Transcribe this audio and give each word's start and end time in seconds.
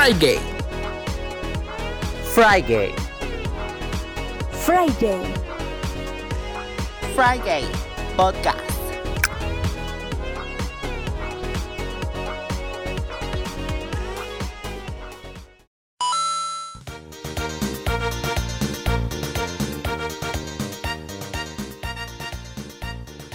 Friday. 0.00 0.38
Friday. 2.32 2.94
Friday. 4.64 5.20
Friday. 7.14 7.64
Podcast. 8.16 8.56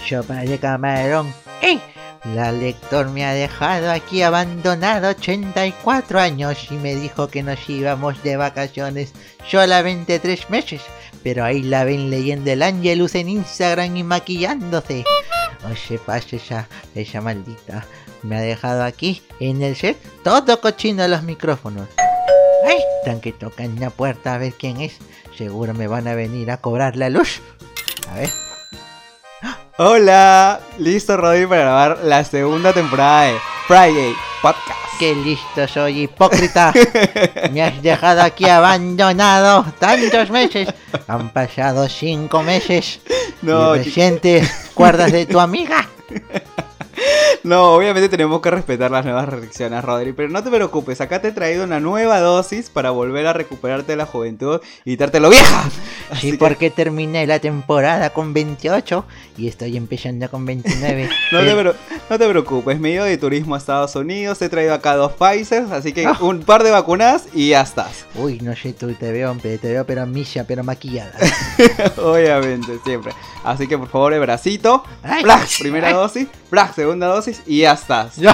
Sopa 0.10 0.42
de 0.42 0.58
camarón. 0.58 1.32
¡Eh! 1.62 1.95
La 2.34 2.52
lector 2.52 3.10
me 3.10 3.23
ha 3.23 3.34
dejado 3.34 3.91
aquí 3.91 4.23
abandonado 4.23 5.10
84 5.10 6.20
años 6.20 6.58
y 6.72 6.73
me 6.73 6.95
dijo 6.95 7.27
que 7.27 7.44
nos 7.44 7.70
íbamos 7.70 8.22
de 8.23 8.36
vacaciones 8.36 9.13
solamente 9.48 10.17
tres 10.20 10.50
meses. 10.50 10.81
Pero 11.22 11.44
ahí 11.44 11.62
la 11.62 11.84
ven 11.84 12.09
leyendo 12.09 12.50
el 12.50 12.64
Angelus 12.64 13.14
en 13.14 13.30
Instagram 13.30 13.95
y 13.98 14.03
maquillándose. 14.03 15.03
Oye, 15.70 16.00
pase 16.00 16.38
esa, 16.38 16.67
esa 16.95 17.22
maldita. 17.22 17.86
Me 18.23 18.38
ha 18.38 18.42
dejado 18.42 18.84
aquí 18.84 19.22
en 19.39 19.62
el 19.62 19.76
set 19.76 19.98
todo 20.23 20.59
cochino 20.62 21.08
los 21.08 21.22
micrófonos. 21.22 21.88
¡Ay! 22.67 22.80
Están 23.00 23.22
que 23.22 23.34
tocan 23.34 23.80
la 23.80 23.92
puerta 23.92 24.34
a 24.34 24.38
ver 24.39 24.53
quién 24.53 24.81
es. 24.81 24.98
Seguro 25.38 25.76
me 25.76 25.88
van 25.88 26.08
a 26.08 26.16
venir 26.16 26.50
a 26.50 26.58
cobrar 26.58 26.95
la 26.95 27.09
luz. 27.09 27.42
A 28.09 28.16
ver. 28.16 28.45
Hola, 29.78 30.62
listo 30.78 31.18
Rodri 31.18 31.46
para 31.48 31.64
grabar 31.64 32.00
la 32.02 32.24
segunda 32.24 32.72
temporada 32.72 33.24
de 33.24 33.36
Friday 33.68 34.16
Podcast. 34.42 34.80
Qué 34.98 35.14
listo 35.14 35.68
soy, 35.68 36.04
hipócrita. 36.04 36.72
Me 37.52 37.62
has 37.62 37.82
dejado 37.84 38.22
aquí 38.22 38.45
abandonado 38.45 39.66
tantos 39.78 40.30
meses. 40.30 40.70
Han 41.09 41.30
pasado 41.30 41.90
cinco 41.90 42.42
meses. 42.42 43.02
No, 43.42 43.76
y 43.76 43.80
recién 43.80 44.20
te 44.20 44.50
acuerdas 44.72 45.12
de 45.12 45.26
tu 45.26 45.42
amiga. 45.42 45.89
No, 47.44 47.74
obviamente 47.76 48.10
tenemos 48.10 48.42
que 48.42 48.50
respetar 48.50 48.90
las 48.90 49.06
nuevas 49.06 49.30
restricciones, 49.30 49.84
Rodri, 49.84 50.14
pero 50.14 50.30
no 50.30 50.44
te 50.44 50.50
preocupes, 50.50 51.00
acá 51.02 51.22
te 51.22 51.28
he 51.28 51.32
traído 51.32 51.64
una 51.64 51.80
nueva 51.80 52.20
dosis 52.20 52.70
para 52.72 52.90
volver 52.90 53.28
a 53.28 53.34
recuperarte 53.34 53.92
de 53.92 53.98
la 53.98 54.06
juventud 54.06 54.60
y 54.84 54.92
quitarte 54.92 55.20
lo 55.20 55.30
vieja. 55.30 55.70
Sí, 56.20 56.34
porque 56.34 56.72
terminé 56.72 57.28
la 57.28 57.40
temporada 57.40 58.10
con 58.12 58.34
28 58.34 59.06
y 59.38 59.48
estoy 59.48 59.78
empezando 59.78 60.30
con 60.30 60.46
29. 60.46 61.10
No 61.32 61.40
te, 61.40 61.52
Eh, 61.70 61.73
no 62.10 62.18
te 62.20 62.30
preocupes, 62.30 62.80
me 62.80 62.90
he 62.90 62.94
ido 62.94 63.06
de 63.06 63.18
turismo 63.18 63.56
a 63.56 63.58
Estados 63.58 63.96
Unidos, 63.96 64.42
he 64.42 64.50
traído 64.50 64.73
acá 64.73 64.96
dos 64.96 65.14
Pfizer, 65.14 65.66
así 65.72 65.92
que 65.94 66.06
Ah. 66.06 66.18
un 66.22 66.42
par 66.42 66.64
de 66.64 66.72
vacunas 66.72 67.26
y 67.34 67.50
ya 67.50 67.62
estás. 67.62 68.06
Uy, 68.16 68.40
no 68.42 68.56
sé, 68.56 68.73
tú 68.73 68.92
te 68.94 69.12
veo, 69.12 69.36
te 69.42 69.58
veo 69.58 69.86
pero 69.86 70.06
misa, 70.06 70.46
pero 70.48 70.64
maquillada. 70.64 71.14
Obviamente, 71.98 72.80
siempre. 72.86 73.12
Así 73.46 73.68
que 73.68 73.78
por 73.78 73.88
favor, 73.88 74.14
el 74.14 74.20
bracito, 74.22 74.84
¡plac! 75.22 75.48
primera 75.60 75.94
dosis, 75.94 76.28
¡plac! 76.50 76.74
segunda 76.74 77.08
dosis 77.08 77.42
y 77.46 77.60
ya 77.60 77.74
estás. 77.74 78.18
Yo, 78.18 78.32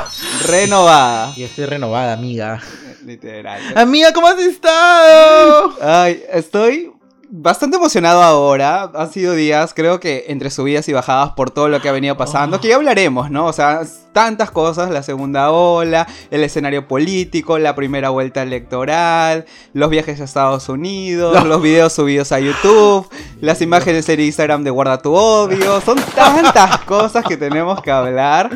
Renovada. 0.48 1.34
yo 1.36 1.46
estoy 1.46 1.66
renovada, 1.66 2.14
amiga. 2.14 2.62
Literal. 3.06 3.62
Amiga, 3.76 4.14
¿cómo 4.14 4.28
has 4.28 4.40
estado? 4.40 5.74
Ay, 5.82 6.24
estoy 6.32 6.92
bastante 7.34 7.78
emocionado 7.78 8.22
ahora. 8.22 8.92
Han 8.94 9.10
sido 9.12 9.34
días, 9.34 9.74
creo 9.74 10.00
que 10.02 10.26
entre 10.28 10.50
subidas 10.52 10.88
y 10.90 10.94
bajadas 10.94 11.32
por 11.32 11.50
todo 11.50 11.70
lo 11.70 11.82
que 11.82 11.88
ha 11.88 11.94
venido 11.94 12.18
pasando, 12.18 12.58
Oh. 12.58 12.60
que 12.60 12.68
ya 12.68 12.76
hablaremos, 12.76 13.32
¿no? 13.32 13.46
O 13.46 13.54
sea, 13.54 13.82
tantas 14.12 14.52
cosas, 14.52 14.90
la 14.92 15.02
segunda 15.02 15.50
ola, 15.52 16.06
el 16.30 16.44
escenario 16.44 16.88
político, 16.88 17.58
la 17.58 17.74
primera 17.74 18.10
vuelta 18.10 18.44
electoral, 18.44 19.46
los 19.74 19.90
viajes 19.90 20.20
a 20.20 20.26
Estados 20.26 20.68
Unidos, 20.68 21.46
los 21.46 21.62
videos 21.62 21.94
subidos 21.94 22.34
a 22.34 22.40
YouTube, 22.40 23.08
las 23.40 23.62
imágenes 23.62 24.10
en 24.10 24.20
Instagram 24.20 24.64
de 24.66 24.70
Guarda 24.70 25.02
tu 25.02 25.14
odio. 25.16 25.80
Son 25.82 25.98
tantas 26.14 26.80
cosas 26.82 27.24
que 27.24 27.38
tenemos 27.38 27.82
que 27.82 27.92
hablar. 27.92 28.50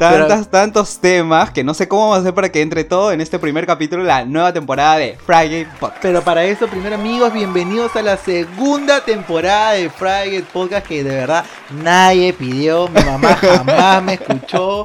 Tantas, 0.00 0.48
tantos 0.48 0.98
temas 0.98 1.50
que 1.50 1.62
no 1.62 1.74
sé 1.74 1.86
cómo 1.86 2.04
vamos 2.04 2.16
a 2.16 2.20
hacer 2.22 2.32
para 2.32 2.50
que 2.50 2.62
entre 2.62 2.84
todo 2.84 3.12
en 3.12 3.20
este 3.20 3.38
primer 3.38 3.66
capítulo, 3.66 4.02
la 4.02 4.24
nueva 4.24 4.50
temporada 4.50 4.96
de 4.96 5.18
Friday 5.26 5.66
Podcast. 5.78 6.00
Pero 6.00 6.22
para 6.22 6.42
eso, 6.42 6.66
primero 6.68 6.94
amigos, 6.94 7.30
bienvenidos 7.34 7.94
a 7.96 8.00
la 8.00 8.16
segunda 8.16 9.04
temporada 9.04 9.72
de 9.72 9.90
Friday 9.90 10.40
Podcast 10.50 10.86
que 10.86 11.04
de 11.04 11.10
verdad 11.16 11.44
nadie 11.82 12.32
pidió. 12.32 12.88
Mi 12.88 13.04
mamá 13.04 13.36
jamás 13.36 14.02
me 14.02 14.14
escuchó. 14.14 14.84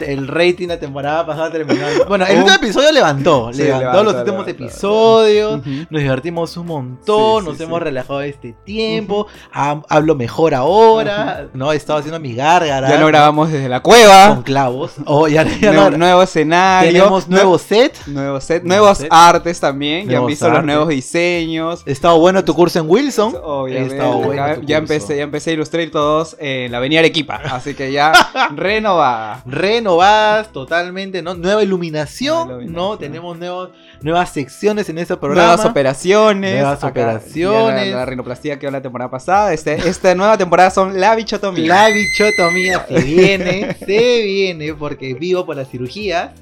El 0.00 0.26
rating 0.28 0.68
la 0.68 0.78
temporada 0.78 1.24
pasada 1.26 1.50
terminó. 1.50 1.84
Bueno, 2.08 2.26
el 2.26 2.38
último 2.38 2.56
episodio 2.56 2.92
levantó. 2.92 3.50
Sí, 3.52 3.62
levantó 3.62 3.80
levantó, 3.80 4.04
los 4.04 4.14
últimos 4.16 4.46
levantó. 4.46 4.64
episodios. 4.64 5.66
Nos 5.90 6.00
divertimos 6.02 6.56
un 6.56 6.66
montón, 6.66 7.42
Sí, 7.44 7.48
nos 7.48 7.56
sí, 7.58 7.62
hemos 7.64 7.82
relajado 7.82 8.20
este 8.22 8.54
tiempo. 8.64 9.26
ha- 9.52 9.82
hablo 9.88 10.14
mejor 10.14 10.54
ahora. 10.54 11.48
No, 11.54 11.72
he 11.72 11.76
estado 11.76 11.98
haciendo 11.98 12.20
mi 12.20 12.34
gárgara. 12.34 12.88
Ya 12.88 12.98
no 12.98 13.06
grabamos 13.06 13.50
desde 13.50 13.68
la 13.68 13.82
con 13.82 13.92
cueva. 13.94 14.42
clavos. 14.44 14.92
Oh, 15.06 15.28
ya, 15.28 15.44
ya 15.44 15.72
Nuevo, 15.72 15.90
no- 15.90 15.98
nuevo 15.98 16.22
escenario. 16.22 16.92
tenemos 16.92 17.28
nuevo 17.28 17.58
set. 17.58 17.96
nuevo 18.06 18.40
set, 18.40 18.62
nuevo 18.64 18.82
nuevos 18.84 18.98
set. 18.98 19.08
artes 19.10 19.60
también. 19.60 20.08
ya 20.08 20.18
han 20.18 20.26
visto 20.26 20.48
los 20.48 20.64
nuevos 20.64 20.88
diseños. 20.88 21.82
He 21.86 21.92
estado 21.92 22.18
bueno 22.18 22.44
tu 22.44 22.54
curso 22.54 22.78
en 22.80 22.88
Wilson. 22.88 23.34
Obviamente. 23.42 23.94
He 23.94 23.96
estado 23.98 24.16
bueno 24.18 24.46
ya, 24.46 24.60
ya 24.62 24.76
empecé, 24.78 25.16
ya 25.16 25.22
empecé 25.22 25.50
a 25.50 25.52
ilustrar 25.54 25.88
todos 25.90 26.36
en 26.38 26.70
la 26.72 26.78
Avenida 26.78 27.00
Arequipa. 27.00 27.40
Así 27.50 27.74
que 27.74 27.92
ya 27.92 28.12
renovada. 28.54 29.42
Renovadas 29.90 30.52
totalmente, 30.52 31.22
¿no? 31.22 31.34
Nueva 31.34 31.62
iluminación, 31.62 32.48
Nueva 32.48 32.62
iluminación. 32.62 32.90
¿no? 32.90 32.98
Tenemos 32.98 33.38
nuevos, 33.38 33.70
nuevas 34.00 34.30
secciones 34.32 34.88
en 34.88 34.98
ese 34.98 35.16
programa. 35.16 35.48
Nuevas 35.48 35.66
operaciones. 35.66 36.54
Nuevas 36.54 36.78
Acá, 36.78 36.88
operaciones. 36.88 37.90
La, 37.90 37.98
la 37.98 38.06
rinoplastia 38.06 38.58
que 38.58 38.70
la 38.70 38.80
temporada 38.80 39.10
pasada. 39.10 39.52
Este, 39.52 39.74
esta 39.88 40.14
nueva 40.14 40.38
temporada 40.38 40.70
son 40.70 40.98
la 40.98 41.14
bichotomía. 41.14 41.66
La 41.66 41.88
bichotomía 41.88 42.86
se 42.86 43.02
viene, 43.02 43.74
se 43.86 44.22
viene, 44.22 44.74
porque 44.74 45.14
vivo 45.14 45.44
por 45.44 45.56
la 45.56 45.64
cirugía. 45.64 46.34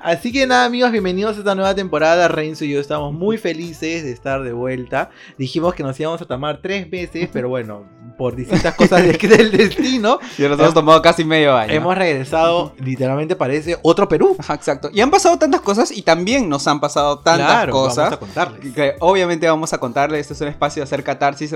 Así 0.00 0.32
que 0.32 0.46
nada, 0.46 0.64
amigos, 0.64 0.92
bienvenidos 0.92 1.36
a 1.36 1.40
esta 1.40 1.54
nueva 1.54 1.74
temporada. 1.74 2.28
Renzo 2.28 2.64
y 2.64 2.70
yo 2.70 2.80
estamos 2.80 3.12
muy 3.12 3.38
felices 3.38 4.04
de 4.04 4.12
estar 4.12 4.42
de 4.42 4.52
vuelta. 4.52 5.10
Dijimos 5.38 5.74
que 5.74 5.82
nos 5.82 5.98
íbamos 5.98 6.22
a 6.22 6.26
tomar 6.26 6.60
tres 6.62 6.88
meses, 6.90 7.28
pero 7.32 7.48
bueno, 7.48 7.84
por 8.16 8.34
distintas 8.36 8.74
cosas 8.74 9.02
de- 9.02 9.12
del 9.28 9.50
destino, 9.50 10.18
Y 10.38 10.42
nos 10.42 10.58
hemos 10.58 10.74
tomado 10.74 11.02
casi 11.02 11.24
medio 11.24 11.56
año. 11.56 11.72
hemos 11.72 11.96
regresado, 11.96 12.72
literalmente 12.78 13.36
parece 13.36 13.76
otro 13.82 14.08
Perú. 14.08 14.36
Exacto. 14.38 14.88
Y 14.92 15.00
han 15.00 15.10
pasado 15.10 15.38
tantas 15.38 15.60
cosas 15.60 15.90
y 15.90 16.02
también 16.02 16.48
nos 16.48 16.66
han 16.66 16.80
pasado 16.80 17.18
tantas 17.18 17.46
Claro, 17.46 17.72
cosas. 17.72 17.96
Vamos 18.10 18.14
a 18.14 18.18
contarles. 18.20 18.74
Que 18.74 18.94
obviamente 19.00 19.48
vamos 19.48 19.72
a 19.72 19.78
contarles, 19.78 20.20
este 20.22 20.34
es 20.34 20.40
un 20.40 20.48
espacio 20.48 20.80
de 20.80 20.84
hacer 20.84 21.02
catarsis. 21.02 21.54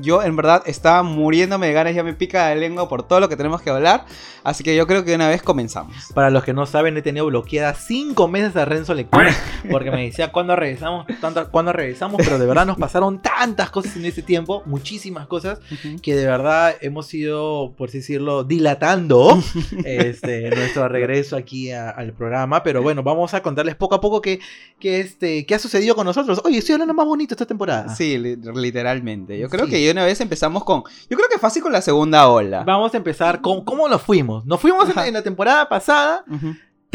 Yo 0.00 0.22
en 0.22 0.36
verdad 0.36 0.62
estaba 0.66 1.02
muriéndome 1.02 1.68
de 1.68 1.72
ganas, 1.72 1.94
ya 1.94 2.02
me 2.02 2.12
pica 2.14 2.48
la 2.48 2.54
lengua 2.56 2.88
por 2.88 3.02
todo 3.02 3.20
lo 3.20 3.28
que 3.28 3.36
tenemos 3.36 3.62
que 3.62 3.70
hablar. 3.70 4.04
Así 4.44 4.62
que 4.62 4.76
yo 4.76 4.86
creo 4.86 5.02
que 5.04 5.10
de 5.10 5.16
una 5.16 5.28
vez 5.28 5.42
comenzamos. 5.42 5.94
Para 6.14 6.30
los 6.30 6.44
que 6.44 6.52
no 6.52 6.66
saben, 6.66 6.96
he 6.96 7.02
tenido 7.02 7.26
bloqueada 7.26 7.74
cinco 7.74 8.28
meses 8.28 8.54
a 8.56 8.64
Renzo 8.64 8.94
porque 9.70 9.90
me 9.90 10.02
decía 10.06 10.32
cuándo 10.32 10.56
regresamos, 10.56 11.06
tanto, 11.20 11.50
cuándo 11.50 11.72
regresamos, 11.72 12.20
pero 12.24 12.38
de 12.38 12.46
verdad 12.46 12.66
nos 12.66 12.76
pasaron 12.78 13.20
tantas 13.20 13.70
cosas 13.70 13.96
en 13.96 14.04
ese 14.06 14.22
tiempo, 14.22 14.62
muchísimas 14.66 15.26
cosas, 15.26 15.58
que 16.02 16.14
de 16.14 16.26
verdad 16.26 16.74
hemos 16.80 17.12
ido, 17.14 17.72
por 17.76 17.88
así 17.88 17.98
decirlo, 17.98 18.44
dilatando 18.44 19.42
este, 19.84 20.50
nuestro 20.50 20.88
regreso 20.88 21.36
aquí 21.36 21.70
a- 21.70 21.90
al 21.90 22.12
programa. 22.12 22.62
Pero 22.62 22.82
bueno, 22.82 23.02
vamos 23.02 23.34
a 23.34 23.42
contarles 23.42 23.74
poco 23.76 23.94
a 23.94 24.00
poco 24.00 24.20
qué, 24.20 24.40
qué, 24.78 25.00
este, 25.00 25.46
qué 25.46 25.54
ha 25.54 25.58
sucedido 25.58 25.94
con 25.94 26.06
nosotros. 26.06 26.40
Oye, 26.44 26.58
estoy 26.58 26.74
hablando 26.74 26.94
más 26.94 27.06
bonito 27.06 27.34
esta 27.34 27.46
temporada. 27.46 27.94
Sí, 27.94 28.18
li- 28.18 28.36
literalmente. 28.54 29.38
Yo 29.38 29.48
creo 29.48 29.66
Sí. 29.66 29.72
que 29.72 29.90
una 29.90 30.04
vez 30.04 30.20
empezamos 30.20 30.64
con. 30.64 30.82
Yo 31.10 31.16
creo 31.16 31.28
que 31.28 31.38
fácil 31.38 31.62
con 31.62 31.72
la 31.72 31.82
segunda 31.82 32.28
ola. 32.28 32.64
Vamos 32.64 32.92
a 32.94 32.96
empezar 32.96 33.40
con 33.40 33.64
cómo 33.64 33.88
nos 33.88 34.02
fuimos. 34.02 34.44
Nos 34.46 34.60
fuimos 34.60 34.88
en, 34.96 35.14
la 35.14 35.22
temporada 35.22 35.68
pasada. 35.68 36.24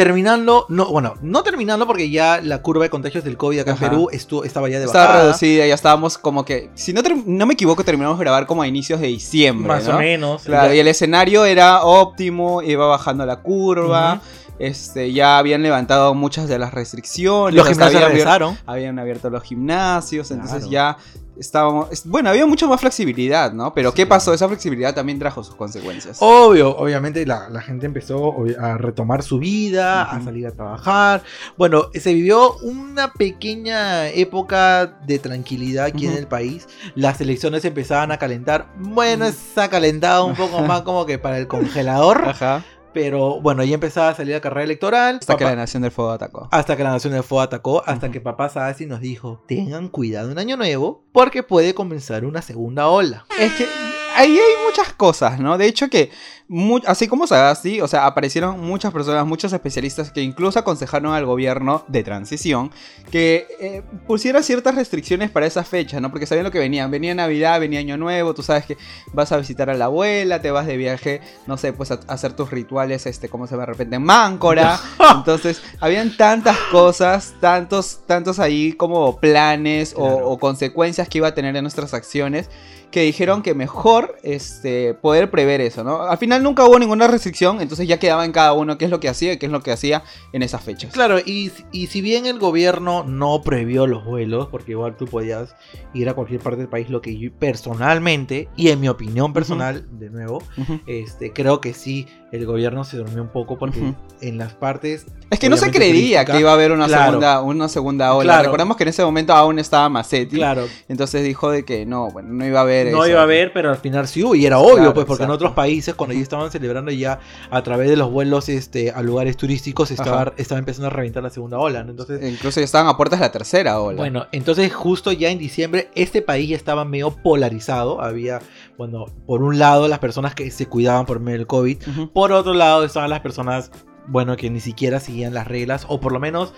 Terminando, 0.03 0.65
no, 0.69 0.85
bueno, 0.87 1.13
no 1.21 1.43
terminando 1.43 1.85
porque 1.87 2.09
ya 2.09 2.41
la 2.41 2.61
curva 2.61 2.83
de 2.83 2.89
contagios 2.89 3.23
del 3.23 3.37
COVID 3.37 3.59
acá 3.59 3.73
Ajá. 3.73 3.85
en 3.85 3.91
Perú 3.91 4.07
estuvo, 4.11 4.43
estaba 4.43 4.67
ya 4.69 4.79
de 4.79 4.85
Estaba 4.85 5.05
bajada. 5.05 5.23
reducida, 5.25 5.65
ya 5.67 5.73
estábamos 5.75 6.17
como 6.17 6.43
que. 6.45 6.69
Si 6.75 6.93
no, 6.93 7.01
no 7.25 7.45
me 7.45 7.53
equivoco, 7.53 7.83
terminamos 7.83 8.17
de 8.17 8.23
grabar 8.25 8.45
como 8.47 8.61
a 8.61 8.67
inicios 8.67 8.99
de 8.99 9.07
diciembre. 9.07 9.67
Más 9.67 9.87
¿no? 9.87 9.95
o 9.95 9.99
menos. 9.99 10.43
Claro, 10.43 10.73
y 10.73 10.79
el 10.79 10.87
escenario 10.87 11.45
era 11.45 11.83
óptimo, 11.83 12.61
iba 12.61 12.87
bajando 12.87 13.25
la 13.25 13.37
curva. 13.37 14.21
Este, 14.59 15.11
ya 15.11 15.39
habían 15.39 15.63
levantado 15.63 16.13
muchas 16.13 16.47
de 16.47 16.59
las 16.59 16.71
restricciones. 16.73 17.55
los 17.55 17.67
gimnasios 17.67 17.95
habían 17.95 18.11
abier- 18.11 18.13
regresaron. 18.13 18.57
habían 18.67 18.99
abierto 18.99 19.29
los 19.31 19.41
gimnasios, 19.43 20.29
entonces 20.29 20.67
Claro. 20.67 20.71
ya 20.71 20.97
estábamos... 21.41 21.91
es- 21.91 22.05
Bueno, 22.07 22.29
había 22.29 22.45
mucha 22.45 22.67
más 22.67 22.79
flexibilidad, 22.79 23.51
¿no? 23.51 23.73
Pero 23.73 23.93
¿qué 23.93 24.05
pasó? 24.05 24.33
Esa 24.33 24.47
flexibilidad 24.47 24.93
también 24.95 25.19
trajo 25.19 25.43
sus 25.43 25.55
consecuencias. 25.55 26.17
Obvio, 26.21 26.75
obviamente 26.77 27.25
la, 27.25 27.49
la 27.49 27.61
gente 27.61 27.85
empezó 27.85 28.33
a 28.59 28.77
retomar 28.77 29.23
su 29.23 29.39
vida, 29.39 30.03
a 30.03 30.21
salir 30.23 30.47
a 30.47 30.51
trabajar. 30.51 31.23
Bueno, 31.57 31.85
se 31.93 32.13
vivió 32.13 32.55
una 32.59 33.11
pequeña 33.13 34.07
época 34.09 34.85
de 35.05 35.19
tranquilidad 35.19 35.85
aquí 35.85 36.05
en 36.07 36.13
el 36.13 36.27
país. 36.27 36.67
Las 36.95 37.19
elecciones 37.21 37.65
empezaban 37.65 38.11
a 38.11 38.17
calentar. 38.17 38.67
Bueno, 38.77 39.25
se 39.31 39.59
ha 39.61 39.69
calentado 39.69 40.25
un 40.25 40.35
poco 40.35 40.61
más 40.61 40.81
como 40.83 41.05
que 41.05 41.17
para 41.17 41.37
el 41.37 41.47
congelador. 41.47 42.23
Ajá. 42.27 42.63
Pero 42.93 43.39
bueno, 43.39 43.63
ya 43.63 43.75
empezaba 43.75 44.09
a 44.09 44.15
salir 44.15 44.33
la 44.35 44.41
carrera 44.41 44.65
electoral. 44.65 45.15
Hasta 45.21 45.37
que 45.37 45.45
la 45.45 45.55
Nación 45.55 45.81
del 45.81 45.91
Fuego 45.91 46.11
atacó. 46.11 46.49
hasta 46.51 46.75
que 46.75 46.83
la 46.83 46.89
Nación 46.91 47.13
del 47.13 47.23
Fuego 47.23 47.41
atacó, 47.41 47.81
hasta 47.85 48.11
que 48.11 48.19
papá 48.19 48.49
Sadasi 48.49 48.85
nos 48.85 48.99
dijo, 48.99 49.41
tengan 49.47 49.87
cuidado 49.87 50.29
en 50.29 50.37
Año 50.37 50.57
Nuevo, 50.57 51.05
porque 51.11 51.43
puede 51.43 51.73
comenzar 51.73 52.25
una 52.25 52.41
segunda 52.41 52.87
ola. 52.87 53.25
Es 53.39 53.53
que 53.53 53.67
ahí 54.15 54.31
hay 54.31 54.65
muchas 54.65 54.93
cosas, 54.93 55.39
¿no? 55.39 55.57
De 55.57 55.65
hecho 55.67 55.89
que, 55.89 56.09
mu- 56.47 56.81
así 56.85 57.07
como 57.07 57.27
Sagasti, 57.27 57.79
o 57.81 57.87
sea, 57.87 58.05
aparecieron 58.05 58.59
muchas 58.59 58.91
personas, 58.91 59.25
muchos 59.25 59.53
especialistas 59.53 60.11
que 60.11 60.21
incluso 60.21 60.59
aconsejaron 60.59 61.13
al 61.13 61.25
gobierno 61.25 61.85
de 61.87 62.03
transición 62.03 62.71
que 63.09 63.47
eh, 63.61 63.83
pusiera 64.07 64.43
ciertas 64.43 64.75
restricciones 64.75 65.31
para 65.31 65.45
esas 65.45 65.67
fechas, 65.67 66.01
¿no? 66.01 66.09
Porque 66.11 66.25
sabían 66.25 66.43
lo 66.45 66.51
que 66.51 66.59
venían. 66.59 66.91
Venía 66.91 67.15
Navidad, 67.15 67.59
venía 67.61 67.79
Año 67.79 67.97
Nuevo, 67.97 68.33
tú 68.33 68.43
sabes 68.43 68.65
que 68.65 68.77
vas 69.13 69.31
a 69.31 69.37
visitar 69.37 69.69
a 69.69 69.73
la 69.75 69.85
abuela, 69.85 70.41
te 70.41 70.51
vas 70.51 70.65
de 70.67 70.75
viaje, 70.77 71.21
no 71.47 71.57
sé, 71.57 71.71
pues 71.73 71.91
a, 71.91 71.99
a 72.07 72.13
hacer 72.13 72.33
tus 72.33 72.51
rituales, 72.51 73.05
este, 73.05 73.29
como 73.29 73.47
se 73.47 73.51
llama 73.53 73.63
de 73.65 73.71
repente, 73.71 73.95
en 73.95 74.03
Máncora. 74.03 74.77
Entonces, 75.15 75.61
habían 75.79 76.15
tantas 76.17 76.57
cosas, 76.71 77.33
tantos, 77.39 77.99
tantos 78.05 78.39
ahí 78.39 78.73
como 78.73 79.19
planes 79.19 79.93
o 79.97 80.37
consecuencias 80.37 81.00
que 81.07 81.19
iba 81.19 81.27
a 81.27 81.33
tener 81.33 81.55
en 81.55 81.63
nuestras 81.63 81.93
acciones 81.93 82.49
que 82.91 83.01
dijeron 83.01 83.41
que 83.41 83.53
mejor 83.55 84.17
este, 84.23 84.93
poder 84.93 85.31
prever 85.31 85.61
eso, 85.61 85.83
¿no? 85.83 86.03
Al 86.03 86.17
final 86.17 86.43
nunca 86.43 86.65
hubo 86.65 86.77
ninguna 86.77 87.07
restricción, 87.07 87.61
entonces 87.61 87.87
ya 87.87 87.97
quedaba 87.99 88.25
en 88.25 88.31
cada 88.31 88.53
uno 88.53 88.77
qué 88.77 88.85
es 88.85 88.91
lo 88.91 88.99
que 88.99 89.09
hacía 89.09 89.33
y 89.33 89.37
qué 89.37 89.45
es 89.47 89.51
lo 89.51 89.61
que 89.61 89.71
hacía 89.71 90.03
en 90.33 90.43
esas 90.43 90.61
fechas. 90.63 90.93
Claro, 90.93 91.17
y, 91.19 91.51
y 91.71 91.87
si 91.87 92.01
bien 92.01 92.25
el 92.25 92.37
gobierno 92.39 93.03
no 93.03 93.41
prohibió 93.41 93.87
los 93.87 94.05
vuelos, 94.05 94.47
porque 94.51 94.71
igual 94.73 94.95
tú 94.97 95.05
podías 95.05 95.55
ir 95.93 96.09
a 96.09 96.13
cualquier 96.13 96.41
parte 96.41 96.59
del 96.59 96.67
país, 96.69 96.89
lo 96.89 97.01
que 97.01 97.17
yo 97.17 97.31
personalmente, 97.39 98.49
y 98.55 98.69
en 98.69 98.79
mi 98.79 98.89
opinión 98.89 99.33
personal, 99.33 99.87
de 99.97 100.09
nuevo, 100.09 100.43
este, 100.87 101.31
creo 101.33 101.61
que 101.61 101.73
sí, 101.73 102.07
el 102.31 102.45
gobierno 102.45 102.83
se 102.83 102.97
durmió 102.97 103.21
un 103.21 103.29
poco 103.29 103.57
porque 103.57 103.79
Ujú. 103.79 103.95
en 104.21 104.37
las 104.37 104.53
partes... 104.53 105.05
Es 105.29 105.39
que 105.39 105.49
no 105.49 105.57
se 105.57 105.69
turística, 105.71 106.25
que 106.25 106.39
iba 106.39 106.49
a 106.51 106.53
haber 106.53 106.71
una, 106.71 106.87
Claro. 106.87 107.05
segunda, 107.05 107.41
una 107.41 107.67
segunda 107.69 108.13
ola. 108.13 108.23
Claro. 108.33 108.43
Recordemos 108.43 108.77
que 108.77 108.83
en 108.83 108.89
ese 108.89 109.03
momento 109.03 109.33
aún 109.33 109.59
estaba 109.59 109.87
Macetti. 109.89 110.35
Claro, 110.37 110.67
Entonces 110.87 111.23
dijo 111.23 111.49
de 111.51 111.63
que 111.63 111.85
no, 111.85 112.09
bueno, 112.11 112.29
no 112.33 112.45
iba 112.45 112.59
a 112.59 112.63
haber 112.63 112.80
no 112.85 113.03
eso. 113.03 113.11
iba 113.11 113.19
a 113.19 113.23
haber, 113.23 113.53
pero 113.53 113.69
al 113.69 113.77
final 113.77 114.07
sí 114.07 114.23
hubo, 114.23 114.35
y 114.35 114.45
era 114.45 114.59
obvio, 114.59 114.75
Claro, 114.75 114.93
pues, 114.93 115.05
porque 115.05 115.23
en 115.23 115.31
otros 115.31 115.51
países, 115.51 115.93
cuando 115.93 116.15
ya 116.15 116.21
estaban 116.21 116.49
celebrando 116.49 116.91
ya 116.91 117.19
a 117.49 117.61
través 117.61 117.89
de 117.89 117.97
los 117.97 118.09
vuelos 118.09 118.49
este, 118.49 118.91
a 118.91 119.01
lugares 119.01 119.37
turísticos, 119.37 119.91
estaba, 119.91 120.33
estaba 120.37 120.59
empezando 120.59 120.87
a 120.87 120.89
reventar 120.89 121.21
la 121.21 121.29
segunda 121.29 121.59
ola, 121.59 121.83
¿no? 121.83 121.91
Entonces, 121.91 122.21
Incluso 122.23 122.59
ya 122.59 122.65
estaban 122.65 122.87
a 122.87 122.97
puertas 122.97 123.19
de 123.19 123.25
la 123.25 123.31
tercera 123.31 123.79
ola. 123.79 123.97
Bueno, 123.97 124.27
entonces 124.31 124.73
justo 124.73 125.11
ya 125.11 125.29
en 125.29 125.37
diciembre 125.37 125.89
este 125.95 126.21
país 126.21 126.49
ya 126.49 126.55
estaba 126.55 126.85
medio 126.85 127.11
polarizado. 127.11 128.01
Había, 128.01 128.39
bueno, 128.77 129.05
por 129.25 129.43
un 129.43 129.59
lado 129.59 129.87
las 129.87 129.99
personas 129.99 130.35
que 130.35 130.49
se 130.51 130.65
cuidaban 130.65 131.05
por 131.05 131.19
medio 131.19 131.39
del 131.39 131.47
COVID. 131.47 131.77
Por 132.13 132.31
otro 132.31 132.53
lado 132.53 132.83
estaban 132.83 133.09
las 133.09 133.19
personas, 133.21 133.71
bueno, 134.07 134.37
que 134.37 134.49
ni 134.49 134.59
siquiera 134.59 134.99
seguían 134.99 135.33
las 135.33 135.47
reglas. 135.47 135.85
O 135.87 135.99
por 135.99 136.11
lo 136.11 136.19
menos 136.19 136.53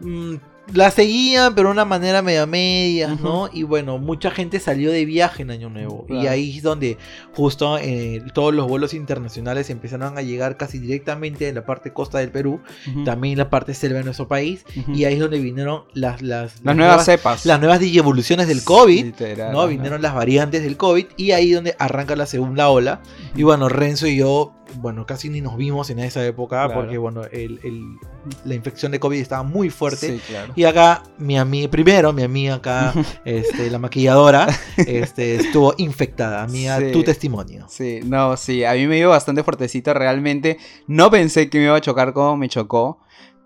mm, 0.00 0.34
las 0.74 0.94
seguían, 0.94 1.54
pero 1.54 1.68
de 1.68 1.72
una 1.72 1.84
manera 1.84 2.22
media 2.22 2.46
media, 2.46 3.16
¿no? 3.22 3.48
Y 3.52 3.62
bueno, 3.62 3.98
mucha 3.98 4.30
gente 4.30 4.60
salió 4.60 4.90
de 4.90 5.04
viaje 5.04 5.42
en 5.42 5.50
Año 5.50 5.70
Nuevo. 5.70 6.06
Y 6.08 6.26
ahí 6.26 6.56
es 6.56 6.62
donde 6.62 6.98
justo 7.34 7.78
eh, 7.78 8.22
todos 8.34 8.52
los 8.54 8.66
vuelos 8.66 8.94
internacionales 8.94 9.70
empezaron 9.70 10.18
a 10.18 10.22
llegar 10.22 10.56
casi 10.56 10.78
directamente 10.78 11.44
de 11.44 11.52
la 11.52 11.64
parte 11.64 11.92
costa 11.92 12.18
del 12.18 12.30
Perú. 12.30 12.60
Ujú. 12.88 13.04
También 13.04 13.38
la 13.38 13.50
parte 13.50 13.74
selva 13.74 13.98
de 13.98 14.04
nuestro 14.04 14.28
país. 14.28 14.64
Y 14.92 15.04
ahí 15.04 15.14
es 15.14 15.20
donde 15.20 15.38
vinieron 15.38 15.84
las, 15.94 16.22
las, 16.22 16.62
Las 16.64 16.76
nuevas 16.76 17.04
cepas. 17.04 17.46
las 17.46 17.60
nuevas 17.60 17.80
digievoluciones 17.80 18.48
del 18.48 18.62
COVID, 18.64 19.04
Literal, 19.04 19.52
¿no? 19.52 19.66
Vinieron 19.66 20.02
las 20.02 20.14
variantes 20.14 20.62
del 20.62 20.76
COVID 20.76 21.06
y 21.16 21.32
ahí 21.32 21.52
donde 21.52 21.76
arranca 21.78 22.16
la 22.16 22.26
segunda 22.26 22.68
ola. 22.68 23.02
Y 23.34 23.42
bueno, 23.42 23.68
Renzo 23.68 24.06
y 24.06 24.16
yo, 24.16 24.55
bueno, 24.76 25.06
casi 25.06 25.28
ni 25.28 25.40
nos 25.40 25.56
vimos 25.56 25.90
en 25.90 25.98
esa 26.00 26.24
época 26.26 26.64
Claro. 26.66 26.80
porque, 26.80 26.98
bueno, 26.98 27.22
el- 27.32 27.60
el- 27.64 27.96
la 28.44 28.54
infección 28.54 28.92
de 28.92 29.00
COVID 29.00 29.18
estaba 29.20 29.42
muy 29.42 29.70
fuerte. 29.70 30.16
Sí, 30.16 30.20
claro. 30.28 30.52
Y 30.56 30.64
acá, 30.64 31.02
mi 31.18 31.38
amiga, 31.38 31.70
primero, 31.70 32.12
mi 32.12 32.22
amiga 32.22 32.56
acá, 32.56 32.92
este, 33.24 33.70
la 33.70 33.78
maquilladora, 33.78 34.48
este, 34.76 35.36
estuvo 35.36 35.74
infectada. 35.78 36.42
Amiga, 36.42 36.78
Sí. 36.78 36.92
tu 36.92 37.02
testimonio. 37.04 37.66
Sí, 37.68 38.00
no, 38.04 38.36
sí, 38.36 38.64
a 38.64 38.72
mí 38.74 38.86
me 38.86 38.96
dio 38.96 39.10
bastante 39.10 39.42
fuertecito 39.42 39.94
realmente. 39.94 40.58
No 40.86 41.10
pensé 41.10 41.48
que 41.48 41.58
me 41.58 41.64
iba 41.64 41.76
a 41.76 41.80
chocar 41.80 42.12
como 42.12 42.36
me 42.36 42.48
chocó. 42.48 42.98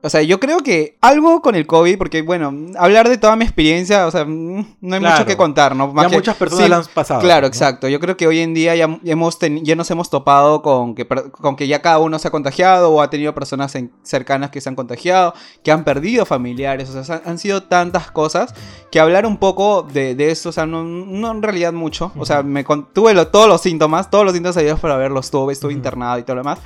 O 0.02 0.08
sea, 0.08 0.23
yo 0.23 0.41
creo 0.41 0.61
que 0.61 0.97
algo 1.02 1.43
con 1.43 1.55
el 1.55 1.67
COVID, 1.67 1.99
porque 1.99 2.23
bueno, 2.23 2.55
hablar 2.79 3.08
de 3.11 3.19
toda 3.19 3.37
mi 3.37 3.44
experiencia, 3.44 4.06
o 4.06 4.11
sea, 4.11 4.25
mm, 4.25 4.76
no 4.81 4.94
hay 4.94 5.00
Claro. 5.00 5.17
mucho 5.17 5.26
que 5.26 5.37
contar, 5.37 5.76
¿no? 5.76 5.93
Más 5.93 6.05
ya 6.06 6.11
que- 6.11 6.17
muchas 6.17 6.37
personas 6.37 6.64
sí, 6.64 6.70
la 6.70 6.76
han 6.79 6.85
pasado. 6.94 7.20
Claro, 7.20 7.43
¿no? 7.43 7.47
exacto. 7.49 7.87
Yo 7.87 8.00
creo 8.00 8.17
que 8.17 8.26
hoy 8.26 8.38
en 8.41 8.55
día 8.55 8.75
ya, 8.75 8.88
hemos 9.05 9.38
teni- 9.38 9.62
ya 9.62 9.76
nos 9.76 9.91
hemos 9.91 10.08
topado 10.08 10.62
con 10.62 10.94
que, 10.94 11.06
con 11.06 11.55
que 11.55 11.69
ya 11.69 11.82
cada 11.82 11.99
uno 11.99 12.19
se 12.19 12.29
ha 12.29 12.31
contagiado 12.31 12.91
o 12.91 13.02
ha 13.02 13.11
tenido 13.11 13.35
personas 13.35 13.75
en- 13.75 13.93
cercanas 14.02 14.50
que 14.50 14.62
se 14.62 14.70
han 14.70 14.75
contagiado, 14.75 15.35
que 15.62 15.70
han 15.70 15.85
perdido 15.85 16.25
familiares. 16.25 16.88
O 16.88 17.05
sea, 17.05 17.20
han, 17.26 17.38
sido 17.38 17.64
tantas 17.64 18.11
cosas 18.11 18.55
que 18.91 19.00
hablar 19.00 19.26
un 19.26 19.37
poco 19.37 19.82
de, 19.82 20.14
de 20.14 20.31
eso, 20.31 20.49
o 20.49 20.52
sea, 20.52 20.64
no, 20.64 20.82
no 20.82 21.31
en 21.31 21.43
realidad 21.43 21.75
mucho. 21.75 22.11
O 22.17 22.25
sea, 22.25 22.43
me 22.43 22.64
tuve 22.94 23.12
lo- 23.12 23.29
todos 23.29 23.49
los 23.49 23.61
síntomas, 23.61 24.08
todos 24.11 24.25
los 24.25 24.32
síntomas 24.32 24.56
habidos 24.56 24.81
para 24.81 24.97
verlos 24.97 25.31
tuve, 25.31 25.52
estuve 25.52 25.73
Ujú. 25.75 25.79
internado 25.79 26.19
y 26.19 26.23
todo 26.23 26.37
lo 26.37 26.41
demás. 26.43 26.58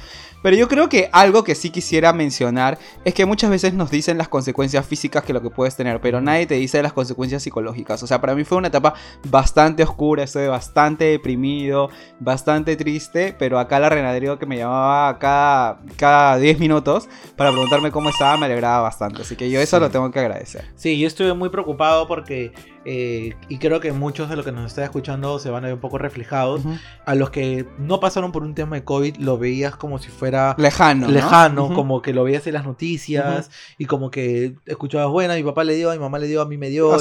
Pero 0.43 0.57
yo 0.59 0.69
creo 0.69 0.91
que 0.91 1.09
algo 1.11 1.43
que 1.43 1.55
sí 1.55 1.71
quisiera 1.71 2.13
mencionar 2.13 2.79
es 3.07 3.15
que 3.15 3.24
muchas 3.27 3.51
veces 3.51 3.75
nos 3.75 3.91
dicen 3.91 4.19
las 4.19 4.29
consecuencias 4.29 4.87
físicas 4.87 5.25
que 5.25 5.33
lo 5.33 5.43
que 5.43 5.51
puedes 5.51 5.77
tener, 5.77 6.01
pero 6.01 6.21
nadie 6.21 6.47
te 6.47 6.55
dice 6.55 6.83
las 6.83 6.93
consecuencias 6.93 7.43
psicológicas. 7.43 8.03
O 8.03 8.07
sea, 8.07 8.21
para 8.21 8.35
mí 8.35 8.45
fue 8.45 8.59
una 8.59 8.69
etapa 8.69 8.95
bastante 9.29 9.83
oscura, 9.83 10.25
estuve 10.25 10.49
bastante 10.49 11.05
deprimido, 11.05 11.91
bastante 12.21 12.77
triste, 12.77 13.35
pero 13.39 13.59
acá 13.59 13.79
la 13.81 13.89
Renaderio 13.89 14.39
que 14.39 14.47
me 14.47 14.57
llamaba 14.57 15.19
cada, 15.19 15.81
cada 15.97 16.37
10 16.39 16.59
minutos 16.59 17.09
para 17.37 17.51
preguntarme 17.51 17.91
cómo 17.91 18.11
estaba 18.11 18.37
me 18.37 18.47
alegraba 18.47 18.81
bastante. 18.83 19.23
Así 19.23 19.37
que 19.37 19.51
yo 19.51 19.61
eso 19.61 19.77
Sí. 19.77 19.81
lo 19.81 19.91
tengo 19.91 20.11
que 20.11 20.21
agradecer. 20.21 20.65
Sí, 20.77 20.99
yo 20.99 21.07
estuve 21.07 21.33
muy 21.35 21.49
preocupado 21.49 22.07
porque, 22.09 22.53
eh, 22.85 23.35
y 23.49 23.59
creo 23.59 23.81
que 23.81 23.93
muchos 23.93 24.29
de 24.29 24.37
los 24.37 24.45
que 24.45 24.53
nos 24.53 24.67
están 24.67 24.85
escuchando 24.85 25.39
se 25.39 25.51
van 25.51 25.65
a 25.65 25.69
ver 25.69 25.75
un 25.75 25.81
poco 25.81 25.99
reflejados. 25.99 26.63
A 27.07 27.15
los 27.15 27.31
que 27.31 27.67
no 27.79 28.01
pasaron 28.01 28.33
por 28.33 28.43
un 28.43 28.55
tema 28.55 28.77
de 28.77 28.85
COVID, 28.85 29.17
lo 29.17 29.39
veías 29.39 29.77
como 29.77 29.99
si 29.99 30.09
fuera 30.11 30.55
Lejano. 30.59 31.07
¿no? 31.07 31.13
lejano, 31.13 31.65
Ujú. 31.67 31.75
como 31.75 32.03
que 32.03 32.13
lo 32.13 32.25
veías 32.25 32.47
en 32.47 32.55
las 32.55 32.65
noticias 32.65 33.51
y 33.79 33.87
como 33.87 34.11
que 34.11 34.55
escuchabas, 34.67 35.11
bueno, 35.11 35.33
a 35.33 35.37
mi 35.37 35.43
papá 35.43 35.65
le 35.65 35.75
dio, 35.75 35.91
a 35.91 35.95
mi 35.95 36.01
mamá 36.01 36.19
le 36.19 36.27
dio, 36.27 36.41
a 36.41 36.47
mí 36.47 36.57
me 36.57 36.69
dio, 36.71 36.93
a- 36.93 36.97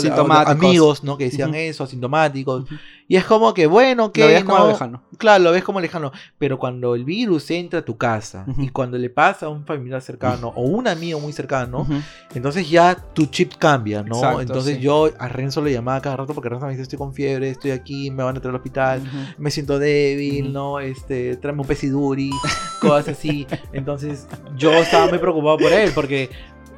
amigos, 0.70 1.04
¿no? 1.04 1.18
Que 1.18 1.26
decían 1.26 1.54
eso, 1.56 1.84
asintomáticos. 1.84 2.66
Y 3.14 3.16
es 3.16 3.26
como 3.26 3.54
que, 3.54 3.68
bueno, 3.68 4.12
que 4.12 4.22
Lo 4.22 4.26
veías 4.28 4.44
como 4.44 4.58
no- 4.58 4.68
lejano. 4.70 5.04
Claro, 5.20 5.44
lo 5.44 5.52
ves 5.52 5.64
como 5.64 5.80
lejano. 5.80 6.12
Pero 6.40 6.58
cuando 6.58 6.96
el 6.96 7.06
virus 7.06 7.52
entra 7.52 7.82
a 7.82 7.86
tu 7.86 7.96
casa 7.96 8.44
y 8.58 8.70
cuando 8.70 8.98
le 8.98 9.12
pasa 9.12 9.46
a 9.46 9.50
un 9.50 9.68
familiar 9.68 10.02
cercano 10.02 10.52
o 10.56 10.64
un 10.64 10.88
amigo 10.88 11.20
muy 11.20 11.32
cercano, 11.32 11.86
entonces 12.34 12.68
ya 12.68 12.96
tu 12.96 13.28
chip 13.28 13.54
cambia, 13.60 14.02
¿no? 14.02 14.16
Exacto, 14.16 14.42
entonces 14.42 14.76
sí. 14.78 14.82
yo 14.82 15.12
a 15.20 15.28
Renzo 15.28 15.62
lo 15.62 15.70
llamaba 15.70 16.02
cada 16.02 16.18
rato 16.18 16.34
porque 16.34 16.50
Renzo 16.50 16.66
me 16.66 16.72
dice, 16.72 16.82
estoy 16.82 16.98
con 16.98 17.14
fiebre, 17.14 17.52
estoy 17.52 17.70
aquí, 17.70 18.10
me 18.10 18.24
van 18.24 18.36
a 18.36 18.40
traer 18.42 18.50
al 18.50 18.56
hospital, 18.56 19.04
me 19.38 19.52
siento 19.52 19.78
débil. 19.78 20.52
¿no? 20.52 20.80
Este, 20.80 21.38
tráeme 21.38 21.62
un 21.62 21.68
pesiduri, 21.68 22.32
cosas 22.82 23.10
así. 23.10 23.46
Entonces 23.74 24.28
yo 24.58 24.72
estaba 24.74 25.08
muy 25.08 25.20
preocupado 25.20 25.58
por 25.60 25.72
él 25.72 25.92
porque, 25.94 26.32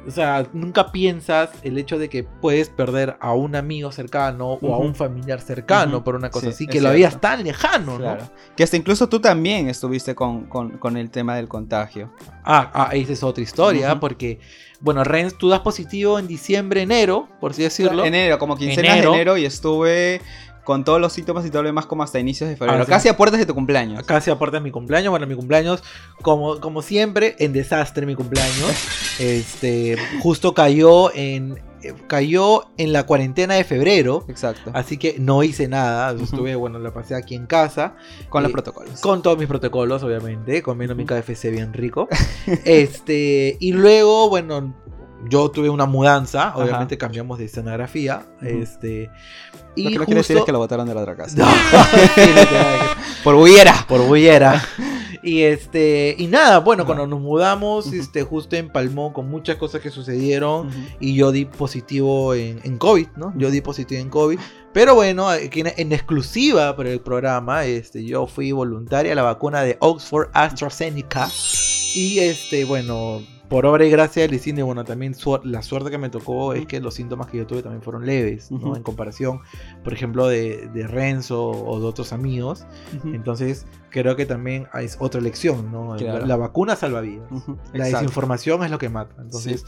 o 0.06 0.10
sea, 0.10 0.46
nunca 0.52 0.92
piensas 0.92 1.50
el 1.62 1.76
hecho 1.78 1.98
de 1.98 2.08
que 2.08 2.22
puedes 2.22 2.68
perder 2.68 3.16
a 3.20 3.32
un 3.34 3.56
amigo 3.56 3.90
cercano 3.92 4.52
o 4.52 4.74
a 4.74 4.78
un 4.78 4.94
familiar 4.94 5.40
cercano 5.40 6.04
por 6.04 6.14
una 6.14 6.30
cosa 6.30 6.46
Sí, 6.46 6.52
así, 6.52 6.66
que 6.66 6.80
lo 6.80 6.90
veías 6.90 7.20
tan 7.20 7.42
lejano, 7.42 7.98
¿no? 7.98 8.16
Que 8.56 8.62
hasta 8.62 8.76
incluso 8.76 9.08
tú 9.08 9.20
también 9.20 9.68
estuviste 9.68 10.14
con, 10.14 10.46
con- 10.46 10.78
con 10.78 10.96
el 10.96 11.10
tema 11.10 11.36
del 11.36 11.48
contagio. 11.48 12.12
Ah, 12.44 12.70
ah, 12.72 12.90
esa 12.92 13.12
es 13.12 13.22
otra 13.22 13.42
historia, 13.42 13.98
porque, 13.98 14.38
bueno, 14.80 15.02
Renz, 15.02 15.36
tú 15.36 15.48
das 15.48 15.60
positivo 15.60 16.18
en 16.18 16.28
diciembre, 16.28 16.82
enero, 16.82 17.28
por 17.40 17.50
así 17.50 17.62
decirlo. 17.62 18.04
Enero, 18.04 18.38
como 18.38 18.56
quincenas 18.56 18.92
Enero. 18.92 19.10
de 19.10 19.16
enero 19.16 19.36
y 19.36 19.44
estuve 19.44 20.20
con 20.66 20.82
todos 20.82 21.00
los 21.00 21.12
síntomas 21.12 21.46
y 21.46 21.50
todo 21.50 21.62
lo 21.62 21.68
demás 21.68 21.86
como 21.86 22.02
hasta 22.02 22.18
inicios 22.18 22.50
de 22.50 22.56
febrero. 22.56 22.82
Ah, 22.82 22.84
sí. 22.84 22.90
Casi 22.90 23.08
a 23.08 23.16
puertas 23.16 23.38
de 23.38 23.46
tu 23.46 23.54
cumpleaños. 23.54 24.04
Casi 24.04 24.32
aparte 24.32 24.56
de 24.56 24.60
mi 24.60 24.72
cumpleaños, 24.72 25.10
bueno, 25.10 25.24
mi 25.28 25.36
cumpleaños, 25.36 25.84
como, 26.22 26.60
como 26.60 26.82
siempre, 26.82 27.36
en 27.38 27.52
desastre 27.52 28.04
mi 28.04 28.16
cumpleaños. 28.16 28.72
este, 29.20 29.96
justo 30.20 30.54
cayó 30.54 31.14
en, 31.14 31.62
eh, 31.82 31.94
cayó 32.08 32.64
en 32.78 32.92
la 32.92 33.06
cuarentena 33.06 33.54
de 33.54 33.62
febrero, 33.62 34.24
Exacto. 34.26 34.72
así 34.74 34.96
que 34.96 35.14
no 35.20 35.44
hice 35.44 35.68
nada. 35.68 36.12
Estuve, 36.20 36.56
bueno, 36.56 36.80
la 36.80 36.92
pasé 36.92 37.14
aquí 37.14 37.36
en 37.36 37.46
casa, 37.46 37.94
Con 38.28 38.42
los 38.42 38.50
eh, 38.50 38.52
protocolos. 38.52 39.00
con 39.00 39.22
todos 39.22 39.38
mis 39.38 39.46
protocolos, 39.46 40.02
obviamente, 40.02 40.62
comiendo 40.62 40.96
mi. 40.96 41.06
KFC 41.06 41.52
bien 41.52 41.72
rico. 41.72 42.08
este, 42.64 43.56
y 43.60 43.70
luego, 43.70 44.28
bueno, 44.28 44.74
yo 45.28 45.50
tuve 45.50 45.68
una 45.70 45.86
mudanza, 45.86 46.52
obviamente 46.56 46.96
cambiamos 46.98 47.38
de 47.38 47.46
escenografía. 47.46 48.22
Ujú. 48.42 48.46
Este, 48.62 49.10
Lo 49.54 49.60
y 49.74 49.92
que 49.92 49.98
no 49.98 50.04
quiere 50.04 50.20
decir 50.20 50.36
es 50.36 50.44
que 50.44 50.52
lo 50.52 50.58
botaron 50.58 50.86
de 50.86 50.94
la 50.94 51.00
otra 51.02 51.16
casa. 51.16 51.36
No, 51.36 51.46
Por 53.24 53.34
bullera. 53.34 53.84
por 53.88 54.02
bullera. 54.06 54.62
Y 55.22 55.42
este, 55.42 56.14
y 56.18 56.28
nada, 56.28 56.58
bueno, 56.60 56.82
Ajá. 56.84 56.86
cuando 56.94 57.06
nos 57.08 57.20
mudamos, 57.20 57.86
Ujú. 57.86 57.96
este, 57.96 58.22
justo 58.22 58.54
empalmó 58.54 59.12
con 59.12 59.28
muchas 59.28 59.56
cosas 59.56 59.80
que 59.80 59.90
sucedieron. 59.90 60.68
Ujú. 60.68 60.76
Y 61.00 61.14
yo 61.16 61.32
di 61.32 61.46
positivo 61.46 62.32
en, 62.34 62.60
en 62.62 62.78
COVID, 62.78 63.08
¿no? 63.16 63.32
Yo 63.36 63.50
di 63.50 63.60
positivo 63.60 64.00
en 64.00 64.08
COVID. 64.08 64.38
Pero 64.72 64.94
bueno, 64.94 65.34
en, 65.34 65.50
en 65.76 65.92
exclusiva 65.92 66.76
para 66.76 66.90
el 66.90 67.00
programa, 67.00 67.64
este, 67.64 68.04
yo 68.04 68.28
fui 68.28 68.52
voluntaria 68.52 69.12
a 69.12 69.14
la 69.16 69.22
vacuna 69.22 69.62
de 69.62 69.76
Oxford 69.80 70.28
AstraZeneca. 70.32 71.28
Y 71.94 72.20
este, 72.20 72.64
bueno, 72.64 73.20
por 73.48 73.64
obra 73.66 73.84
y 73.86 73.90
gracia 73.90 74.26
del 74.26 74.38
cine, 74.40 74.62
bueno, 74.62 74.84
también 74.84 75.14
su- 75.14 75.40
la 75.44 75.62
suerte 75.62 75.90
que 75.90 75.98
me 75.98 76.08
tocó 76.08 76.52
es 76.52 76.66
que 76.66 76.80
los 76.80 76.94
síntomas 76.94 77.28
que 77.28 77.38
yo 77.38 77.46
tuve 77.46 77.62
también 77.62 77.82
fueron 77.82 78.04
leves, 78.04 78.50
¿no? 78.50 78.74
En 78.76 78.82
comparación, 78.82 79.40
por 79.84 79.92
ejemplo, 79.92 80.26
de, 80.26 80.68
de 80.74 80.86
Renzo 80.86 81.50
o 81.50 81.78
de 81.80 81.86
otros 81.86 82.12
amigos. 82.12 82.66
Entonces, 83.04 83.66
creo 83.90 84.16
que 84.16 84.26
también 84.26 84.66
es 84.80 84.96
otra 85.00 85.20
lección, 85.20 85.70
¿no? 85.70 85.94
Claro. 85.96 86.20
La, 86.20 86.26
la 86.26 86.36
vacuna 86.36 86.74
salva 86.76 87.00
vidas. 87.00 87.30
La 87.72 87.86
exacto. 87.86 87.98
desinformación 88.00 88.64
es 88.64 88.70
lo 88.70 88.78
que 88.78 88.88
mata. 88.88 89.14
Entonces, 89.22 89.64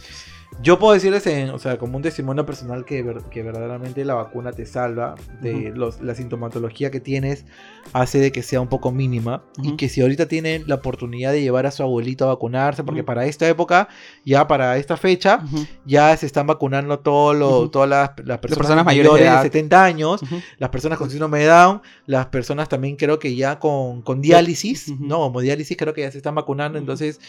yo 0.61 0.78
puedo 0.81 0.93
decirles, 0.95 1.25
en, 1.28 1.50
o 1.50 1.59
sea, 1.61 1.78
como 1.78 1.97
un 1.97 2.02
testimonio 2.02 2.45
personal, 2.45 2.85
que, 2.85 3.02
ver- 3.02 3.23
que 3.31 3.43
verdaderamente 3.45 4.05
la 4.05 4.14
vacuna 4.14 4.50
te 4.52 4.67
salva. 4.67 5.14
De 5.40 5.71
los, 5.75 6.00
la 6.00 6.14
sintomatología 6.17 6.90
que 6.90 6.99
tienes 7.00 7.45
hace 7.93 8.19
de 8.19 8.33
que 8.33 8.43
sea 8.43 8.61
un 8.61 8.67
poco 8.69 8.90
mínima. 8.90 9.45
Y 9.62 9.76
que 9.76 9.88
si 9.88 10.00
ahorita 10.00 10.26
tienen 10.26 10.64
la 10.67 10.75
oportunidad 10.76 11.31
de 11.33 11.43
llevar 11.43 11.67
a 11.67 11.71
su 11.71 11.83
abuelito 11.85 12.25
a 12.25 12.28
vacunarse, 12.28 12.83
porque 12.83 13.05
para 13.05 13.25
esta 13.26 13.49
época, 13.49 13.88
ya 14.25 14.49
para 14.49 14.76
esta 14.78 14.97
fecha, 14.97 15.45
ya 15.85 16.17
se 16.17 16.26
están 16.26 16.47
vacunando 16.49 16.99
todo 16.99 17.35
lo- 17.35 17.71
todas 17.71 17.88
las, 17.88 18.11
las 18.25 18.38
personas, 18.38 18.59
personas 18.59 18.85
mayores 18.85 19.12
de 19.12 19.19
edad. 19.35 19.43
70 19.43 19.85
años 19.85 20.21
las 20.59 20.71
personas 20.71 20.99
con 20.99 21.09
síndrome 21.11 21.38
de 21.38 21.47
Down, 21.47 21.83
las 22.07 22.26
personas 22.26 22.69
también 22.69 22.97
creo 22.97 23.19
que 23.21 23.37
ya 23.37 23.59
con, 23.61 24.02
con 24.02 24.21
diálisis, 24.21 24.88
no, 24.99 25.26
hemodiálisis 25.26 25.76
creo 25.76 25.95
que 25.95 26.00
ya 26.00 26.11
se 26.11 26.19
están 26.19 26.35
vacunando, 26.35 26.78
entonces 26.78 27.21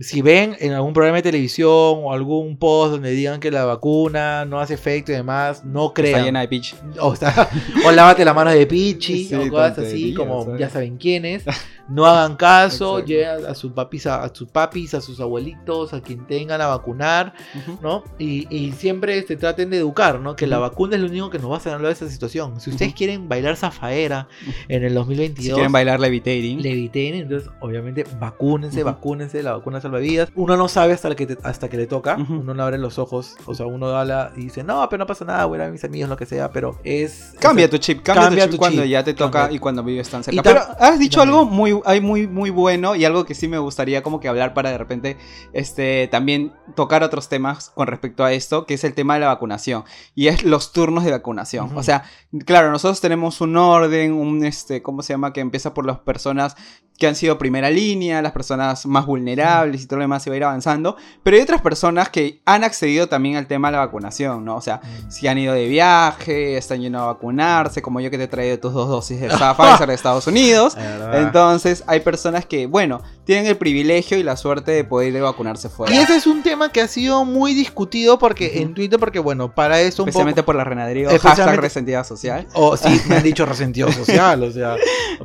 si 0.00 0.22
ven 0.22 0.56
en 0.60 0.72
algún 0.72 0.92
programa 0.92 1.16
de 1.16 1.22
televisión 1.22 1.68
o 1.70 2.12
algún 2.12 2.56
post 2.56 2.92
donde 2.92 3.10
digan 3.10 3.40
que 3.40 3.50
la 3.50 3.64
vacuna 3.64 4.44
no 4.44 4.60
hace 4.60 4.74
efecto 4.74 5.12
y 5.12 5.16
demás, 5.16 5.64
no 5.64 5.86
Está 5.88 5.94
crean. 6.02 6.24
llena 6.24 6.40
de 6.40 6.48
pitch. 6.48 6.74
O, 7.00 7.16
sea, 7.16 7.48
o 7.86 7.90
lávate 7.90 8.24
la 8.24 8.32
mano 8.34 8.50
de 8.50 8.66
pichi 8.66 9.24
Sí, 9.24 9.34
o 9.34 9.48
cosas 9.50 9.78
así, 9.78 10.14
como 10.14 10.44
¿sabes? 10.44 10.60
ya 10.60 10.70
saben 10.70 10.96
quiénes. 10.98 11.44
No 11.88 12.04
hagan 12.04 12.36
caso, 12.36 13.02
lleven 13.02 13.46
a 13.46 13.54
sus 13.54 13.72
papis, 13.72 14.06
a, 14.06 14.22
a 14.22 14.34
sus 14.34 14.46
papis, 14.50 14.92
a 14.92 15.00
sus 15.00 15.20
abuelitos, 15.20 15.94
a 15.94 16.02
quien 16.02 16.26
tengan 16.26 16.60
a 16.60 16.66
vacunar. 16.66 17.32
Ujú. 17.56 17.78
¿no? 17.82 18.04
Y, 18.18 18.46
y 18.54 18.72
siempre 18.72 19.16
este, 19.16 19.36
traten 19.36 19.70
de 19.70 19.78
educar, 19.78 20.20
¿no? 20.20 20.36
Que 20.36 20.46
la 20.46 20.58
Ujú. 20.58 20.68
vacuna 20.68 20.96
es 20.96 21.00
lo 21.02 21.08
único 21.08 21.30
que 21.30 21.38
nos 21.38 21.50
va 21.50 21.56
a 21.56 21.60
salvar 21.60 21.86
de 21.86 21.92
esa 21.92 22.08
situación. 22.10 22.60
Si 22.60 22.68
ustedes 22.68 22.90
Ujú. 22.90 22.98
quieren 22.98 23.28
bailar 23.28 23.56
zafaera 23.56 24.28
en 24.68 24.84
el 24.84 24.92
2022, 24.92 25.44
Si 25.46 25.52
quieren 25.52 25.72
bailar 25.72 25.98
levitating. 25.98 26.60
leviten, 26.60 27.14
entonces 27.14 27.48
obviamente 27.60 28.04
vacúnense, 28.20 28.82
vacúnense, 28.82 29.42
la 29.42 29.52
vacuna 29.54 29.80
salva 29.80 29.87
vidas. 29.90 30.30
Uno 30.34 30.56
no 30.56 30.68
sabe 30.68 30.92
hasta 30.92 31.14
que, 31.16 31.26
te- 31.26 31.38
hasta 31.42 31.68
que 31.68 31.76
le 31.76 31.86
toca, 31.86 32.16
uno 32.16 32.54
no 32.54 32.62
abre 32.62 32.78
los 32.78 32.98
ojos, 32.98 33.36
o 33.46 33.54
sea, 33.54 33.66
uno 33.66 33.86
habla 33.88 34.32
y 34.36 34.42
dice, 34.42 34.62
no, 34.62 34.86
pero 34.88 34.98
no 34.98 35.06
pasa 35.06 35.24
nada, 35.24 35.44
voy 35.46 35.60
a 35.60 35.68
mis 35.68 35.82
amigos, 35.84 36.08
lo 36.10 36.16
que 36.16 36.26
sea, 36.26 36.50
pero 36.50 36.78
es... 36.84 37.34
Cambia 37.40 37.64
es- 37.64 37.70
tu 37.70 37.78
chip, 37.78 38.02
cambia, 38.02 38.24
cambia 38.24 38.44
tu 38.44 38.50
chip 38.50 38.52
tu 38.52 38.58
cuando 38.58 38.82
chip, 38.82 38.90
ya 38.90 39.04
te 39.04 39.14
toca 39.14 39.38
cambia. 39.40 39.56
y 39.56 39.58
cuando 39.58 39.82
vives 39.82 40.08
tan 40.08 40.22
cerca. 40.22 40.42
Pero 40.42 40.60
has 40.78 40.98
dicho 40.98 41.20
también. 41.20 41.38
algo 41.38 41.50
muy, 41.50 41.80
hay 41.86 42.00
muy, 42.00 42.26
muy 42.26 42.50
bueno 42.50 42.94
y 42.94 43.04
algo 43.04 43.24
que 43.24 43.34
sí 43.34 43.48
me 43.48 43.58
gustaría 43.58 44.02
como 44.02 44.20
que 44.20 44.28
hablar 44.28 44.54
para 44.54 44.70
de 44.70 44.78
repente 44.78 45.16
este, 45.52 46.08
también 46.08 46.52
tocar 46.76 47.02
otros 47.02 47.28
temas 47.28 47.70
con 47.74 47.86
respecto 47.86 48.24
a 48.24 48.32
esto, 48.32 48.66
que 48.66 48.74
es 48.74 48.84
el 48.84 48.94
tema 48.94 49.14
de 49.14 49.20
la 49.20 49.28
vacunación 49.28 49.84
y 50.14 50.28
es 50.28 50.44
los 50.44 50.72
turnos 50.72 51.04
de 51.04 51.10
vacunación. 51.10 51.76
O 51.76 51.82
sea, 51.82 52.04
claro, 52.44 52.70
nosotros 52.70 53.00
tenemos 53.00 53.40
un 53.40 53.56
orden, 53.56 54.12
un, 54.12 54.44
este, 54.44 54.82
¿cómo 54.82 55.02
se 55.02 55.12
llama? 55.14 55.32
Que 55.32 55.40
empieza 55.40 55.74
por 55.74 55.86
las 55.86 55.98
personas 56.00 56.56
que 56.98 57.06
han 57.06 57.14
sido 57.14 57.38
primera 57.38 57.70
línea, 57.70 58.20
las 58.20 58.32
personas 58.32 58.84
más 58.84 59.06
vulnerables 59.06 59.82
y 59.82 59.86
todo 59.86 59.98
lo 59.98 60.02
demás 60.02 60.22
se 60.22 60.30
va 60.30 60.34
a 60.34 60.36
ir 60.36 60.44
avanzando, 60.44 60.96
pero 61.22 61.36
hay 61.36 61.42
otras 61.42 61.62
personas 61.62 62.08
que 62.08 62.40
han 62.44 62.64
accedido 62.64 63.06
también 63.08 63.36
al 63.36 63.46
tema 63.46 63.68
de 63.68 63.72
la 63.72 63.78
vacunación, 63.86 64.44
¿no? 64.44 64.56
O 64.56 64.60
sea, 64.60 64.80
Mm. 64.82 65.10
si 65.10 65.28
han 65.28 65.38
ido 65.38 65.54
de 65.54 65.68
viaje, 65.68 66.56
están 66.56 66.80
yendo 66.80 66.98
a 66.98 67.06
vacunarse, 67.06 67.80
como 67.82 68.00
yo 68.00 68.10
que 68.10 68.18
te 68.18 68.24
he 68.24 68.28
traído 68.28 68.58
tus 68.58 68.72
dos 68.74 68.88
dosis 68.88 69.20
de 69.20 69.28
Pfizer 69.28 69.86
de 69.88 69.94
Estados 69.94 70.26
Unidos. 70.26 70.76
Entonces, 71.14 71.84
hay 71.86 72.00
personas 72.00 72.44
que, 72.46 72.66
bueno, 72.66 73.00
tienen 73.28 73.44
el 73.46 73.58
privilegio 73.58 74.16
y 74.16 74.22
la 74.22 74.38
suerte 74.38 74.72
de 74.72 74.84
poder 74.84 75.12
ir 75.12 75.18
a 75.18 75.24
vacunarse 75.24 75.68
fuera. 75.68 75.94
Y 75.94 75.98
ese 75.98 76.16
es 76.16 76.26
un 76.26 76.42
tema 76.42 76.72
que 76.72 76.80
ha 76.80 76.88
sido 76.88 77.26
muy 77.26 77.52
discutido 77.52 78.18
porque 78.18 78.62
en 78.62 78.72
Twitter, 78.72 78.98
porque 78.98 79.18
bueno, 79.18 79.54
para 79.54 79.82
eso 79.82 80.02
un 80.02 80.08
Especialmente 80.08 80.40
poco... 80.40 80.46
por 80.46 80.56
la 80.56 80.64
renadería, 80.64 81.10
hashtag 81.10 81.60
resentida 81.60 82.02
social. 82.04 82.46
O 82.54 82.74
sí, 82.78 82.88
me 83.06 83.16
han 83.16 83.22
dicho 83.22 83.44
resentido 83.46 83.92
social, 83.92 84.42
o 84.42 84.50
sea, 84.50 84.76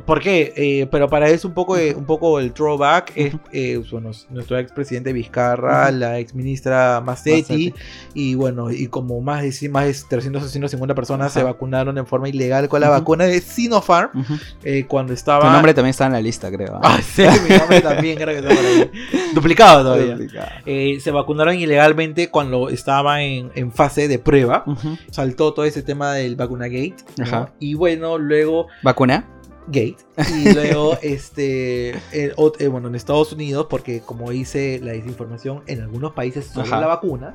¿por 0.04 0.20
qué? 0.20 0.52
Eh, 0.54 0.86
pero 0.90 1.08
para 1.08 1.30
eso 1.30 1.48
un 1.48 1.54
poco, 1.54 1.78
eh, 1.78 1.94
un 1.94 2.04
poco 2.04 2.38
el 2.40 2.52
throwback 2.52 3.12
es 3.14 3.36
eh, 3.52 3.82
bueno, 3.90 4.10
nuestro 4.28 4.58
expresidente 4.58 5.14
Vizcarra, 5.14 5.90
la 5.90 6.18
ex 6.18 6.34
ministra 6.34 7.00
Massetti, 7.00 7.70
Massetti. 7.70 7.74
y 8.12 8.34
bueno, 8.34 8.70
y 8.70 8.88
como 8.88 9.22
más 9.22 9.40
de, 9.40 9.68
más 9.70 9.86
de 9.86 9.94
350 10.10 10.94
personas 10.94 11.32
se 11.32 11.42
vacunaron 11.42 11.96
en 11.96 12.06
forma 12.06 12.28
ilegal 12.28 12.68
con 12.68 12.82
la 12.82 12.90
vacuna 12.90 13.24
de 13.24 13.40
Sinopharm 13.40 14.10
eh, 14.62 14.84
cuando 14.86 15.12
Tu 15.12 15.14
estaba... 15.14 15.50
nombre 15.50 15.72
también 15.72 15.92
está 15.92 16.04
en 16.04 16.12
la 16.12 16.20
lista, 16.20 16.50
creo. 16.50 16.78
Ah, 16.82 17.00
sí, 17.00 17.22
mi 17.48 17.56
nombre 17.56 17.80
también 17.80 17.93
creo 17.96 18.26
que 18.26 18.36
está 18.36 18.48
por 18.48 18.64
ahí. 18.64 18.90
Duplicado 19.34 19.82
todavía. 19.82 20.16
Eh, 20.66 20.98
se 21.00 21.10
vacunaron 21.10 21.56
ilegalmente 21.56 22.30
cuando 22.30 22.68
estaba 22.68 23.22
en, 23.22 23.50
en 23.54 23.72
fase 23.72 24.08
de 24.08 24.18
prueba. 24.18 24.64
Saltó 25.10 25.52
todo 25.52 25.64
ese 25.64 25.82
tema 25.82 26.12
del 26.14 26.36
vacuna 26.36 26.66
gate. 26.66 26.96
Y 27.58 27.74
bueno, 27.74 28.18
luego 28.18 28.66
¿Vacuna? 28.82 29.24
Gate. 29.66 29.96
Y 30.34 30.52
luego, 30.54 30.96
este, 31.02 31.90
eh, 32.12 32.32
ot- 32.36 32.56
eh, 32.60 32.68
bueno, 32.68 32.88
en 32.88 32.94
Estados 32.94 33.32
Unidos, 33.32 33.66
porque 33.68 34.00
como 34.00 34.30
dice 34.30 34.80
la 34.82 34.92
desinformación, 34.92 35.62
en 35.66 35.82
algunos 35.82 36.12
países 36.12 36.56
Ajá. 36.56 36.80
la 36.80 36.86
vacuna, 36.86 37.34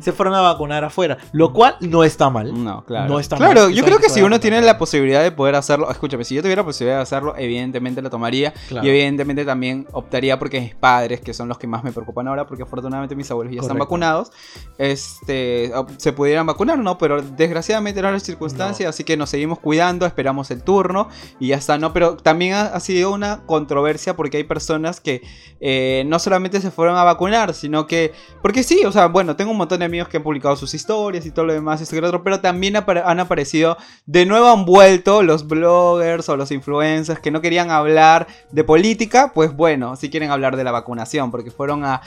se 0.00 0.12
fueron 0.12 0.34
a 0.34 0.40
vacunar 0.40 0.84
afuera, 0.84 1.18
lo 1.32 1.52
cual 1.52 1.76
no 1.80 2.04
está 2.04 2.30
mal. 2.30 2.52
No, 2.64 2.84
claro. 2.84 3.08
No 3.08 3.18
está 3.20 3.36
claro, 3.36 3.64
mal, 3.64 3.72
yo 3.72 3.84
creo 3.84 3.98
que 3.98 4.08
si 4.08 4.22
uno 4.22 4.40
tiene 4.40 4.60
la 4.60 4.76
posibilidad 4.78 5.22
de 5.22 5.32
poder 5.32 5.54
hacerlo, 5.54 5.90
escúchame, 5.90 6.24
si 6.24 6.34
yo 6.34 6.42
tuviera 6.42 6.62
la 6.62 6.66
posibilidad 6.66 6.96
de 6.96 7.02
hacerlo, 7.02 7.34
evidentemente 7.36 8.02
lo 8.02 8.10
tomaría. 8.10 8.52
Claro. 8.68 8.86
Y 8.86 8.90
evidentemente 8.90 9.44
también 9.44 9.86
optaría 9.92 10.38
porque 10.38 10.60
mis 10.60 10.74
padres, 10.74 11.20
que 11.20 11.32
son 11.32 11.48
los 11.48 11.58
que 11.58 11.66
más 11.66 11.84
me 11.84 11.92
preocupan 11.92 12.28
ahora, 12.28 12.46
porque 12.46 12.62
afortunadamente 12.64 13.14
mis 13.14 13.30
abuelos 13.30 13.54
ya 13.54 13.60
están 13.60 13.78
vacunados, 13.78 14.30
este, 14.76 15.72
se 15.96 16.12
pudieran 16.12 16.46
vacunar, 16.46 16.78
¿no? 16.78 16.98
Pero 16.98 17.22
desgraciadamente 17.22 18.00
no 18.02 18.10
las 18.10 18.22
circunstancias, 18.22 18.88
así 18.88 19.04
que 19.04 19.16
nos 19.16 19.30
seguimos 19.30 19.58
cuidando, 19.58 20.06
esperamos 20.06 20.50
el 20.50 20.62
turno 20.62 21.08
y 21.38 21.48
ya 21.48 21.56
está, 21.56 21.67
¿no? 21.76 21.92
Pero 21.92 22.16
también 22.16 22.54
ha, 22.54 22.80
sido 22.80 23.12
una 23.12 23.44
controversia 23.44 24.16
porque 24.16 24.38
hay 24.38 24.44
personas 24.44 25.00
que 25.00 25.22
eh, 25.60 26.04
no 26.06 26.18
solamente 26.18 26.60
se 26.60 26.70
fueron 26.70 26.96
a 26.96 27.04
vacunar, 27.04 27.52
sino 27.52 27.86
que, 27.86 28.12
porque 28.40 28.62
sí, 28.62 28.84
o 28.86 28.92
sea, 28.92 29.08
bueno, 29.08 29.36
tengo 29.36 29.50
un 29.50 29.56
montón 29.58 29.80
de 29.80 29.84
amigos 29.84 30.08
que 30.08 30.16
han 30.16 30.22
publicado 30.22 30.56
sus 30.56 30.72
historias 30.72 31.26
y 31.26 31.30
todo 31.30 31.44
lo 31.44 31.52
demás, 31.52 31.80
esto 31.80 31.96
y 31.96 32.00
lo 32.00 32.06
otro, 32.06 32.22
pero 32.22 32.40
también 32.40 32.76
han 32.76 33.20
aparecido, 33.20 33.76
de 34.06 34.24
nuevo 34.24 34.48
han 34.48 34.64
vuelto 34.64 35.22
los 35.22 35.46
bloggers 35.46 36.28
o 36.28 36.36
los 36.36 36.50
influencers 36.52 37.20
que 37.20 37.30
no 37.30 37.40
querían 37.40 37.70
hablar 37.70 38.26
de 38.52 38.64
política, 38.64 39.32
pues 39.34 39.54
bueno, 39.54 39.96
si 39.96 40.08
quieren 40.10 40.30
hablar 40.30 40.56
de 40.56 40.64
la 40.64 40.70
vacunación, 40.70 41.30
porque 41.30 41.50
fueron 41.50 41.84
a, 41.84 42.00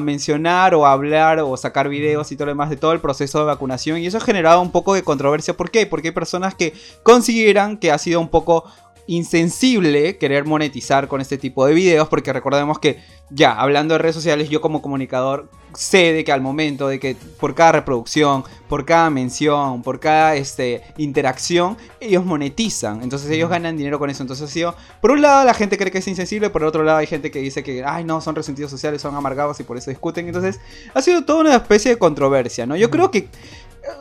mencionar 0.00 0.74
o 0.74 0.84
hablar 0.84 1.38
o 1.40 1.56
sacar 1.56 1.88
videos 1.88 2.30
y 2.30 2.36
todo 2.36 2.44
lo 2.44 2.50
demás 2.50 2.68
de 2.68 2.76
todo 2.76 2.92
el 2.92 3.00
proceso 3.00 3.38
de 3.38 3.46
vacunación 3.46 3.96
y 3.96 4.06
eso 4.06 4.18
ha 4.18 4.20
generado 4.20 4.60
un 4.60 4.70
poco 4.70 4.92
de 4.92 5.02
controversia. 5.02 5.56
¿Por 5.56 5.70
qué? 5.70 5.86
Porque 5.86 6.08
hay 6.08 6.14
personas 6.14 6.54
que 6.54 6.74
consideran 7.02 7.78
que 7.78 7.90
ha 7.90 7.96
sido 7.96 8.20
un 8.20 8.28
poco 8.28 8.64
insensible 9.06 10.16
querer 10.16 10.44
monetizar 10.44 11.08
con 11.08 11.20
este 11.20 11.38
tipo 11.38 11.66
de 11.66 11.74
videos 11.74 12.08
porque 12.08 12.32
recordemos 12.32 12.78
que 12.78 13.00
ya 13.30 13.52
hablando 13.52 13.94
de 13.94 13.98
redes 13.98 14.14
sociales 14.14 14.48
yo 14.48 14.60
como 14.60 14.82
comunicador 14.82 15.48
sé 15.74 16.12
de 16.12 16.22
que 16.22 16.32
al 16.32 16.42
momento 16.42 16.88
de 16.88 17.00
que 17.00 17.16
por 17.40 17.54
cada 17.54 17.72
reproducción 17.72 18.44
por 18.68 18.84
cada 18.84 19.10
mención 19.10 19.82
por 19.82 20.00
cada 20.00 20.36
este 20.36 20.82
interacción 20.98 21.76
ellos 22.00 22.24
monetizan. 22.24 23.02
Entonces 23.02 23.30
ellos 23.30 23.48
ganan 23.48 23.76
dinero 23.76 23.98
con 23.98 24.10
eso. 24.10 24.22
Entonces 24.22 24.48
ha 24.48 24.52
sido 24.52 24.74
por 25.00 25.10
un 25.10 25.22
lado 25.22 25.44
la 25.44 25.54
gente 25.54 25.78
cree 25.78 25.90
que 25.90 25.98
es 25.98 26.08
insensible 26.08 26.50
por 26.50 26.62
otro 26.64 26.82
lado 26.82 26.98
hay 26.98 27.06
gente 27.06 27.30
que 27.30 27.38
dice 27.38 27.62
que 27.62 27.84
ay 27.84 28.04
no 28.04 28.20
son 28.20 28.34
resentidos 28.34 28.70
sociales 28.70 29.02
son 29.02 29.14
amargados 29.14 29.58
y 29.60 29.64
por 29.64 29.76
eso 29.76 29.90
discuten 29.90 30.26
entonces 30.26 30.60
ha 30.94 31.02
sido 31.02 31.24
toda 31.24 31.40
una 31.40 31.56
especie 31.56 31.92
de 31.92 31.98
controversia 31.98 32.66
no 32.66 32.76
yo 32.76 32.90
creo 32.90 33.10
que 33.10 33.28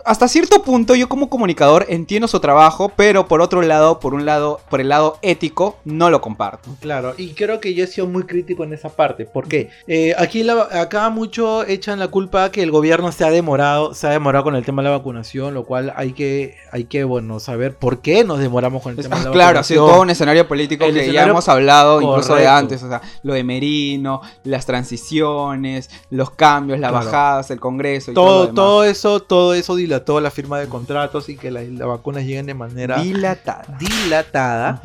hasta 0.05 0.27
cierto 0.27 0.61
punto 0.63 0.95
yo 0.95 1.09
como 1.09 1.29
comunicador 1.29 1.85
entiendo 1.89 2.27
su 2.27 2.39
trabajo, 2.39 2.91
pero 2.95 3.27
por 3.27 3.41
otro 3.41 3.61
lado, 3.61 3.99
por 3.99 4.13
un 4.13 4.25
lado, 4.25 4.59
por 4.69 4.81
el 4.81 4.89
lado 4.89 5.17
ético, 5.21 5.77
no 5.85 6.09
lo 6.09 6.21
comparto. 6.21 6.69
Claro, 6.79 7.13
y 7.17 7.33
creo 7.33 7.59
que 7.59 7.73
yo 7.73 7.83
he 7.83 7.87
sido 7.87 8.07
muy 8.07 8.23
crítico 8.23 8.63
en 8.63 8.73
esa 8.73 8.89
parte. 8.89 9.25
¿Por 9.25 9.47
qué? 9.47 9.69
Eh, 9.87 10.13
aquí 10.17 10.43
la- 10.43 10.67
acá 10.81 11.09
mucho 11.09 11.63
echan 11.65 11.99
la 11.99 12.07
culpa 12.09 12.51
que 12.51 12.61
el 12.63 12.71
gobierno 12.71 13.11
se 13.11 13.23
ha 13.25 13.31
demorado, 13.31 13.93
se 13.93 14.07
ha 14.07 14.11
demorado 14.11 14.43
con 14.43 14.55
el 14.55 14.63
tema 14.65 14.81
de 14.81 14.89
la 14.89 14.97
vacunación, 14.97 15.53
lo 15.53 15.63
cual 15.65 15.93
hay 15.95 16.13
que, 16.13 16.55
hay 16.71 16.83
que 16.85 17.03
bueno, 17.03 17.39
saber 17.39 17.75
por 17.75 17.99
qué 18.01 18.23
nos 18.23 18.39
demoramos 18.39 18.83
con 18.83 18.91
el 18.97 19.01
tema 19.03 19.17
de 19.19 19.25
la 19.25 19.31
claro, 19.31 19.59
ha 19.59 19.63
sido 19.63 19.81
vacunación. 19.81 19.95
todo 19.95 20.01
un 20.03 20.09
escenario 20.09 20.47
político 20.47 20.85
El 20.85 20.93
que 20.93 21.11
ya 21.11 21.23
hemos 21.27 21.47
hablado 21.49 22.01
incluso 22.01 22.35
de 22.35 22.47
antes, 22.47 22.83
o 22.83 22.87
sea, 22.89 23.01
lo 23.23 23.33
de 23.33 23.43
Merino, 23.43 24.21
las 24.43 24.65
transiciones, 24.65 25.89
los 26.09 26.31
cambios, 26.31 26.79
las 26.79 26.91
Claro. 26.91 27.05
bajadas, 27.05 27.51
el 27.51 27.59
Congreso 27.59 28.11
y 28.11 28.13
todo, 28.13 28.25
todo, 28.25 28.35
lo 28.35 28.41
demás. 28.47 28.55
todo 28.55 28.83
eso, 28.83 29.19
todo 29.21 29.53
eso 29.53 29.70
dilató 29.75 30.19
la 30.21 30.31
firma 30.31 30.59
de 30.59 30.67
contratos 30.67 31.29
y 31.29 31.37
que 31.37 31.51
la- 31.51 31.61
las 31.63 31.87
vacunas 31.87 32.23
lleguen 32.23 32.45
de 32.45 32.53
manera 32.53 33.01
dilatada. 33.01 33.63
dilatada. 33.79 34.81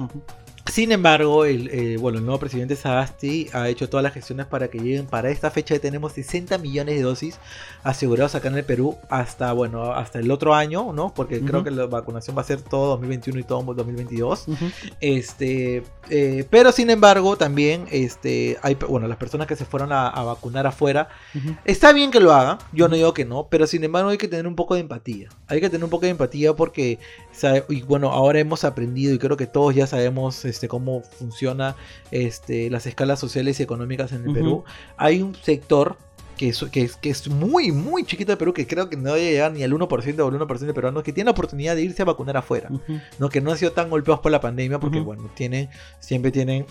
Sin 0.71 0.93
embargo, 0.93 1.45
el, 1.45 1.69
eh, 1.69 1.97
bueno, 1.99 2.19
el 2.19 2.25
nuevo 2.25 2.41
presidente 2.41 2.77
Sagasti 2.77 3.49
ha 3.53 3.69
hecho 3.69 3.89
todas 3.89 4.03
las 4.03 4.13
gestiones 4.13 4.47
para 4.47 4.69
que 4.69 4.79
lleguen 4.79 5.07
para 5.07 5.31
esta 5.31 5.51
fecha. 5.51 5.79
Tenemos 5.79 6.13
60 6.13 6.59
millones 6.59 6.97
de 6.97 7.03
dosis 7.03 7.39
asegurados 7.83 8.35
acá 8.35 8.49
en 8.49 8.57
el 8.57 8.65
Perú 8.65 8.97
hasta, 9.09 9.53
bueno, 9.53 9.93
hasta 9.93 10.19
el 10.19 10.31
otro 10.31 10.55
año, 10.55 10.93
¿no? 10.93 11.15
Porque 11.15 11.41
creo 11.41 11.63
que 11.63 11.71
la 11.71 11.87
vacunación 11.87 12.37
va 12.37 12.43
a 12.43 12.45
ser 12.45 12.61
todo 12.63 12.89
2021 12.89 13.41
y 13.41 13.45
todo 13.45 13.63
2022. 13.63 14.47
Este, 15.01 15.85
eh, 16.11 16.45
pero 16.51 16.73
sin 16.73 16.91
embargo, 16.91 17.37
también, 17.37 17.87
este, 17.91 18.59
hay, 18.63 18.75
bueno, 18.75 19.07
las 19.09 19.19
personas 19.19 19.47
que 19.47 19.57
se 19.57 19.65
fueron 19.65 19.93
a, 19.93 20.09
a 20.09 20.25
vacunar 20.25 20.67
afuera, 20.67 21.09
está 21.65 21.93
bien 21.93 22.11
que 22.11 22.21
lo 22.21 22.33
hagan, 22.33 22.59
yo 22.73 22.89
no 22.89 22.97
digo 22.97 23.15
que 23.15 23.25
no, 23.25 23.49
pero 23.49 23.67
sin 23.67 23.85
embargo 23.85 24.11
hay 24.11 24.19
que 24.19 24.29
tener 24.29 24.47
un 24.47 24.57
poco 24.57 24.75
de 24.75 24.81
empatía. 24.81 25.29
Hay 25.47 25.61
que 25.61 25.71
tener 25.71 25.85
un 25.85 25.91
poco 25.91 26.07
de 26.07 26.11
empatía 26.11 26.55
porque, 26.55 26.99
y 27.69 27.83
bueno, 27.83 28.11
ahora 28.11 28.41
hemos 28.41 28.65
aprendido 28.65 29.15
y 29.15 29.19
creo 29.19 29.37
que 29.37 29.47
todos 29.47 29.75
ya 29.75 29.87
sabemos, 29.87 30.45
este, 30.57 30.69
cómo 30.69 31.03
funciona, 31.03 31.77
este, 32.11 32.71
las 32.71 32.87
escalas 32.87 33.21
sociales 33.21 33.61
y 33.61 33.63
económicas 33.63 34.13
en 34.13 34.23
el 34.23 34.29
Ujú. 34.29 34.35
Perú. 34.35 34.65
Hay 34.97 35.23
un 35.23 35.35
sector 35.35 35.97
que 36.37 36.51
es, 36.51 36.63
que, 36.71 36.83
es, 36.83 36.97
que 36.97 37.09
es 37.09 37.29
muy, 37.31 37.73
muy 37.73 38.05
chiquito 38.05 38.31
de 38.31 38.37
Perú, 38.37 38.53
que 38.53 38.67
creo 38.67 38.91
que 38.91 38.97
no 38.99 39.15
debe 39.15 39.31
llegar 39.31 39.53
ni 39.53 39.63
al 39.63 39.73
1% 39.73 39.89
o 40.21 40.27
al 40.29 40.35
1% 40.39 40.59
de 40.67 40.75
peruanos, 40.75 41.03
que 41.03 41.11
tiene 41.15 41.25
la 41.29 41.31
oportunidad 41.31 41.75
de 41.75 41.81
irse 41.81 42.03
a 42.03 42.05
vacunar 42.05 42.37
afuera. 42.37 42.69
¿no? 43.19 43.31
Que 43.31 43.41
no 43.41 43.53
han 43.53 43.57
sido 43.57 43.73
tan 43.73 43.89
golpeados 43.89 44.21
por 44.21 44.31
la 44.31 44.41
pandemia 44.43 44.79
porque, 44.79 44.99
Ujú. 44.99 45.07
bueno, 45.07 45.31
tienen, 45.35 45.71
siempre 45.99 46.31
tienen, 46.31 46.67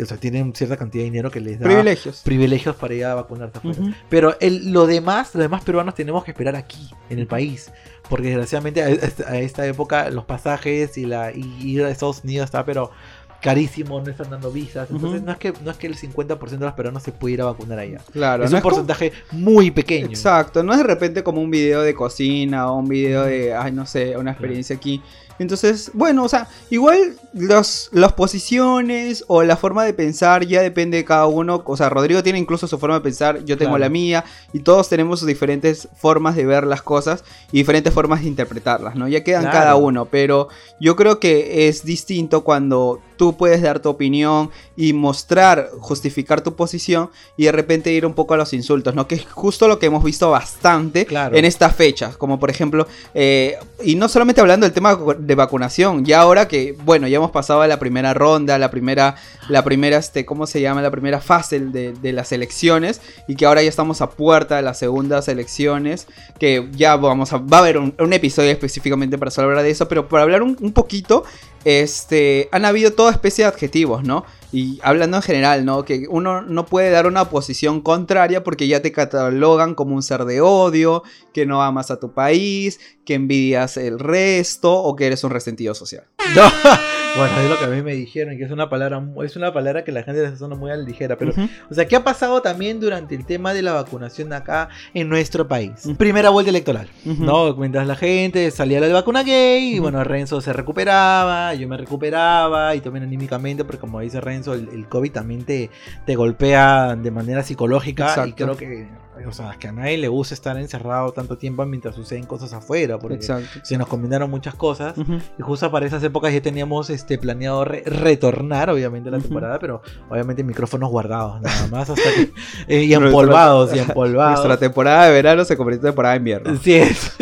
o 0.00 0.04
sea, 0.06 0.16
tienen 0.16 0.54
cierta 0.54 0.76
cantidad 0.76 1.02
de 1.02 1.10
dinero 1.10 1.28
que 1.28 1.40
les 1.40 1.58
da 1.58 1.64
Privilegios. 1.66 2.22
privilegios 2.24 2.76
para 2.76 2.94
ir 2.94 3.04
a 3.04 3.16
vacunarse 3.16 3.58
afuera. 3.58 3.80
Ujú. 3.80 3.90
Pero 4.08 4.36
el, 4.38 4.70
lo 4.72 4.86
demás, 4.86 5.34
los 5.34 5.42
demás 5.42 5.64
peruanos 5.64 5.96
tenemos 5.96 6.22
que 6.22 6.30
esperar 6.30 6.54
aquí, 6.54 6.88
en 7.08 7.18
el 7.18 7.26
país. 7.26 7.72
Porque 8.08 8.28
desgraciadamente 8.28 8.80
a, 8.80 8.90
esta- 8.90 9.28
a 9.28 9.38
esta 9.38 9.66
época 9.66 10.08
los 10.10 10.24
pasajes 10.24 10.96
y, 10.98 11.06
la, 11.06 11.32
y 11.32 11.42
ir 11.62 11.82
a 11.82 11.90
Estados 11.90 12.22
Unidos 12.22 12.44
está 12.44 12.64
pero 12.64 12.92
carísimo, 13.40 14.00
no 14.00 14.10
están 14.10 14.30
dando 14.30 14.50
visas. 14.50 14.88
Entonces 14.90 15.22
no, 15.22 15.32
es 15.32 15.38
que, 15.38 15.52
no 15.64 15.70
es 15.70 15.76
que 15.76 15.86
el 15.86 15.96
50% 15.96 16.38
de 16.48 16.58
los 16.58 16.74
peruanos 16.74 17.02
se 17.02 17.12
puede 17.12 17.34
ir 17.34 17.42
a 17.42 17.46
vacunar 17.46 17.78
allá. 17.78 18.00
Claro, 18.12 18.44
es 18.44 18.50
no 18.50 18.58
un 18.58 18.62
porcentaje 18.62 19.12
muy 19.32 19.70
pequeño. 19.70 20.06
Exacto, 20.08 20.62
no 20.62 20.72
es 20.72 20.78
de 20.78 20.84
repente 20.84 21.22
como 21.22 21.40
un 21.40 21.50
video 21.50 21.82
de 21.82 21.94
cocina 21.94 22.70
o 22.70 22.78
un 22.78 22.88
video 22.88 23.24
de, 23.24 23.54
ay, 23.54 23.72
no 23.72 23.86
sé, 23.86 24.16
una 24.16 24.30
experiencia 24.32 24.76
aquí. 24.76 25.02
Entonces, 25.38 25.90
bueno, 25.94 26.24
o 26.24 26.28
sea, 26.28 26.48
igual 26.68 27.14
los, 27.32 27.88
las 27.92 28.12
posiciones 28.12 29.24
o 29.26 29.42
la 29.42 29.56
forma 29.56 29.84
de 29.84 29.94
pensar 29.94 30.44
ya 30.44 30.60
depende 30.60 30.98
de 30.98 31.04
cada 31.06 31.26
uno. 31.28 31.62
O 31.64 31.76
sea, 31.78 31.88
Rodrigo 31.88 32.22
tiene 32.22 32.38
incluso 32.38 32.66
su 32.66 32.78
forma 32.78 32.96
de 32.96 33.00
pensar, 33.00 33.42
yo 33.46 33.56
tengo 33.56 33.70
Claro. 33.70 33.78
la 33.84 33.88
mía, 33.88 34.24
y 34.52 34.58
todos 34.60 34.90
tenemos 34.90 35.24
diferentes 35.24 35.88
formas 35.96 36.36
de 36.36 36.44
ver 36.44 36.66
las 36.66 36.82
cosas 36.82 37.24
y 37.52 37.56
diferentes 37.58 37.94
formas 37.94 38.20
de 38.20 38.28
interpretarlas, 38.28 38.96
¿no? 38.96 39.08
Ya 39.08 39.24
quedan 39.24 39.44
Claro. 39.44 39.58
cada 39.58 39.76
uno, 39.76 40.04
pero 40.04 40.48
yo 40.78 40.94
creo 40.94 41.18
que 41.20 41.68
es 41.68 41.84
distinto 41.86 42.44
cuando 42.44 43.00
tú 43.20 43.36
puedes 43.36 43.60
dar 43.60 43.80
tu 43.80 43.90
opinión 43.90 44.48
y 44.78 44.94
mostrar, 44.94 45.68
justificar 45.78 46.40
tu 46.40 46.56
posición 46.56 47.10
y 47.36 47.44
de 47.44 47.52
repente 47.52 47.92
ir 47.92 48.06
un 48.06 48.14
poco 48.14 48.32
a 48.32 48.38
los 48.38 48.54
insultos, 48.54 48.94
¿no? 48.94 49.06
Que 49.06 49.16
es 49.16 49.26
justo 49.26 49.68
lo 49.68 49.78
que 49.78 49.84
hemos 49.84 50.02
visto 50.02 50.30
bastante 50.30 51.04
Claro. 51.04 51.36
en 51.36 51.44
estas 51.44 51.76
fechas, 51.76 52.16
como 52.16 52.40
por 52.40 52.48
ejemplo, 52.48 52.86
eh, 53.12 53.58
y 53.84 53.96
no 53.96 54.08
solamente 54.08 54.40
hablando 54.40 54.64
del 54.64 54.72
tema 54.72 54.98
de 55.18 55.34
vacunación, 55.34 56.02
ya 56.06 56.22
ahora 56.22 56.48
que, 56.48 56.74
bueno, 56.82 57.08
ya 57.08 57.18
hemos 57.18 57.30
pasado 57.30 57.60
a 57.60 57.66
la 57.66 57.78
primera 57.78 58.14
ronda, 58.14 58.56
la 58.56 58.70
primera, 58.70 59.16
la 59.50 59.62
primera, 59.64 59.98
este, 59.98 60.24
¿cómo 60.24 60.46
se 60.46 60.62
llama? 60.62 60.80
La 60.80 60.90
primera 60.90 61.20
fase 61.20 61.60
de, 61.60 61.92
de 61.92 62.12
las 62.14 62.32
elecciones 62.32 63.02
y 63.28 63.36
que 63.36 63.44
ahora 63.44 63.62
ya 63.62 63.68
estamos 63.68 64.00
a 64.00 64.08
puerta 64.08 64.56
de 64.56 64.62
las 64.62 64.78
segundas 64.78 65.28
elecciones, 65.28 66.06
que 66.38 66.70
ya 66.72 66.96
vamos 66.96 67.34
a, 67.34 67.36
va 67.36 67.58
a 67.58 67.60
haber 67.60 67.76
un, 67.76 67.94
un 67.98 68.12
episodio 68.14 68.50
específicamente 68.50 69.18
para 69.18 69.30
solo 69.30 69.48
hablar 69.48 69.62
de 69.64 69.72
eso, 69.72 69.88
pero 69.88 70.08
para 70.08 70.22
hablar 70.22 70.42
un, 70.42 70.56
un 70.58 70.72
poquito, 70.72 71.24
este, 71.66 72.48
han 72.52 72.64
habido 72.64 72.94
toda 73.10 73.16
especie 73.16 73.44
de 73.44 73.48
adjetivos, 73.48 74.04
¿no? 74.04 74.24
Y 74.52 74.78
hablando 74.82 75.16
en 75.16 75.22
general, 75.22 75.64
¿no? 75.64 75.84
Que 75.84 76.06
uno 76.08 76.42
no 76.42 76.66
puede 76.66 76.90
dar 76.90 77.06
una 77.06 77.28
posición 77.28 77.80
contraria 77.80 78.44
porque 78.44 78.68
ya 78.68 78.82
te 78.82 78.92
catalogan 78.92 79.74
como 79.74 79.96
un 79.96 80.02
ser 80.02 80.24
de 80.24 80.40
odio, 80.40 81.02
que 81.32 81.44
no 81.44 81.62
amas 81.62 81.90
a 81.90 81.98
tu 81.98 82.12
país, 82.12 82.78
que 83.04 83.14
envidias 83.14 83.76
el 83.76 83.98
resto 83.98 84.72
o 84.72 84.94
que 84.94 85.06
eres 85.06 85.24
un 85.24 85.30
resentido 85.30 85.74
social. 85.74 86.04
No, 86.36 86.42
bueno, 87.16 87.40
es 87.40 87.50
lo 87.50 87.58
que 87.58 87.64
a 87.64 87.68
mí 87.68 87.82
me 87.82 87.94
dijeron, 87.94 88.36
que 88.36 88.44
es 88.44 88.50
una 88.50 88.68
palabra, 88.68 89.02
es 89.24 89.36
una 89.36 89.52
palabra 89.52 89.84
que 89.84 89.92
la 89.92 90.02
gente 90.02 90.28
se 90.30 90.36
toma 90.36 90.56
muy 90.56 90.70
a 90.70 90.76
la 90.76 90.82
ligera, 90.82 91.16
pero. 91.16 91.32
O 91.70 91.74
sea, 91.74 91.86
¿qué 91.86 91.96
ha 91.96 92.04
pasado 92.04 92.42
también 92.42 92.80
durante 92.80 93.14
el 93.14 93.26
tema 93.26 93.52
de 93.52 93.62
la 93.62 93.72
vacunación 93.72 94.32
acá 94.32 94.68
en 94.94 95.08
nuestro 95.08 95.48
país? 95.48 95.88
Primera 95.98 96.30
vuelta 96.30 96.50
electoral. 96.50 96.88
¿no? 97.04 97.54
Mientras 97.56 97.86
la 97.86 97.96
gente 97.96 98.50
salía 98.50 98.80
la 98.80 98.86
de 98.86 98.92
vacuna 98.92 99.22
gay, 99.22 99.76
y 99.76 99.78
bueno, 99.78 100.02
Renzo 100.04 100.40
se 100.40 100.52
recuperaba, 100.52 101.54
yo 101.54 101.68
me 101.68 101.76
recuperaba, 101.76 102.74
y 102.74 102.80
también 102.80 103.04
anímicamente, 103.04 103.64
porque 103.64 103.80
como 103.80 104.00
dice 104.00 104.20
Renzo, 104.20 104.54
el, 104.54 104.68
el 104.72 104.88
COVID 104.88 105.12
también 105.12 105.44
te, 105.44 105.70
te 106.06 106.16
golpea 106.16 106.96
de 106.96 107.10
manera 107.10 107.42
psicológica, 107.42 108.26
y 108.26 108.32
creo 108.32 108.56
que, 108.56 108.88
o 109.26 109.32
sea, 109.32 109.56
que 109.58 109.68
a 109.68 109.72
nadie 109.72 109.98
le 109.98 110.08
gusta 110.08 110.34
estar 110.34 110.56
encerrado 110.56 111.12
tanto 111.12 111.36
tiempo 111.36 111.64
mientras 111.66 111.94
suceden 111.94 112.24
cosas 112.24 112.52
afuera, 112.52 112.98
porque 112.98 113.16
Exacto. 113.16 113.60
se 113.62 113.76
nos 113.76 113.86
combinaron 113.86 114.30
muchas 114.30 114.54
cosas. 114.54 114.94
Y 115.38 115.42
justo 115.42 115.70
para 115.70 115.84
esas 115.86 116.02
épocas 116.02 116.32
ya 116.32 116.40
teníamos 116.40 116.88
este 116.90 117.18
planeado 117.18 117.64
re- 117.64 117.82
retornar, 117.84 118.70
obviamente, 118.70 119.10
la 119.10 119.18
temporada, 119.18 119.58
pero 119.58 119.82
obviamente 120.08 120.42
micrófonos 120.44 120.88
guardados, 120.90 121.40
nada 121.42 121.66
más, 121.66 121.90
hasta 121.90 122.02
que. 122.14 122.32
eh, 122.68 122.84
y 122.84 122.94
empolvados, 122.94 123.72
y 123.76 123.78
empolvados. 123.80 124.38
Nuestra 124.38 124.56
temporada 124.58 125.06
de 125.06 125.12
verano 125.12 125.44
se 125.44 125.56
convirtió 125.56 125.80
en 125.88 125.92
temporada 125.92 126.14
de 126.14 126.18
invierno. 126.18 126.58
Sí, 126.62 126.74
es. 126.74 127.16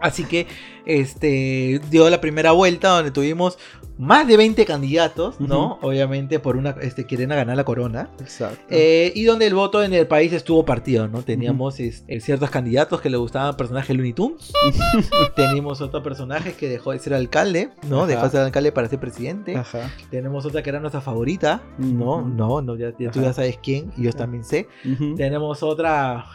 Así 0.00 0.24
que 0.24 0.46
este 0.84 1.80
dio 1.90 2.08
la 2.10 2.20
primera 2.20 2.52
vuelta 2.52 2.88
donde 2.90 3.10
tuvimos 3.10 3.58
más 3.98 4.26
de 4.28 4.36
20 4.36 4.64
candidatos, 4.66 5.40
¿no? 5.40 5.78
Obviamente 5.82 6.38
por 6.38 6.56
una 6.56 6.70
este 6.82 7.06
quieren 7.06 7.30
ganar 7.30 7.56
la 7.56 7.64
corona. 7.64 8.10
Exacto. 8.20 8.60
Eh, 8.68 9.12
y 9.14 9.24
donde 9.24 9.46
el 9.46 9.54
voto 9.54 9.82
en 9.82 9.94
el 9.94 10.06
país 10.06 10.32
estuvo 10.32 10.64
partido, 10.64 11.08
¿no? 11.08 11.22
Teníamos 11.22 11.80
este, 11.80 12.20
ciertos 12.20 12.50
candidatos 12.50 13.00
que 13.00 13.08
le 13.10 13.16
gustaban 13.16 13.56
personajes 13.56 13.96
Looney 13.96 14.12
Tunes. 14.12 14.52
Teníamos 15.36 15.80
otro 15.80 16.02
personaje 16.02 16.52
que 16.54 16.68
dejó 16.68 16.92
de 16.92 16.98
ser 16.98 17.14
alcalde, 17.14 17.70
¿no? 17.88 17.98
Ajá. 18.00 18.06
Dejó 18.06 18.22
de 18.24 18.30
ser 18.30 18.40
alcalde 18.40 18.72
para 18.72 18.88
ser 18.88 18.98
presidente. 19.00 19.56
Ajá. 19.56 19.90
Tenemos 20.10 20.44
otra 20.44 20.62
que 20.62 20.70
era 20.70 20.80
nuestra 20.80 21.00
favorita, 21.00 21.62
¿no? 21.78 22.22
No, 22.22 22.60
no, 22.62 22.76
ya, 22.76 22.92
ya 22.98 23.10
tú 23.10 23.20
ya 23.22 23.32
sabes 23.32 23.58
quién, 23.62 23.92
y 23.96 24.02
yo 24.04 24.12
también 24.12 24.44
sé. 24.44 24.68
Tenemos 25.16 25.62
otra, 25.62 26.26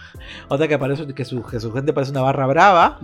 otra 0.47 0.67
que 0.67 0.77
parece 0.77 1.05
que 1.13 1.25
su, 1.25 1.43
que 1.43 1.59
su 1.59 1.71
gente 1.71 1.93
parece 1.93 2.11
una 2.11 2.21
barra 2.21 2.47
brava, 2.47 2.99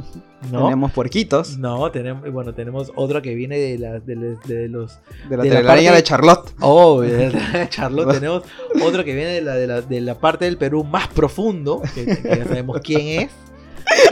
¿no? 0.51 0.63
Tenemos 0.63 0.91
puerquitos 0.91 1.57
No, 1.57 1.89
tenemos, 1.91 2.31
bueno, 2.31 2.53
tenemos 2.53 2.91
otro 2.95 3.21
que 3.21 3.33
viene 3.35 3.57
de, 3.57 3.77
la- 3.77 3.99
de, 3.99 4.37
de 4.47 4.67
los... 4.69 4.99
de 5.29 5.37
la 5.37 5.43
de 5.43 5.49
la 5.49 5.55
telaraña 5.57 5.89
parte- 5.91 5.95
de 5.97 6.03
Charlotte. 6.03 6.53
Oh, 6.61 7.01
de 7.01 7.31
la- 7.53 7.69
Charlotte, 7.69 8.13
tenemos 8.13 8.43
otro 8.83 9.03
que 9.03 9.13
viene 9.13 9.31
de 9.31 9.41
la, 9.41 9.55
de, 9.55 9.67
la, 9.67 9.81
de 9.81 10.01
la 10.01 10.15
parte 10.15 10.45
del 10.45 10.57
Perú 10.57 10.83
más 10.83 11.07
profundo, 11.07 11.81
que, 11.93 12.05
que 12.05 12.21
ya 12.37 12.43
sabemos 12.45 12.79
quién 12.83 13.21
es. 13.21 13.31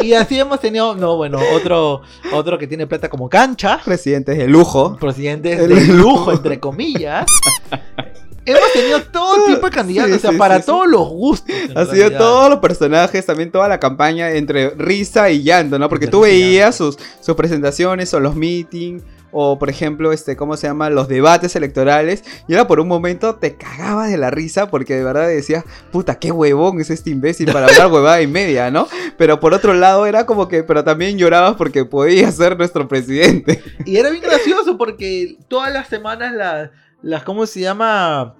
Y 0.01 0.13
así 0.13 0.39
hemos 0.39 0.59
tenido, 0.61 0.95
no, 0.95 1.17
bueno, 1.17 1.37
otro, 1.53 2.01
otro 2.33 2.57
que 2.57 2.65
tiene 2.65 2.87
plata 2.87 3.09
como 3.09 3.27
cancha, 3.29 3.81
Presidentes 3.83 4.37
de 4.37 4.47
lujo. 4.47 4.95
presidentes 4.97 5.59
de 5.59 5.67
lujo. 5.67 5.91
lujo, 5.93 6.31
entre 6.31 6.59
comillas. 6.61 7.25
Hemos 8.47 8.71
tenido 8.73 9.01
todo 9.11 9.47
tipo 9.47 9.65
de 9.65 9.71
candidatos, 9.71 10.11
Sí, 10.11 10.17
o 10.17 10.19
sea, 10.21 10.31
sí, 10.31 10.37
para 10.37 10.59
sí, 10.59 10.67
todos 10.67 10.87
los 10.87 11.09
gustos. 11.09 11.55
Ha 11.75 11.85
sido 11.87 12.11
todos 12.11 12.49
los 12.51 12.59
personajes, 12.59 13.25
también 13.25 13.51
toda 13.51 13.67
la 13.67 13.79
campaña 13.79 14.31
entre 14.33 14.69
risa 14.69 15.31
y 15.31 15.41
llanto, 15.41 15.79
¿no? 15.79 15.89
Porque 15.89 16.05
tú 16.05 16.21
veías 16.21 16.75
sus, 16.75 16.95
sus 17.21 17.35
presentaciones 17.35 18.13
o 18.13 18.19
los 18.19 18.35
meetings 18.35 19.01
o 19.37 19.59
por 19.59 19.69
ejemplo, 19.69 20.13
este, 20.13 20.37
¿cómo 20.37 20.55
se 20.55 20.65
llama? 20.65 20.89
Los 20.89 21.09
debates 21.09 21.57
electorales 21.57 22.23
y 22.47 22.53
era 22.53 22.67
por 22.67 22.79
un 22.79 22.87
momento 22.87 23.35
te 23.35 23.57
cagabas 23.57 24.09
de 24.09 24.15
la 24.15 24.31
risa 24.31 24.69
porque 24.69 24.95
de 24.95 25.03
verdad 25.03 25.27
decías, 25.27 25.65
puta, 25.91 26.15
qué 26.19 26.31
huevón 26.31 26.79
es 26.79 26.89
este 26.89 27.09
imbécil 27.09 27.51
para 27.51 27.67
hablar 27.67 27.91
huevada 27.91 28.21
y 28.21 28.27
media, 28.27 28.71
¿no? 28.71 28.87
Pero 29.17 29.41
por 29.41 29.53
otro 29.53 29.73
lado 29.73 30.05
era 30.05 30.25
como 30.25 30.47
que, 30.47 30.63
pero 30.63 30.85
también 30.85 31.17
llorabas 31.17 31.55
porque 31.57 31.83
podía 31.83 32.31
ser 32.31 32.57
nuestro 32.57 32.87
presidente. 32.87 33.61
Y 33.83 33.97
era 33.97 34.09
bien 34.09 34.23
gracioso 34.23 34.77
porque 34.77 35.37
todas 35.49 35.73
las 35.73 35.89
semanas 35.89 36.33
las, 36.33 36.69
las 37.01 37.23
¿cómo 37.23 37.45
se 37.45 37.59
llama? 37.59 38.35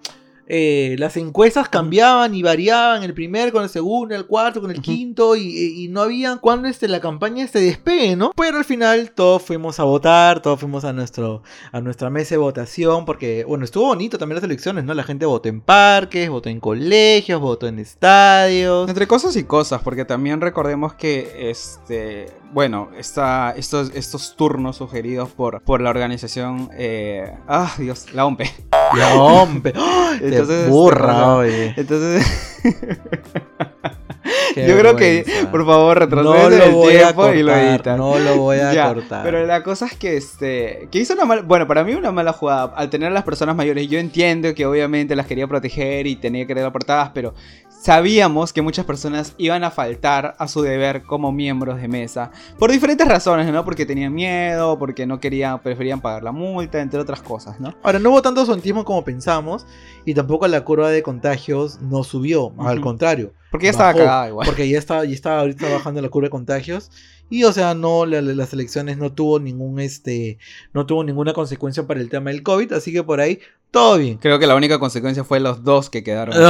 Eh, 0.47 0.95
las 0.99 1.17
encuestas 1.17 1.69
cambiaban 1.69 2.35
y 2.35 2.43
variaban 2.43 3.03
el 3.03 3.13
primer 3.13 3.51
con 3.51 3.63
el 3.63 3.69
segundo, 3.69 4.15
el 4.15 4.25
cuarto, 4.25 4.61
con 4.61 4.71
el 4.71 4.81
quinto 4.81 5.35
y, 5.35 5.83
y 5.83 5.87
no 5.87 6.01
había 6.01 6.37
cuando 6.37 6.67
este, 6.67 6.87
la 6.87 6.99
campaña 6.99 7.47
se 7.47 7.59
despegue, 7.59 8.15
¿no? 8.15 8.31
Pero 8.35 8.57
al 8.57 8.65
final 8.65 9.11
todos 9.11 9.41
fuimos 9.41 9.79
a 9.79 9.83
votar, 9.83 10.41
todos 10.41 10.59
fuimos 10.59 10.85
a, 10.85 10.93
nuestro, 10.93 11.43
a 11.71 11.81
nuestra 11.81 12.09
mesa 12.09 12.35
de 12.35 12.39
votación 12.39 13.05
porque, 13.05 13.43
bueno, 13.45 13.65
estuvo 13.65 13.87
bonito 13.87 14.17
también 14.17 14.35
las 14.35 14.43
elecciones, 14.43 14.83
¿no? 14.83 14.93
La 14.93 15.03
gente 15.03 15.25
votó 15.25 15.49
en 15.49 15.61
parques, 15.61 16.29
votó 16.29 16.49
en 16.49 16.59
colegios, 16.59 17.39
votó 17.41 17.67
en 17.67 17.79
estadios. 17.79 18.87
Entre 18.89 19.07
cosas 19.07 19.35
y 19.35 19.43
cosas, 19.43 19.81
porque 19.81 20.05
también 20.05 20.41
recordemos 20.41 20.93
que, 20.93 21.49
este, 21.49 22.27
bueno, 22.53 22.89
esta, 22.97 23.53
estos, 23.57 23.91
estos 23.95 24.35
turnos 24.35 24.77
sugeridos 24.77 25.29
por, 25.29 25.61
por 25.61 25.81
la 25.81 25.89
organización, 25.89 26.69
eh, 26.77 27.33
ah, 27.47 27.73
Dios, 27.77 28.13
la 28.13 28.25
OMP. 28.25 28.41
Ya, 28.97 29.15
hombre, 29.15 29.73
¡ay! 29.75 30.19
Te 30.19 30.27
Entonces, 30.27 30.69
burra, 30.69 31.11
este, 31.11 31.25
oye. 31.25 31.73
Entonces, 31.77 32.61
Qué 34.53 34.67
Yo 34.67 34.77
creo 34.79 34.95
que, 34.95 35.25
por 35.51 35.65
favor, 35.65 35.99
no 35.99 36.05
retrocede 36.05 36.57
lo 36.57 36.65
el 36.65 36.71
voy 36.71 36.95
a 36.95 36.99
tiempo 36.99 37.33
y 37.33 37.43
lo 37.43 37.51
cortar, 37.51 37.97
no 37.97 38.17
lo 38.17 38.37
voy 38.37 38.57
a 38.57 38.73
Ya, 38.73 38.93
cortar. 38.93 39.23
Pero 39.23 39.45
la 39.45 39.61
cosa 39.63 39.85
es 39.85 39.95
que 39.95 40.17
este 40.17 40.87
que 40.91 40.99
hizo 40.99 41.13
una 41.13 41.25
mala, 41.25 41.41
bueno, 41.41 41.67
para 41.67 41.83
mí 41.83 41.93
una 41.93 42.11
mala 42.11 42.33
jugada 42.33 42.73
al 42.75 42.89
tener 42.89 43.11
a 43.11 43.13
las 43.13 43.23
personas 43.23 43.55
mayores. 43.55 43.87
Yo 43.87 43.99
entiendo 43.99 44.53
que 44.55 44.65
obviamente 44.65 45.15
las 45.15 45.27
quería 45.27 45.47
proteger 45.47 46.07
y 46.07 46.15
tenía 46.15 46.47
que 46.47 46.55
tener 46.55 46.71
portadas, 46.71 47.11
pero 47.13 47.33
sabíamos 47.85 48.51
que 48.51 48.63
muchas 48.63 48.83
personas 48.83 49.35
iban 49.37 49.63
a 49.63 49.69
faltar 49.69 50.33
a 50.39 50.47
su 50.47 50.63
deber 50.63 51.03
como 51.03 51.31
miembros 51.31 51.79
de 51.79 51.87
mesa 51.87 52.31
por 52.57 52.71
diferentes 52.71 53.07
razones, 53.07 53.45
¿no? 53.53 53.63
Porque 53.63 53.85
tenían 53.85 54.11
miedo, 54.11 54.79
porque 54.79 55.05
no 55.05 55.19
querían, 55.19 55.61
preferían 55.61 56.01
pagar 56.01 56.23
la 56.23 56.31
multa, 56.31 56.81
entre 56.81 56.99
otras 56.99 57.21
cosas, 57.21 57.59
¿no? 57.59 57.75
Ahora, 57.83 57.99
no 57.99 58.09
hubo 58.09 58.23
tanto 58.23 58.41
ausentismo 58.41 58.83
como 58.85 59.03
pensamos 59.03 59.67
y 60.03 60.15
tampoco 60.15 60.47
la 60.47 60.61
curva 60.61 60.89
de 60.89 61.03
contagios 61.03 61.79
no 61.79 62.03
subió, 62.03 62.53
al 62.57 62.77
Ujú. 62.79 62.83
contrario. 62.85 63.33
Porque 63.51 63.65
ya 63.65 63.71
estaba 63.71 63.93
cagada 63.93 64.29
igual. 64.29 64.47
Porque 64.47 64.67
ya 64.67 64.79
estaba, 64.79 65.05
ya 65.05 65.13
estaba 65.13 65.41
ahorita 65.41 65.69
bajando 65.69 66.01
la 66.01 66.09
curva 66.09 66.25
de 66.25 66.31
contagios. 66.31 66.89
Y 67.29 67.43
o 67.43 67.53
sea, 67.53 67.75
no, 67.75 68.07
la- 68.07 68.21
la- 68.23 68.33
las 68.33 68.51
elecciones 68.53 68.97
no 68.97 69.11
tuvo 69.11 69.39
ningún 69.39 69.79
este, 69.79 70.39
no 70.73 70.87
tuvo 70.87 71.03
ninguna 71.03 71.33
consecuencia 71.33 71.85
para 71.85 71.99
el 71.99 72.09
tema 72.09 72.31
del 72.31 72.41
COVID, 72.41 72.73
así 72.73 72.91
que 72.91 73.03
por 73.03 73.19
ahí 73.21 73.39
todo 73.69 73.97
bien. 73.99 74.17
Creo 74.17 74.39
que 74.39 74.47
la 74.47 74.55
única 74.55 74.79
consecuencia 74.79 75.23
fue 75.23 75.39
los 75.39 75.63
dos 75.63 75.91
que 75.91 76.03
quedaron. 76.03 76.35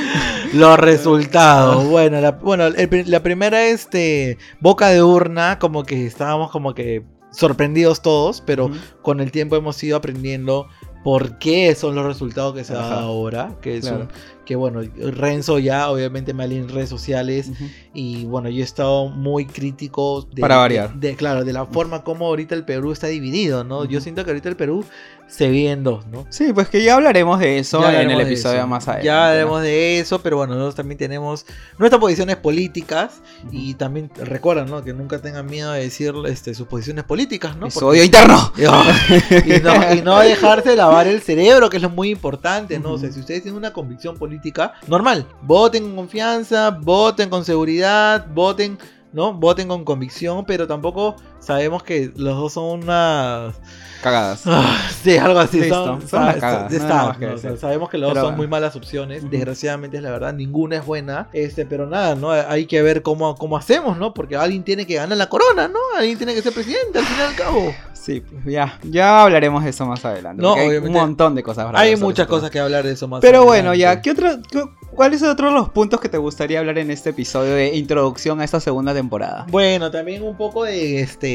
Los 0.52 0.78
resultados. 0.78 1.84
Bueno, 1.86 2.20
la, 2.20 2.32
bueno 2.32 2.66
el 2.66 3.04
la 3.10 3.22
primera, 3.22 3.64
este, 3.66 4.36
boca 4.60 4.88
de 4.88 5.02
urna, 5.02 5.58
como 5.58 5.84
que 5.84 6.06
estábamos 6.06 6.50
como 6.50 6.74
que 6.74 7.04
sorprendidos 7.30 8.02
todos, 8.02 8.40
pero 8.44 8.70
con 9.02 9.20
el 9.20 9.30
tiempo 9.30 9.54
hemos 9.56 9.80
ido 9.84 9.96
aprendiendo 9.96 10.66
por 11.04 11.38
qué 11.38 11.74
son 11.76 11.94
los 11.94 12.04
resultados 12.04 12.54
que 12.54 12.64
se 12.64 12.74
dan 12.74 12.92
ahora. 12.92 13.54
Que 13.62 13.76
es 13.76 13.82
Claro. 13.86 14.02
un- 14.02 14.08
que 14.50 14.56
bueno, 14.56 14.80
Renzo 14.96 15.60
ya 15.60 15.88
obviamente 15.92 16.34
me 16.34 16.44
en 16.46 16.68
redes 16.68 16.88
sociales 16.88 17.50
Ujú. 17.50 17.66
y 17.94 18.24
bueno, 18.24 18.48
yo 18.48 18.62
he 18.62 18.64
estado 18.64 19.06
muy 19.06 19.46
crítico 19.46 20.26
de, 20.32 20.40
Para 20.40 20.56
variar. 20.56 20.92
De, 20.94 21.10
de- 21.10 21.14
claro, 21.14 21.44
de 21.44 21.52
la 21.52 21.66
forma 21.66 22.02
como 22.02 22.26
ahorita 22.26 22.56
el 22.56 22.64
Perú 22.64 22.90
está 22.90 23.06
dividido, 23.06 23.62
¿no? 23.62 23.84
Yo 23.84 23.98
Ujú. 23.98 24.02
siento 24.02 24.24
que 24.24 24.32
ahorita 24.32 24.48
el 24.48 24.56
Perú 24.56 24.84
se 25.28 25.44
divide 25.48 25.70
en 25.70 25.84
dos, 25.84 26.04
¿no? 26.08 26.26
Sí, 26.28 26.52
pues 26.52 26.68
que 26.68 26.82
ya 26.82 26.96
hablaremos 26.96 27.38
de 27.38 27.60
eso 27.60 27.80
Ya 27.80 27.90
en 27.90 27.94
el 27.94 28.00
hablaremos 28.00 28.26
episodio 28.32 28.66
más 28.66 28.88
adelante. 28.88 29.06
Ya 29.06 29.14
¿no? 29.14 29.22
hablaremos 29.22 29.62
de 29.62 30.00
eso, 30.00 30.20
pero 30.20 30.38
bueno, 30.38 30.54
nosotros 30.54 30.74
también 30.74 30.98
tenemos 30.98 31.46
nuestras 31.78 32.00
posiciones 32.00 32.34
políticas 32.34 33.20
y 33.52 33.74
también 33.74 34.10
recuerdan, 34.16 34.68
¿no? 34.68 34.82
Que 34.82 34.92
nunca 34.92 35.22
tengan 35.22 35.46
miedo 35.46 35.70
de 35.70 35.82
decir 35.82 36.12
este, 36.26 36.52
sus 36.56 36.66
posiciones 36.66 37.04
políticas, 37.04 37.54
¿no? 37.56 37.68
Porque- 37.68 37.84
odio 37.84 38.02
interno. 38.02 38.52
y, 38.58 39.60
no, 39.60 39.94
y 39.94 40.02
no 40.02 40.18
dejarse 40.18 40.74
lavar 40.74 41.06
el 41.06 41.20
cerebro, 41.20 41.70
que 41.70 41.76
es 41.76 41.82
lo 41.84 41.90
muy 41.90 42.10
importante, 42.10 42.80
¿no? 42.80 42.94
O 42.94 42.98
sea, 42.98 43.12
si 43.12 43.20
ustedes 43.20 43.42
tienen 43.44 43.56
una 43.56 43.72
convicción 43.72 44.16
política, 44.16 44.39
normal, 44.86 45.26
voten 45.42 45.84
con 45.84 45.96
confianza, 45.96 46.70
voten 46.70 47.30
con 47.30 47.44
seguridad, 47.44 48.26
voten, 48.32 48.78
¿no? 49.12 49.32
Voten 49.34 49.68
con 49.68 49.84
convicción, 49.84 50.44
pero 50.44 50.66
tampoco 50.66 51.16
sabemos 51.40 51.82
que 51.82 52.12
los 52.16 52.36
dos 52.36 52.52
son 52.52 52.80
unas... 52.82 53.54
Cagadas. 54.02 54.42
Ah, 54.46 54.78
sí, 55.02 55.18
algo 55.18 55.38
así. 55.40 55.60
Listo, 55.60 56.00
son, 56.00 56.08
son 56.08 57.58
sabemos 57.58 57.90
que 57.90 57.98
los 57.98 58.08
dos 58.08 58.16
son 58.16 58.22
bueno. 58.28 58.36
muy 58.38 58.46
malas 58.46 58.74
opciones. 58.74 59.30
Desgraciadamente 59.30 59.98
es 59.98 60.02
la 60.02 60.10
verdad, 60.10 60.32
ninguna 60.32 60.76
es 60.76 60.86
buena. 60.86 61.28
Este, 61.34 61.66
pero 61.66 61.86
nada, 61.86 62.14
¿no? 62.14 62.30
Hay 62.30 62.64
que 62.64 62.80
ver 62.80 63.02
cómo, 63.02 63.34
cómo 63.34 63.58
hacemos, 63.58 63.98
¿no? 63.98 64.14
Porque 64.14 64.36
alguien 64.36 64.64
tiene 64.64 64.86
que 64.86 64.94
ganar 64.94 65.18
la 65.18 65.28
corona, 65.28 65.68
¿no? 65.68 65.78
Alguien 65.98 66.16
tiene 66.16 66.34
que 66.34 66.40
ser 66.40 66.54
presidente 66.54 66.98
al 66.98 67.04
fin 67.04 67.16
y 67.18 67.22
al 67.22 67.34
cabo. 67.34 67.74
Sí, 67.92 68.22
pues 68.22 68.46
ya, 68.46 68.78
ya 68.82 69.22
hablaremos 69.24 69.62
de 69.62 69.68
eso 69.70 69.84
más 69.84 70.02
adelante. 70.06 70.40
No, 70.42 70.54
hay 70.54 70.78
un 70.78 70.90
montón 70.90 71.34
de 71.34 71.42
cosas. 71.42 71.66
para 71.66 71.80
Hay 71.80 71.96
muchas 71.96 72.26
cosas 72.26 72.50
que 72.50 72.58
hablar 72.58 72.84
de 72.84 72.92
eso 72.92 73.06
más. 73.06 73.20
Pero 73.20 73.44
bueno, 73.44 73.74
ya. 73.74 74.00
¿qué 74.00 74.12
otro, 74.12 74.30
qué- 74.50 74.64
¿cuáles 74.94 75.20
son 75.20 75.28
otros 75.28 75.52
los 75.52 75.68
puntos 75.68 76.00
que 76.00 76.08
te 76.08 76.16
gustaría 76.16 76.60
hablar 76.60 76.78
en 76.78 76.90
este 76.90 77.10
episodio 77.10 77.54
de 77.54 77.76
introducción 77.76 78.40
a 78.40 78.44
esta 78.44 78.58
segunda 78.60 78.94
temporada? 78.94 79.44
Bueno, 79.50 79.90
también 79.90 80.22
un 80.22 80.38
poco 80.38 80.64
de 80.64 81.00
este 81.02 81.29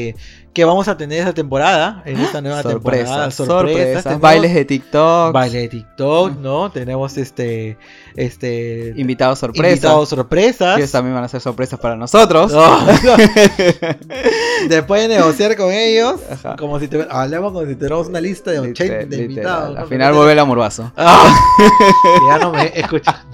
que 0.56 0.64
vamos 0.64 0.88
a 0.88 0.96
tener 0.96 1.18
esta 1.18 1.34
temporada, 1.34 2.02
en 2.06 2.18
esta 2.18 2.40
nueva 2.40 2.62
temporada. 2.62 3.30
Sorpresas, 3.30 4.04
Tenemos 4.04 4.22
bailes 4.22 4.54
de 4.54 4.64
TikTok, 4.64 5.30
baile 5.30 5.58
de 5.58 5.68
TikTok, 5.68 6.38
¿no? 6.38 6.70
Tenemos 6.72 7.18
este 7.18 7.76
este 8.14 8.94
invitados 8.96 9.38
sorpresas. 9.38 9.72
invitados 9.74 10.08
sorpresas. 10.08 10.78
Ellos 10.78 10.90
también 10.90 11.14
van 11.14 11.24
a 11.24 11.28
ser 11.28 11.42
sorpresas 11.42 11.78
para 11.78 11.94
nosotros. 11.94 12.50
No. 12.52 12.78
Después 14.68 15.02
de 15.02 15.08
negociar 15.08 15.56
con 15.58 15.70
ellos, 15.70 16.20
Ajá. 16.30 16.56
como 16.56 16.80
si 16.80 16.88
te, 16.88 17.06
hablamos 17.10 17.52
como 17.52 17.66
si 17.66 17.74
tuviéramos 17.74 18.06
una 18.08 18.22
lista 18.22 18.50
de 18.50 18.60
80 18.60 18.82
Literal, 18.82 19.02
literal. 19.10 19.30
invitados. 19.30 19.76
Al 19.76 19.82
¿no? 19.82 19.88
final 19.88 20.14
vuelve 20.14 20.32
el 20.32 20.38
amorbazo. 20.38 20.90
Ah, 20.96 21.36
que 22.02 22.26
ya 22.30 22.38
no 22.38 22.52
me 22.52 22.72
escucha. 22.74 23.26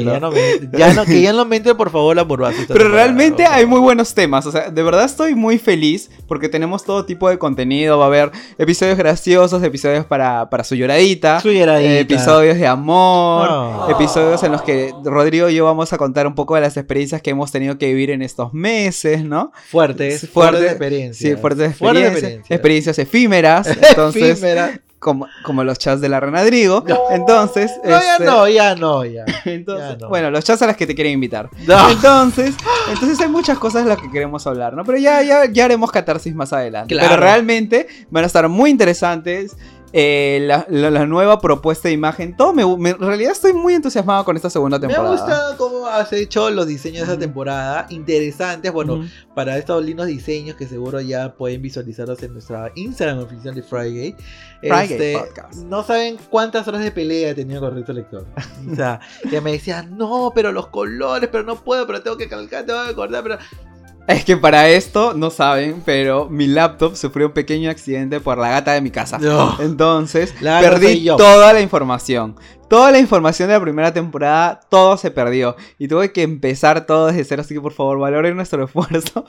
Que 0.00 0.10
ya 0.10 0.20
no 0.20 0.32
ya 0.78 0.94
no, 0.94 1.04
que 1.04 1.22
ya 1.22 1.32
no 1.32 1.44
me 1.44 1.56
entre 1.56 1.74
por 1.74 1.90
favor 1.90 2.14
la 2.16 2.22
burbuja. 2.22 2.52
Pero 2.68 2.88
realmente 2.88 3.44
hay 3.46 3.66
muy 3.66 3.80
buenos 3.80 4.14
temas, 4.14 4.46
o 4.46 4.52
sea, 4.52 4.70
de 4.70 4.82
verdad 4.82 5.04
estoy 5.04 5.34
muy 5.34 5.58
feliz 5.58 6.10
porque 6.26 6.48
tenemos 6.48 6.84
todo 6.84 7.04
tipo 7.06 7.28
de 7.28 7.38
contenido, 7.38 7.98
va 7.98 8.04
a 8.04 8.08
haber 8.08 8.30
episodios 8.58 8.96
graciosos, 8.98 9.62
episodios 9.62 10.04
para, 10.06 10.48
para 10.50 10.64
su 10.64 10.74
lloradita, 10.74 11.40
Su 11.40 11.50
lloradita. 11.50 11.90
eh, 11.92 12.00
episodios 12.00 12.56
de 12.58 12.66
amor, 12.66 13.90
episodios 13.90 14.42
en 14.42 14.52
los 14.52 14.62
que 14.62 14.92
Rodrigo 15.04 15.48
y 15.48 15.54
yo 15.54 15.64
vamos 15.64 15.92
a 15.92 15.98
contar 15.98 16.26
un 16.26 16.34
poco 16.34 16.54
de 16.54 16.60
las 16.62 16.76
experiencias 16.76 17.22
que 17.22 17.30
hemos 17.30 17.50
tenido 17.52 17.78
que 17.78 17.86
vivir 17.86 18.10
en 18.10 18.22
estos 18.22 18.52
meses, 18.54 19.24
¿no? 19.24 19.52
fuertes, 19.70 20.28
fuertes 20.28 20.60
fuerte- 20.60 20.66
experiencias. 20.70 21.30
Sí, 21.34 21.40
fuertes 21.40 21.76
Fuertes 21.76 22.04
experiencias, 22.06 22.50
experiencias 22.50 22.98
efímeras, 22.98 23.66
entonces, 23.90 24.22
Efímera. 24.32 24.80
Como, 25.00 25.26
como 25.42 25.64
los 25.64 25.78
chats 25.78 26.00
de 26.00 26.08
la 26.08 26.20
Renadrigo, 26.20 26.84
entonces... 27.10 27.72
No, 27.82 27.90
ya 27.90 28.12
este, 28.12 28.24
no, 28.24 28.48
ya 28.48 28.74
no, 28.76 29.04
ya. 29.04 29.24
entonces, 29.46 29.88
Ya 29.88 29.96
no. 29.96 30.08
bueno, 30.10 30.30
los 30.30 30.44
chats 30.44 30.60
a 30.62 30.66
las 30.66 30.76
que 30.76 30.86
te 30.86 30.94
quieren 30.94 31.14
invitar. 31.14 31.48
No. 31.66 31.90
Entonces, 31.90 32.54
entonces 32.92 33.18
hay 33.20 33.28
muchas 33.28 33.58
cosas 33.58 33.84
de 33.84 33.88
las 33.88 33.98
que 34.00 34.10
queremos 34.10 34.46
hablar, 34.46 34.74
¿no? 34.74 34.84
Pero 34.84 34.98
ya, 34.98 35.22
ya, 35.22 35.46
ya 35.46 35.64
haremos 35.64 35.90
catarsis 35.90 36.34
más 36.34 36.52
adelante. 36.52 36.94
Claro. 36.94 37.08
Pero 37.08 37.20
realmente 37.20 37.88
van 38.10 38.24
a 38.24 38.26
estar 38.26 38.46
muy 38.48 38.70
interesantes. 38.70 39.56
Eh, 39.92 40.38
la, 40.42 40.66
la- 40.68 40.90
la 40.90 41.06
nueva 41.06 41.40
propuesta 41.40 41.88
de 41.88 41.94
imagen, 41.94 42.36
todo 42.36 42.52
me, 42.52 42.64
me- 42.76 42.90
en 42.90 42.98
realidad 42.98 43.32
estoy 43.32 43.52
muy 43.52 43.74
entusiasmado 43.74 44.24
con 44.24 44.36
esta 44.36 44.48
segunda 44.50 44.78
Me 44.78 44.86
ha 44.86 44.88
temporada. 44.88 45.16
gustado 45.16 45.56
cómo 45.56 45.86
has 45.86 46.12
hecho 46.12 46.50
los 46.50 46.66
diseños 46.66 47.06
de 47.06 47.12
esta 47.14 47.18
temporada. 47.18 47.86
Interesantes. 47.90 48.72
Bueno, 48.72 49.04
para 49.34 49.58
estos 49.58 49.84
lindos 49.84 50.06
diseños 50.06 50.56
que 50.56 50.66
seguro 50.66 51.00
ya 51.00 51.32
pueden 51.34 51.62
visualizarlos 51.62 52.22
en 52.22 52.32
nuestra 52.34 52.70
Instagram 52.74 53.18
oficial 53.20 53.54
de 53.54 53.62
Friday. 53.62 54.16
Friday 54.60 54.82
este, 54.92 55.18
Podcast. 55.18 55.54
No 55.64 55.82
saben 55.82 56.18
cuántas 56.30 56.68
horas 56.68 56.82
de 56.82 56.90
pelea 56.90 57.30
he 57.30 57.34
tenido 57.34 57.60
con 57.60 57.74
Recto 57.74 57.92
Lector. 57.92 58.26
O 58.70 58.74
sea, 58.74 59.00
que 59.28 59.40
me 59.40 59.52
decían, 59.52 59.96
no, 59.96 60.32
pero 60.34 60.52
los 60.52 60.68
colores, 60.68 61.28
pero 61.32 61.44
no 61.44 61.56
puedo, 61.56 61.86
pero 61.86 62.02
tengo 62.02 62.16
que 62.16 62.28
calcar, 62.28 62.64
tengo 62.66 62.84
que 62.86 62.94
cortar, 62.94 63.22
pero. 63.22 63.38
Es 64.10 64.24
que 64.24 64.36
para 64.36 64.68
esto, 64.68 65.14
no 65.14 65.30
saben, 65.30 65.82
pero 65.84 66.28
mi 66.28 66.46
laptop 66.46 66.96
sufrió 66.96 67.28
un 67.28 67.32
pequeño 67.32 67.70
accidente 67.70 68.18
por 68.18 68.38
la 68.38 68.50
gata 68.50 68.72
de 68.72 68.80
mi 68.80 68.90
casa. 68.90 69.18
No. 69.18 69.56
Entonces, 69.60 70.34
La 70.40 70.60
perdí 70.60 71.06
toda 71.06 71.52
la 71.52 71.60
información. 71.60 72.36
Toda 72.68 72.92
la 72.92 73.00
información 73.00 73.48
de 73.48 73.54
la 73.54 73.60
primera 73.60 73.92
temporada, 73.92 74.60
todo 74.68 74.96
se 74.96 75.10
perdió. 75.10 75.56
Y 75.76 75.88
tuve 75.88 76.12
que 76.12 76.22
empezar 76.22 76.86
todo 76.86 77.08
desde 77.08 77.24
cero. 77.24 77.42
Así 77.42 77.52
que 77.54 77.60
por 77.60 77.72
favor, 77.72 77.98
valoren 77.98 78.36
nuestro 78.36 78.64
esfuerzo. 78.66 79.24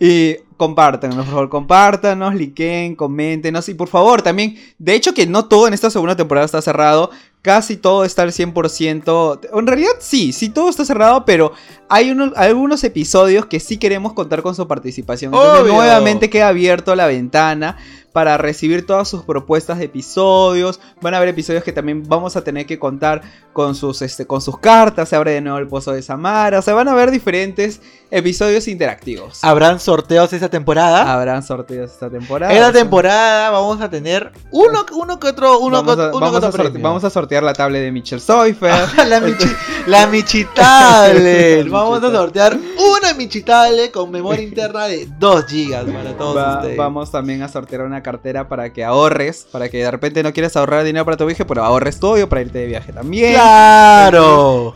Y 0.00 0.36
compártanos, 0.56 1.16
por 1.16 1.26
favor, 1.26 1.48
compártanos, 1.50 2.34
liken, 2.34 2.96
coméntenos. 2.96 3.68
Y 3.68 3.74
por 3.74 3.88
favor, 3.88 4.22
también, 4.22 4.56
de 4.78 4.94
hecho 4.94 5.12
que 5.12 5.26
no 5.26 5.46
todo 5.46 5.68
en 5.68 5.74
esta 5.74 5.90
segunda 5.90 6.16
temporada 6.16 6.46
está 6.46 6.62
cerrado. 6.62 7.10
Casi 7.46 7.76
todo 7.76 8.04
está 8.04 8.22
al 8.22 8.32
100%. 8.32 9.50
En 9.56 9.66
realidad 9.68 9.92
sí, 10.00 10.32
sí 10.32 10.48
todo 10.48 10.68
está 10.68 10.84
cerrado, 10.84 11.24
pero 11.24 11.52
hay 11.88 12.10
unos, 12.10 12.32
algunos 12.34 12.82
episodios 12.82 13.46
que 13.46 13.60
sí 13.60 13.76
queremos 13.76 14.14
contar 14.14 14.42
con 14.42 14.56
su 14.56 14.66
participación. 14.66 15.32
Entonces 15.32 15.60
Obvio. 15.62 15.74
nuevamente 15.74 16.28
queda 16.28 16.48
abierto 16.48 16.96
la 16.96 17.06
ventana 17.06 17.76
para 18.10 18.36
recibir 18.36 18.84
todas 18.84 19.06
sus 19.06 19.22
propuestas 19.22 19.78
de 19.78 19.84
episodios. 19.84 20.80
Van 21.00 21.14
a 21.14 21.18
haber 21.18 21.28
episodios 21.28 21.62
que 21.62 21.70
también 21.70 22.02
vamos 22.08 22.34
a 22.34 22.42
tener 22.42 22.66
que 22.66 22.80
contar 22.80 23.22
con 23.56 23.74
sus, 23.74 24.02
este, 24.02 24.26
con 24.26 24.42
sus 24.42 24.58
cartas. 24.58 25.08
Se 25.08 25.16
abre 25.16 25.30
de 25.32 25.40
nuevo 25.40 25.56
el 25.56 25.66
pozo 25.66 25.92
de 25.92 26.02
Samara. 26.02 26.58
O 26.58 26.62
sea, 26.62 26.74
van 26.74 26.88
a 26.88 26.92
haber 26.92 27.10
diferentes 27.10 27.80
episodios 28.10 28.68
interactivos. 28.68 29.42
Habrán 29.42 29.80
sorteos 29.80 30.30
esta 30.34 30.50
temporada. 30.50 31.10
Habrán 31.10 31.42
sorteos 31.42 31.90
esta 31.90 32.10
temporada. 32.10 32.52
Esta 32.52 32.70
temporada 32.70 33.48
vamos 33.48 33.80
a 33.80 33.88
tener 33.88 34.30
uno, 34.50 34.84
uno 34.92 35.18
que 35.18 35.28
otro, 35.28 35.58
uno 35.60 35.82
vamos, 35.82 35.98
a, 35.98 36.08
uno 36.10 36.20
vamos 36.20 36.30
que 36.30 36.34
a 36.34 36.48
otro 36.48 36.52
sorte- 36.52 36.70
premio. 36.72 36.86
vamos 36.86 37.04
a 37.04 37.08
sortear 37.08 37.42
la 37.44 37.54
tablet 37.54 37.80
de 37.80 37.92
Mitchell 37.92 38.20
Seufer. 38.20 38.74
la, 39.08 39.20
Michi, 39.20 39.46
la 39.86 40.06
Michitable. 40.06 41.62
Vamos 41.70 42.02
a 42.04 42.10
sortear 42.10 42.56
una 42.56 43.14
Michitable 43.14 43.90
con 43.90 44.10
memoria 44.10 44.42
interna 44.42 44.84
de 44.86 45.08
2 45.18 45.46
GB 45.46 45.92
para 45.94 46.12
todos 46.18 46.36
Va- 46.36 46.56
ustedes. 46.58 46.76
vamos 46.76 47.10
también 47.10 47.42
a 47.42 47.48
sortear 47.48 47.82
una 47.82 48.02
cartera 48.02 48.48
para 48.48 48.72
que 48.72 48.84
ahorres, 48.84 49.46
para 49.50 49.68
que 49.70 49.78
de 49.78 49.90
repente 49.90 50.22
no 50.22 50.32
quieras 50.34 50.56
ahorrar 50.56 50.84
dinero 50.84 51.04
para 51.06 51.16
tu 51.16 51.24
viaje, 51.24 51.44
pero 51.46 51.64
ahorres 51.64 51.98
todo 51.98 52.16
para 52.28 52.42
irte 52.42 52.58
de 52.58 52.66
viaje 52.66 52.92
también. 52.92 53.32
¡Claro! 53.32 53.45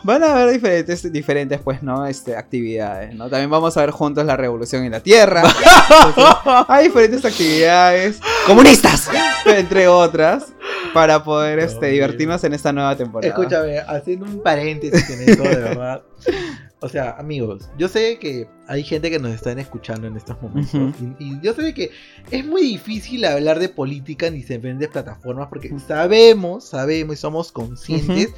Van 0.03 0.23
a 0.23 0.33
haber 0.33 0.53
diferentes, 0.53 1.11
diferentes, 1.11 1.59
pues, 1.59 1.83
¿no? 1.83 2.05
Este, 2.05 2.35
actividades, 2.35 3.13
¿no? 3.15 3.29
También 3.29 3.49
vamos 3.49 3.75
a 3.77 3.81
ver 3.81 3.91
juntos 3.91 4.25
la 4.25 4.37
revolución 4.37 4.83
en 4.83 4.91
la 4.91 4.99
Tierra. 4.99 5.43
Entonces, 6.07 6.35
hay 6.67 6.85
diferentes 6.85 7.23
actividades. 7.25 8.19
¡Comunistas! 8.47 9.09
Entre 9.45 9.87
otras. 9.87 10.47
Para 10.93 11.23
poder, 11.23 11.59
No, 11.59 11.65
este, 11.65 11.87
divertirnos 11.87 12.43
en 12.43 12.53
esta 12.53 12.73
nueva 12.73 12.95
temporada. 12.95 13.29
Escúchame, 13.33 13.79
haciendo 13.79 14.25
un 14.25 14.43
paréntesis 14.43 15.09
en 15.09 15.29
esto, 15.29 15.43
de 15.43 15.55
verdad. 15.55 16.01
O 16.83 16.89
sea, 16.89 17.11
amigos, 17.11 17.69
yo 17.77 17.87
sé 17.87 18.17
que 18.17 18.49
hay 18.67 18.83
gente 18.83 19.11
que 19.11 19.19
nos 19.19 19.31
están 19.33 19.59
escuchando 19.59 20.07
en 20.07 20.17
estos 20.17 20.41
momentos. 20.41 20.73
Y 21.19 21.39
yo 21.41 21.53
sé 21.53 21.75
que 21.75 21.91
es 22.31 22.43
muy 22.43 22.61
difícil 22.63 23.23
hablar 23.25 23.59
de 23.59 23.69
política 23.69 24.25
en 24.25 24.33
diferentes 24.33 24.89
plataformas 24.89 25.47
porque 25.47 25.71
sabemos, 25.79 26.69
sabemos 26.69 27.15
y 27.15 27.17
somos 27.19 27.51
conscientes 27.51 28.33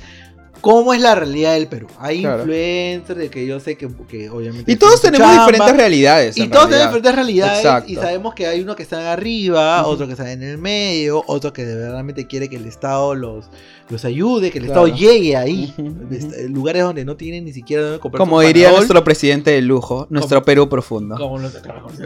cómo 0.62 0.94
es 0.94 1.02
la 1.02 1.16
realidad 1.16 1.54
del 1.54 1.68
Perú. 1.68 1.88
Hay 2.00 2.22
Claro. 2.22 2.44
influencers 2.44 3.20
de 3.20 3.30
que 3.30 3.46
yo 3.46 3.60
sé 3.60 3.76
que, 3.78 3.88
que 4.08 4.30
obviamente... 4.30 4.72
Y 4.72 4.76
todos 4.78 5.02
tenemos 5.02 5.28
chamba, 5.28 5.46
diferentes 5.48 5.78
realidades. 5.78 6.38
Y 6.38 6.48
todos 6.48 6.70
realidad. 6.70 6.70
tienen 6.70 6.88
diferentes 6.88 7.16
realidades 7.16 7.58
Exacto. 7.60 7.92
y 7.92 7.96
sabemos 7.96 8.34
que 8.34 8.48
hay 8.48 8.62
uno 8.62 8.76
que 8.76 8.84
está 8.84 9.12
arriba, 9.12 9.82
Ujú. 9.82 9.92
otro 9.92 10.06
que 10.08 10.14
está 10.14 10.32
en 10.32 10.42
el 10.44 10.58
medio, 10.58 11.24
otro 11.28 11.52
que 11.54 11.66
de 11.66 11.76
verdad 11.76 12.04
quiere 12.30 12.48
que 12.50 12.56
el 12.56 12.66
Estado 12.66 13.14
los, 13.16 13.46
los 13.90 14.06
ayude, 14.06 14.52
que 14.52 14.60
el 14.60 14.66
Claro. 14.66 14.86
Estado 14.88 14.98
llegue 15.00 15.36
ahí. 15.36 15.74
Est- 16.12 16.50
Lugares 16.50 16.84
donde 16.84 17.04
no 17.06 17.16
tienen 17.18 17.44
ni 17.46 17.52
siquiera 17.54 17.84
donde 17.84 18.00
comprar 18.00 18.20
Como 18.20 18.40
diría 18.42 18.66
Panadol, 18.68 18.80
nuestro 18.82 19.04
presidente 19.04 19.52
de 19.52 19.62
lujo, 19.62 20.08
nuestro 20.10 20.38
Como- 20.40 20.46
Perú 20.46 20.70
profundo. 20.70 21.16
Como 21.18 21.40
los 21.40 21.52
sí, 21.54 21.60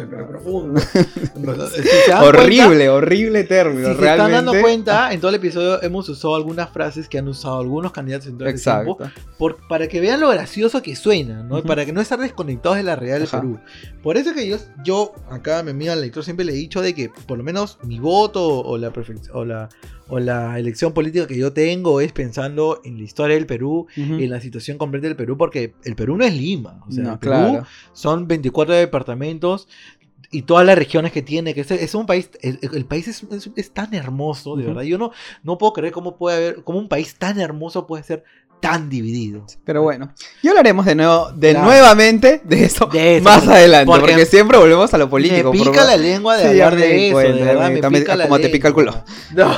pero 0.10 0.28
profundo. 0.28 0.80
Si 0.82 2.10
dan 2.12 2.24
horrible, 2.24 2.90
horrible 2.90 3.46
cuenta- 3.46 3.48
término. 3.48 3.90
Si 3.94 3.96
se 4.00 4.10
están 4.10 4.32
dando 4.32 4.54
cuenta, 4.60 5.14
en 5.14 5.20
todo 5.20 5.30
el 5.30 5.36
episodio 5.36 5.82
hemos 5.84 6.08
usado 6.10 6.36
algunas 6.36 6.70
frases 6.70 7.08
que 7.08 7.18
han 7.18 7.28
usado 7.28 7.60
algunos 7.60 7.92
candidatos 7.92 8.28
tiempo 8.46 8.58
Exacto. 9.02 9.12
por- 9.38 9.58
para 9.68 9.88
que 9.88 10.00
vean 10.02 10.20
lo 10.20 10.30
gracioso 10.30 10.82
que 10.82 10.96
suena, 10.96 11.44
¿no? 11.44 11.64
Para 11.64 11.86
que 11.86 11.94
no 11.94 12.02
estar 12.02 12.20
desconectados 12.20 12.78
de 12.78 12.84
la 12.84 12.96
realidad 12.96 13.20
del. 13.20 13.28
Perú. 13.30 13.60
Por 14.04 14.18
eso 14.18 14.34
que 14.34 14.48
yo, 14.48 14.58
yo 14.84 15.14
acá 15.30 15.60
a 15.60 15.64
mi 15.64 15.72
amigo 15.72 15.94
el 15.94 16.02
lector 16.02 16.24
siempre 16.24 16.46
le 16.46 16.54
he 16.54 16.56
dicho 16.56 16.82
de 16.82 16.94
que 16.94 17.10
por 17.28 17.38
lo 17.38 17.44
menos 17.44 17.78
mi 17.84 18.00
voto 18.00 18.46
o 18.62 18.78
la, 18.78 18.92
o 19.34 19.46
la, 19.46 19.70
o 20.10 20.20
la 20.20 20.58
elección 20.58 20.94
política 20.94 21.28
que 21.28 21.38
yo 21.38 21.52
tengo 21.54 22.00
es 22.02 22.14
pensando 22.14 22.80
en 22.86 22.98
la 22.98 23.04
historia 23.04 23.36
del 23.36 23.46
Perú, 23.46 23.88
Ujú. 23.98 24.14
en 24.16 24.30
la 24.30 24.40
situación 24.40 24.78
completa 24.78 25.08
del 25.08 25.16
Perú, 25.18 25.38
porque 25.38 25.74
el 25.84 25.96
Perú 25.96 26.16
no 26.18 26.24
es 26.26 26.34
Lima. 26.34 26.82
O 26.88 26.92
sea, 26.92 27.04
No, 27.04 27.14
el 27.14 27.20
Perú 27.20 27.34
claro. 27.34 27.66
son 27.94 28.28
24 28.28 28.74
departamentos 28.76 29.68
y 30.32 30.44
todas 30.44 30.66
las 30.66 30.78
regiones 30.78 31.12
que 31.12 31.22
tiene, 31.22 31.54
que 31.54 31.62
es, 31.62 31.72
es 31.72 31.96
un 31.96 32.06
país, 32.06 32.30
el, 32.42 32.60
el 32.62 32.86
país 32.86 33.08
es, 33.08 33.24
es- 33.24 33.50
es 33.56 33.72
tan 33.74 33.94
hermoso, 33.94 34.56
de 34.56 34.66
verdad. 34.66 34.82
Yo 34.84 34.98
no, 34.98 35.12
no 35.44 35.58
puedo 35.58 35.74
creer 35.74 35.94
cómo 35.94 36.18
puede 36.18 36.38
haber, 36.38 36.64
cómo 36.64 36.80
un 36.80 36.90
país 36.90 37.16
tan 37.16 37.40
hermoso 37.40 37.88
puede 37.88 38.04
ser 38.04 38.24
tan 38.60 38.90
dividido. 38.90 39.46
Pero 39.66 39.84
bueno, 39.84 40.12
ya 40.42 40.50
hablaremos 40.52 40.86
de 40.86 40.96
nuevo, 40.96 41.32
de 41.32 41.52
Claro. 41.52 41.66
nuevamente 41.68 42.42
de 42.44 42.64
eso, 42.66 42.88
De 42.88 43.18
eso, 43.18 43.24
más 43.24 43.40
porque- 43.42 43.54
adelante, 43.54 43.86
porque 43.86 44.12
porque, 44.14 44.26
siempre 44.26 44.58
volvemos 44.58 44.94
a 44.94 44.98
lo 44.98 45.10
político. 45.10 45.54
me 45.54 45.60
pica 45.60 45.84
la 45.86 45.96
lengua 45.98 46.38
de 46.38 46.44
Sí, 46.44 46.50
hablar 46.62 46.76
de 46.76 47.06
eso, 47.08 47.14
cuenta, 47.14 47.34
de 47.34 47.44
verdad, 47.44 47.70
me- 47.72 47.80
también- 47.82 48.04
pica 48.04 48.16
la 48.16 48.24
como 48.26 48.40
te 48.40 48.50
pica 48.50 48.68
el 48.70 48.74
culo. 48.74 49.04
No, 49.36 49.56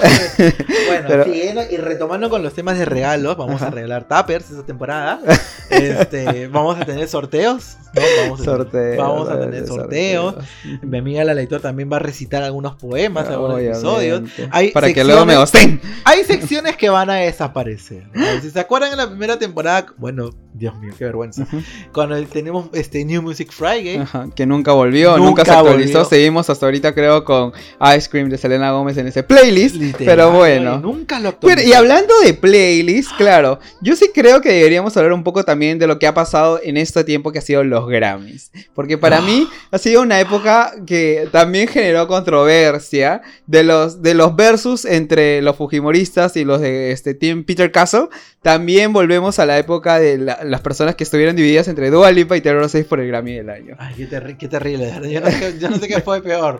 bueno, 0.87 1.05
Pero- 1.07 1.23
siguiendo 1.25 1.61
y 1.69 1.77
retomando 1.77 2.29
con 2.29 2.43
los 2.43 2.53
temas 2.53 2.77
de 2.77 2.85
regalos, 2.85 3.37
vamos 3.37 3.61
a 3.61 3.69
regalar 3.69 4.07
tuppers 4.07 4.49
esta 4.49 4.65
temporada. 4.65 5.19
Este, 5.69 6.47
vamos 6.47 6.79
a 6.79 6.85
tener 6.85 7.07
sorteos. 7.07 7.77
¿no? 7.93 8.01
Vamos 8.21 8.47
a 8.47 8.51
vamos 8.97 9.29
a 9.29 9.39
tener 9.39 9.67
sorteos. 9.67 10.33
sorteos. 10.33 10.45
Mi 10.81 10.97
amiga 10.97 11.23
la 11.23 11.33
lectora 11.35 11.61
también 11.61 11.91
va 11.91 11.97
a 11.97 11.99
recitar 11.99 12.41
algunos 12.43 12.75
poemas, 12.75 13.27
algunos 13.27 13.57
Obviamente. 13.57 13.77
episodios. 13.79 14.23
Hay 14.51 14.71
Para 14.71 14.91
que 14.93 15.03
luego 15.03 15.25
me 15.27 15.35
gosten. 15.35 15.79
Hay 16.05 16.23
secciones 16.23 16.75
que 16.75 16.89
van 16.89 17.09
a 17.11 17.15
desaparecer. 17.17 18.07
¿no? 18.13 18.25
Si 18.41 18.49
se 18.49 18.59
acuerdan 18.59 18.88
en 18.91 18.97
la 18.97 19.07
primera 19.07 19.37
temporada, 19.39 19.87
bueno, 19.97 20.29
Dios 20.59 20.77
mío, 20.77 20.93
qué 20.97 21.05
vergüenza. 21.05 21.47
Cuando 21.93 22.21
tenemos 22.25 22.67
este 22.73 23.03
New 23.05 23.21
Music 23.21 23.51
Friday, 23.51 23.97
Ajá, 23.97 24.27
que 24.35 24.45
nunca 24.45 24.73
volvió, 24.73 25.11
nunca, 25.17 25.23
Nunca 25.29 25.45
se 25.45 25.51
actualizó. 25.51 25.99
volvió. 25.99 26.09
Seguimos 26.09 26.49
hasta 26.49 26.65
ahorita, 26.65 26.93
creo, 26.93 27.23
con 27.23 27.53
Ice 27.97 28.09
Cream 28.09 28.29
de 28.29 28.37
Selena 28.37 28.71
Gómez 28.71 28.97
en 28.97 29.07
ese 29.07 29.23
playlist. 29.23 29.75
literal, 29.77 30.05
pero 30.05 30.31
bueno. 30.31 30.79
nunca 30.79 31.19
lo 31.19 31.39
Pero, 31.39 31.61
y 31.61 31.73
hablando 31.73 32.13
de 32.23 32.33
playlist, 32.33 33.11
claro, 33.17 33.59
yo 33.81 33.95
sí 33.95 34.11
creo 34.13 34.41
que 34.41 34.51
deberíamos 34.51 34.95
hablar 34.97 35.13
un 35.13 35.23
poco 35.23 35.43
también 35.45 35.79
de 35.79 35.87
lo 35.87 35.97
que 35.97 36.07
ha 36.07 36.13
pasado 36.13 36.59
en 36.63 36.77
este 36.77 37.03
tiempo 37.03 37.31
que 37.31 37.39
ha 37.39 37.41
sido 37.41 37.63
los 37.63 37.87
Grammys. 37.87 38.51
Porque 38.75 38.97
para 38.97 39.21
mí 39.21 39.47
ha 39.71 39.77
sido 39.77 40.01
una 40.01 40.19
época 40.19 40.73
que 40.85 41.27
también 41.31 41.67
generó 41.67 42.07
controversia 42.07 43.21
de 43.47 43.63
los, 43.63 44.01
de 44.01 44.13
los 44.13 44.35
versus 44.35 44.85
entre 44.85 45.41
los 45.41 45.55
Fujimoristas 45.55 46.35
y 46.35 46.43
los 46.45 46.61
de 46.61 46.91
este 46.91 47.13
Team 47.13 47.43
Peter 47.43 47.71
Castle. 47.71 48.07
También 48.41 48.93
volvemos 48.93 49.37
a 49.39 49.45
la 49.45 49.57
época 49.57 49.99
de 49.99 50.17
la- 50.17 50.39
las 50.49 50.61
personas 50.61 50.95
que 50.95 51.03
estuvieron 51.03 51.35
divididas 51.35 51.67
entre 51.67 51.89
Dua 51.89 52.11
Lipa 52.11 52.35
y 52.35 52.41
Taylor 52.41 52.67
Swift 52.69 52.87
por 52.87 52.99
el 52.99 53.07
Grammy 53.07 53.35
del 53.35 53.49
año. 53.49 53.75
Ay, 53.79 53.95
qué, 53.95 54.09
terri- 54.09 54.37
qué 54.37 54.47
terrible. 54.47 54.91
Yo 55.09 55.21
no, 55.21 55.29
sé, 55.31 55.57
yo 55.59 55.69
no 55.69 55.77
sé 55.77 55.87
qué 55.87 56.01
fue 56.01 56.21
peor. 56.21 56.59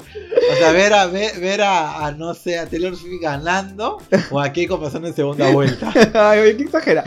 O 0.52 0.56
sea, 0.58 0.71
ver 0.71 0.93
a, 0.93 1.06
ver, 1.08 1.39
ver 1.39 1.62
a, 1.62 2.06
a, 2.06 2.12
no 2.12 2.34
sé, 2.34 2.58
a 2.58 2.65
Taylor 2.65 2.95
Swift 2.95 3.21
ganando 3.21 3.97
o 4.32 4.39
a 4.39 4.52
Keiko 4.52 4.80
pasando 4.80 5.08
en 5.08 5.13
segunda 5.13 5.52
vuelta. 5.52 5.91
Ay, 6.13 6.39
oye, 6.39 6.58
qué 6.58 6.63
exagera. 6.63 7.04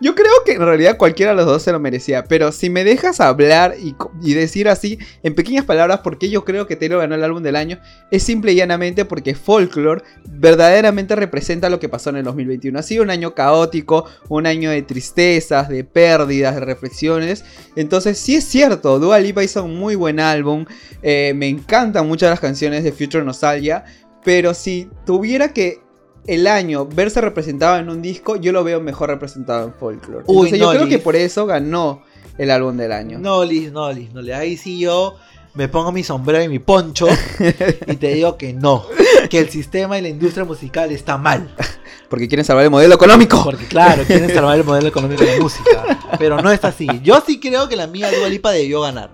Yo 0.00 0.14
creo 0.14 0.32
que 0.44 0.52
en 0.52 0.60
realidad 0.60 0.96
cualquiera 0.96 1.32
de 1.32 1.36
los 1.36 1.46
dos 1.46 1.62
se 1.62 1.72
lo 1.72 1.78
merecía. 1.80 2.24
Pero 2.24 2.52
si 2.52 2.70
me 2.70 2.84
dejas 2.84 3.20
hablar 3.20 3.74
y, 3.80 3.94
y 4.22 4.34
decir 4.34 4.68
así, 4.68 4.98
en 5.22 5.34
pequeñas 5.34 5.64
palabras, 5.64 6.00
por 6.00 6.18
qué 6.18 6.28
yo 6.30 6.44
creo 6.44 6.66
que 6.66 6.76
Taylor 6.76 7.00
ganó 7.00 7.14
el 7.14 7.24
álbum 7.24 7.42
del 7.42 7.56
año, 7.56 7.78
es 8.10 8.22
simple 8.22 8.52
y 8.52 8.56
llanamente 8.56 9.04
porque 9.04 9.34
Folklore 9.34 10.02
verdaderamente 10.26 11.16
representa 11.16 11.68
lo 11.70 11.80
que 11.80 11.88
pasó 11.88 12.10
en 12.10 12.16
el 12.16 12.24
2021. 12.24 12.78
Ha 12.78 12.82
sido 12.82 13.02
un 13.02 13.10
año 13.10 13.34
caótico, 13.34 14.04
un 14.28 14.46
año 14.46 14.70
de 14.70 14.82
tristezas, 14.82 15.68
de 15.68 15.84
pérdidas, 15.84 16.03
de 16.04 16.60
reflexiones. 16.60 17.44
Entonces, 17.76 18.18
sí 18.18 18.36
es 18.36 18.44
cierto, 18.44 18.98
Dua 18.98 19.18
Lipa 19.18 19.42
hizo 19.42 19.64
un 19.64 19.78
muy 19.78 19.94
buen 19.94 20.20
álbum. 20.20 20.64
eh, 21.02 21.32
me 21.34 21.48
encantan 21.48 22.06
muchas 22.06 22.30
las 22.30 22.40
canciones 22.40 22.84
de 22.84 22.92
Future 22.92 23.24
Nostalgia. 23.24 23.84
Pero 24.24 24.54
si 24.54 24.88
tuviera 25.04 25.52
que 25.52 25.80
el 26.26 26.46
año 26.46 26.86
verse 26.86 27.20
representado 27.20 27.78
en 27.78 27.88
un 27.90 28.00
disco, 28.00 28.36
yo 28.36 28.52
lo 28.52 28.64
veo 28.64 28.80
mejor 28.80 29.10
representado 29.10 29.66
en 29.66 29.74
Folklore. 29.74 30.24
Uy, 30.26 30.48
Entonces, 30.48 30.58
yo 30.58 30.70
creo 30.70 30.88
que 30.88 30.98
por 30.98 31.16
eso 31.16 31.44
ganó 31.46 32.02
el 32.38 32.50
álbum 32.50 32.76
del 32.76 32.92
año. 32.92 33.18
No, 33.18 33.44
Liz, 33.44 33.70
no, 33.72 33.92
Liz, 33.92 34.12
no. 34.12 34.22
Liz. 34.22 34.34
Ahí 34.34 34.56
sí 34.56 34.78
yo 34.78 35.16
me 35.54 35.68
pongo 35.68 35.92
mi 35.92 36.02
sombrero 36.02 36.42
y 36.42 36.48
mi 36.48 36.58
poncho 36.58 37.06
y 37.86 37.96
te 37.96 38.14
digo 38.14 38.36
que 38.36 38.52
no. 38.52 38.86
Que 39.30 39.38
el 39.38 39.50
sistema 39.50 39.98
y 39.98 40.02
la 40.02 40.08
industria 40.08 40.44
musical 40.44 40.90
está 40.90 41.18
mal. 41.18 41.54
Porque 42.14 42.28
quieren 42.28 42.44
salvar 42.44 42.62
el 42.62 42.70
modelo 42.70 42.94
económico. 42.94 43.42
Porque 43.42 43.66
claro, 43.66 44.04
quieren 44.04 44.32
salvar 44.32 44.56
el 44.56 44.62
modelo 44.70 44.86
económico 44.86 45.24
de 45.24 45.34
la 45.34 45.42
música. 45.42 45.98
Pero 46.18 46.40
no 46.40 46.50
es 46.50 46.64
así. 46.64 46.86
Yo 47.02 47.22
sí 47.26 47.40
creo 47.40 47.68
que 47.68 47.76
la 47.76 47.86
mía 47.86 48.10
Dua 48.10 48.28
Lipa 48.28 48.50
debió 48.52 48.80
ganar. 48.82 49.10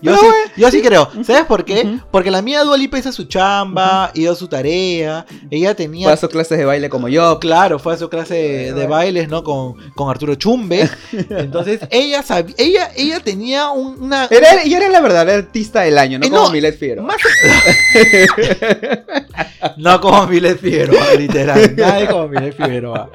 Yo 0.00 0.16
sí, 0.16 0.26
yo 0.56 0.70
sí 0.70 0.82
creo. 0.82 1.08
¿Sabes 1.24 1.44
por 1.44 1.64
qué? 1.64 1.98
Porque 2.10 2.30
la 2.30 2.42
mía 2.42 2.62
Dua 2.64 2.76
Lipa 2.76 2.98
hizo 2.98 3.12
su 3.12 3.24
chamba, 3.24 4.10
hizo 4.14 4.34
su 4.34 4.48
tarea. 4.48 5.24
Ella 5.50 5.74
tenía 5.74 6.06
fue 6.06 6.12
a 6.12 6.16
sus 6.16 6.28
clases 6.28 6.58
de 6.58 6.64
baile 6.64 6.88
como 6.88 7.08
yo. 7.08 7.38
Claro, 7.40 7.78
fue 7.78 7.94
a 7.94 7.96
su 7.96 8.08
clase 8.08 8.34
de, 8.34 8.72
de 8.72 8.86
bailes, 8.86 9.28
¿no? 9.28 9.42
Con, 9.44 9.74
con 9.94 10.10
Arturo 10.10 10.34
Chumbe. 10.34 10.88
Entonces, 11.30 11.80
ella 11.90 12.22
sabía, 12.22 12.54
ella, 12.58 12.90
ella 12.96 13.20
tenía 13.20 13.70
un- 13.70 14.02
una. 14.02 14.26
Era, 14.30 14.62
ella 14.62 14.78
era 14.78 14.88
la 14.88 15.00
verdadera 15.00 15.38
artista 15.38 15.82
del 15.82 15.98
año, 15.98 16.18
no 16.18 16.26
Eh, 16.26 16.30
como 16.30 16.44
no, 16.44 16.50
Milet 16.50 16.78
Figueroa. 16.78 17.06
más- 17.06 17.16
no 19.76 20.00
como 20.00 20.26
Milet 20.26 20.58
Figueroa, 20.60 21.14
literal. 21.16 21.74
Nadie 21.76 22.06
como 22.08 22.28
Milet 22.28 22.56
Figueroa. 22.56 23.10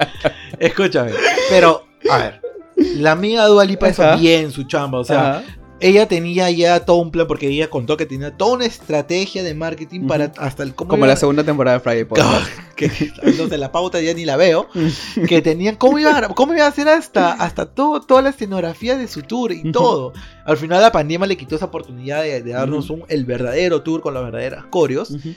Escúchame. 0.60 1.12
Pero, 1.50 1.86
a 2.10 2.18
ver. 2.18 2.42
La 2.98 3.12
amiga 3.12 3.46
Dua 3.48 3.66
Lipa 3.66 3.90
hizo 3.90 4.18
bien 4.18 4.52
su 4.52 4.64
chamba. 4.64 5.00
O 5.00 5.04
sea, 5.04 5.38
Ajá. 5.40 5.44
ella 5.80 6.08
tenía 6.08 6.50
ya 6.52 6.86
todo 6.86 6.98
un 6.98 7.12
plan, 7.12 7.28
porque 7.28 7.48
ella 7.48 7.70
contó 7.70 7.98
que 7.98 8.06
tenía 8.06 8.36
toda 8.38 8.54
una 8.56 8.66
estrategia 8.66 9.44
de 9.44 9.54
marketing 9.56 10.02
Ujú. 10.02 10.08
para 10.08 10.32
hasta 10.38 10.64
el. 10.64 10.76
cómo 10.76 10.90
como 10.90 11.06
la 11.06 11.16
segunda 11.16 11.44
temporada 11.44 11.78
de 11.78 11.84
Friday 11.84 12.06
Podcast. 12.06 12.48
que 12.76 12.92
entonces 13.24 13.58
la 13.60 13.72
pauta 13.72 14.00
ya 14.02 14.14
ni 14.14 14.24
la 14.26 14.38
veo 14.38 14.68
que 15.28 15.42
tenían 15.42 15.76
cómo 15.78 15.98
iba 15.98 16.16
a, 16.16 16.28
cómo 16.30 16.54
iba 16.54 16.66
a 16.66 16.68
hacer 16.68 16.88
hasta 16.88 17.34
hasta 17.34 17.66
todo 17.66 18.02
toda 18.02 18.22
la 18.22 18.30
escenografía 18.30 18.96
de 18.98 19.08
su 19.08 19.24
tour 19.24 19.52
y 19.52 19.62
Ujú. 19.62 19.72
todo 19.72 20.14
al 20.46 20.58
final 20.58 20.84
la 20.84 20.92
pandemia 20.92 21.26
le 21.26 21.38
quitó 21.38 21.56
esa 21.56 21.66
oportunidad 21.66 22.22
de, 22.22 22.44
de 22.44 22.52
darnos 22.52 22.92
un 22.92 23.04
el 23.08 23.26
verdadero 23.26 23.82
tour 23.82 24.02
con 24.02 24.14
las 24.14 24.22
verdaderas 24.24 24.66
coreos 24.66 25.10
Ujú. 25.10 25.34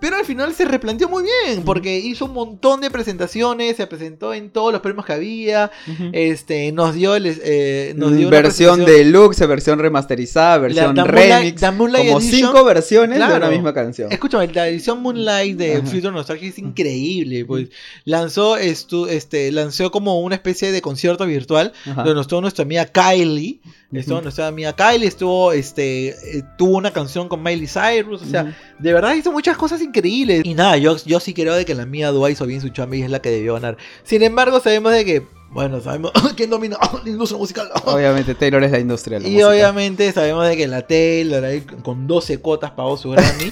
Pero 0.00 0.16
al 0.16 0.24
final 0.24 0.52
se 0.54 0.64
replanteó 0.66 1.08
muy 1.08 1.24
bien 1.24 1.62
porque 1.64 1.98
hizo 1.98 2.26
un 2.26 2.32
montón 2.34 2.80
de 2.80 2.90
presentaciones 2.90 3.76
se 3.76 3.86
presentó 3.86 4.34
en 4.34 4.50
todos 4.50 4.72
los 4.72 4.82
premios 4.82 5.06
que 5.06 5.12
había 5.14 5.70
este 6.12 6.70
nos 6.72 6.94
dio 6.94 7.14
el 7.16 7.26
eh, 7.42 7.94
nos 7.96 8.14
dio 8.16 8.28
versión 8.30 8.84
deluxe, 8.84 9.46
versión 9.46 9.78
remasterizada, 9.78 10.58
versión 10.58 10.94
la 10.96 11.04
remix. 11.04 11.60
Como 11.62 11.86
Edition. 12.18 12.22
cinco 12.50 12.64
versiones 12.64 13.18
de 13.18 13.24
una 13.24 13.48
misma 13.50 13.72
canción. 13.74 14.12
Escúchame, 14.12 14.48
la 14.48 14.68
edición 14.68 15.00
Moonlight 15.02 15.56
de 15.56 15.76
Ajá. 15.76 15.86
Future 15.86 16.12
Nostalgia 16.12 16.48
es 16.48 16.58
increíble. 16.58 17.44
Pues 17.44 17.68
lanzó 18.04 18.58
estu- 18.58 19.08
este, 19.08 19.50
lanzó 19.52 19.90
como 19.90 20.20
una 20.20 20.34
especie 20.34 20.72
de 20.72 20.82
concierto 20.82 21.26
virtual 21.26 21.72
Ajá. 21.90 22.02
donde 22.02 22.20
estuvo 22.20 22.40
nuestra 22.40 22.62
amiga 22.64 22.86
Kylie. 22.86 23.60
Estuvo 23.92 24.16
Ujú. 24.16 24.24
nuestra 24.24 24.48
amiga 24.48 24.74
Kylie, 24.74 25.06
estuvo, 25.06 25.52
este, 25.52 26.08
eh, 26.08 26.42
tuvo 26.58 26.76
una 26.76 26.92
canción 26.92 27.28
con 27.28 27.42
Miley 27.42 27.68
Cyrus. 27.68 28.20
O 28.20 28.26
sea, 28.26 28.56
de 28.78 28.92
verdad 28.92 29.14
hizo 29.14 29.30
muchas 29.32 29.56
cosas 29.56 29.80
increíbles. 29.86 30.42
Y 30.44 30.54
nada, 30.54 30.76
yo, 30.76 30.96
yo 31.04 31.20
sí 31.20 31.34
creo 31.34 31.54
de 31.54 31.64
que 31.64 31.74
la 31.74 31.86
mía 31.86 32.10
Dua 32.10 32.30
hizo 32.30 32.46
bien 32.46 32.60
su 32.60 32.68
chamba 32.68 32.96
es 32.96 33.10
la 33.10 33.20
que 33.20 33.30
debió 33.30 33.54
ganar. 33.54 33.76
Sin 34.04 34.22
embargo, 34.22 34.60
sabemos 34.60 34.92
de 34.92 35.04
que 35.04 35.26
Bueno, 35.48 35.80
sabemos 35.80 36.12
quién 36.36 36.50
domina 36.50 36.76
la 37.04 37.08
industria 37.10 37.38
musical. 37.38 37.68
Obviamente 37.86 38.34
Taylor 38.34 38.62
es 38.64 38.70
la 38.72 38.78
industria. 38.78 39.18
la 39.20 39.26
Y 39.28 39.42
obviamente 39.42 40.12
sabemos 40.12 40.46
de 40.46 40.56
que 40.56 40.66
la 40.66 40.86
Taylor 40.86 41.42
ahí 41.44 41.62
con 41.82 42.06
12 42.06 42.38
cuotas 42.38 42.72
pagó 42.72 42.96
su 42.96 43.10
Grammy 43.10 43.48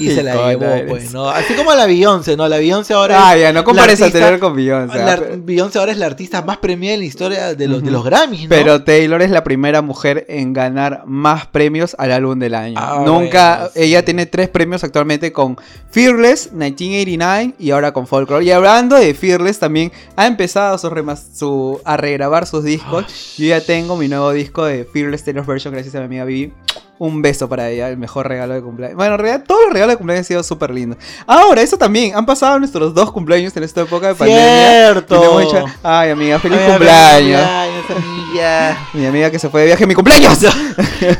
y 0.00 0.10
se 0.10 0.22
la 0.22 0.48
llevó, 0.48 0.64
eres. 0.64 0.90
pues, 0.90 1.12
¿no? 1.12 1.28
Así 1.28 1.54
como 1.54 1.72
la 1.74 1.86
Beyoncé, 1.86 2.36
¿no? 2.36 2.48
La 2.48 2.56
Beyoncé 2.58 2.94
ahora 2.94 3.28
Ah, 3.28 3.36
es, 3.36 3.42
ya, 3.42 3.52
no 3.52 3.62
compares 3.62 4.00
a 4.02 4.10
Taylor 4.10 4.38
con 4.40 4.56
Beyoncé. 4.56 4.98
la 4.98 5.12
ah, 5.12 5.16
pero- 5.20 5.36
Beyoncé 5.44 5.78
ahora 5.78 5.92
es 5.92 5.98
la 5.98 6.06
artista 6.06 6.42
más 6.42 6.56
premiada 6.58 6.94
en 6.94 7.00
la 7.00 7.06
historia 7.06 7.54
de 7.54 7.68
los, 7.68 7.84
de 7.84 7.90
los 7.90 8.04
Grammys, 8.04 8.42
¿no? 8.44 8.48
Pero 8.48 8.82
Taylor 8.82 9.22
es 9.22 9.30
la 9.30 9.44
primera 9.44 9.80
mujer 9.82 10.24
en 10.28 10.52
ganar 10.54 11.02
más 11.06 11.46
premios 11.46 11.94
al 11.98 12.10
álbum 12.12 12.38
del 12.38 12.54
año. 12.54 12.76
Ah, 12.78 13.02
Nunca, 13.06 13.56
bueno, 13.56 13.70
sí. 13.74 13.80
ella 13.82 14.04
tiene 14.04 14.26
tres 14.26 14.48
premios 14.48 14.82
actualmente 14.82 15.30
con 15.32 15.56
Fearless, 15.90 16.52
1989 16.52 17.54
y 17.58 17.70
ahora 17.70 17.92
con 17.92 18.06
Folklore. 18.06 18.44
Y 18.44 18.50
hablando 18.50 18.96
de 18.96 19.14
Fearless, 19.14 19.58
también 19.60 19.92
ha 20.16 20.26
empezado 20.26 20.76
su 20.78 20.88
remas- 20.90 21.22
su, 21.44 21.80
a 21.84 21.96
regrabar 21.96 22.46
sus 22.46 22.64
discos. 22.64 23.36
Yo 23.36 23.46
ya 23.46 23.60
tengo 23.60 23.96
mi 23.96 24.08
nuevo 24.08 24.32
disco 24.32 24.64
de 24.64 24.84
Fearless 24.84 25.24
Taylor's 25.24 25.46
Version 25.46 25.74
gracias 25.74 25.94
a 25.94 25.98
mi 25.98 26.04
amiga 26.06 26.24
Vivi. 26.24 26.52
Un 26.98 27.22
beso 27.22 27.48
para 27.48 27.70
ella, 27.70 27.88
el 27.88 27.96
mejor 27.96 28.28
regalo 28.28 28.54
de 28.54 28.62
cumpleaños. 28.62 28.96
Bueno, 28.96 29.14
en 29.14 29.20
realidad 29.20 29.44
todos 29.46 29.62
los 29.64 29.72
regalos 29.72 29.94
de 29.94 29.96
cumpleaños 29.98 30.20
han 30.20 30.24
sido 30.28 30.42
súper 30.44 30.70
lindos. 30.70 30.98
Ahora, 31.26 31.60
eso 31.60 31.76
también, 31.76 32.14
han 32.14 32.24
pasado 32.24 32.58
nuestros 32.60 32.94
dos 32.94 33.10
cumpleaños 33.10 33.56
en 33.56 33.64
esta 33.64 33.80
época 33.82 34.08
de 34.08 34.14
pandemia. 34.14 34.92
Cierto. 34.92 35.40
Ay 35.82 36.10
amiga, 36.10 36.38
feliz 36.38 36.58
Ay, 36.62 36.68
cumpleaños. 36.70 37.40
cumpleaños, 37.40 37.84
amiga. 37.90 38.88
Mi 38.92 39.06
amiga 39.06 39.30
que 39.30 39.38
se 39.40 39.48
fue 39.48 39.62
de 39.62 39.66
viaje, 39.68 39.86
mi 39.86 39.94
cumpleaños. 39.94 40.38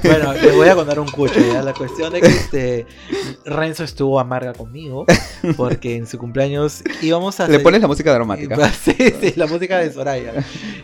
Bueno, 0.02 0.32
les 0.32 0.54
voy 0.54 0.68
a 0.68 0.74
contar 0.74 0.98
un 0.98 1.08
cucho 1.08 1.40
ya. 1.40 1.62
La 1.62 1.74
cuestión 1.74 2.14
es 2.16 2.22
que 2.22 2.28
este 2.28 2.86
Renzo 3.44 3.84
estuvo 3.84 4.18
amarga 4.18 4.52
conmigo 4.54 5.04
porque 5.56 5.96
en 5.96 6.06
su 6.06 6.18
cumpleaños 6.18 6.82
íbamos 7.02 7.38
a 7.40 7.48
Le 7.48 7.58
pones 7.58 7.80
la 7.82 7.88
música 7.88 8.12
dramática. 8.12 8.56
Sí, 8.84 8.94
sí, 9.20 9.32
la 9.36 9.46
música 9.46 9.78
de 9.78 9.92
Soraya. 9.92 10.32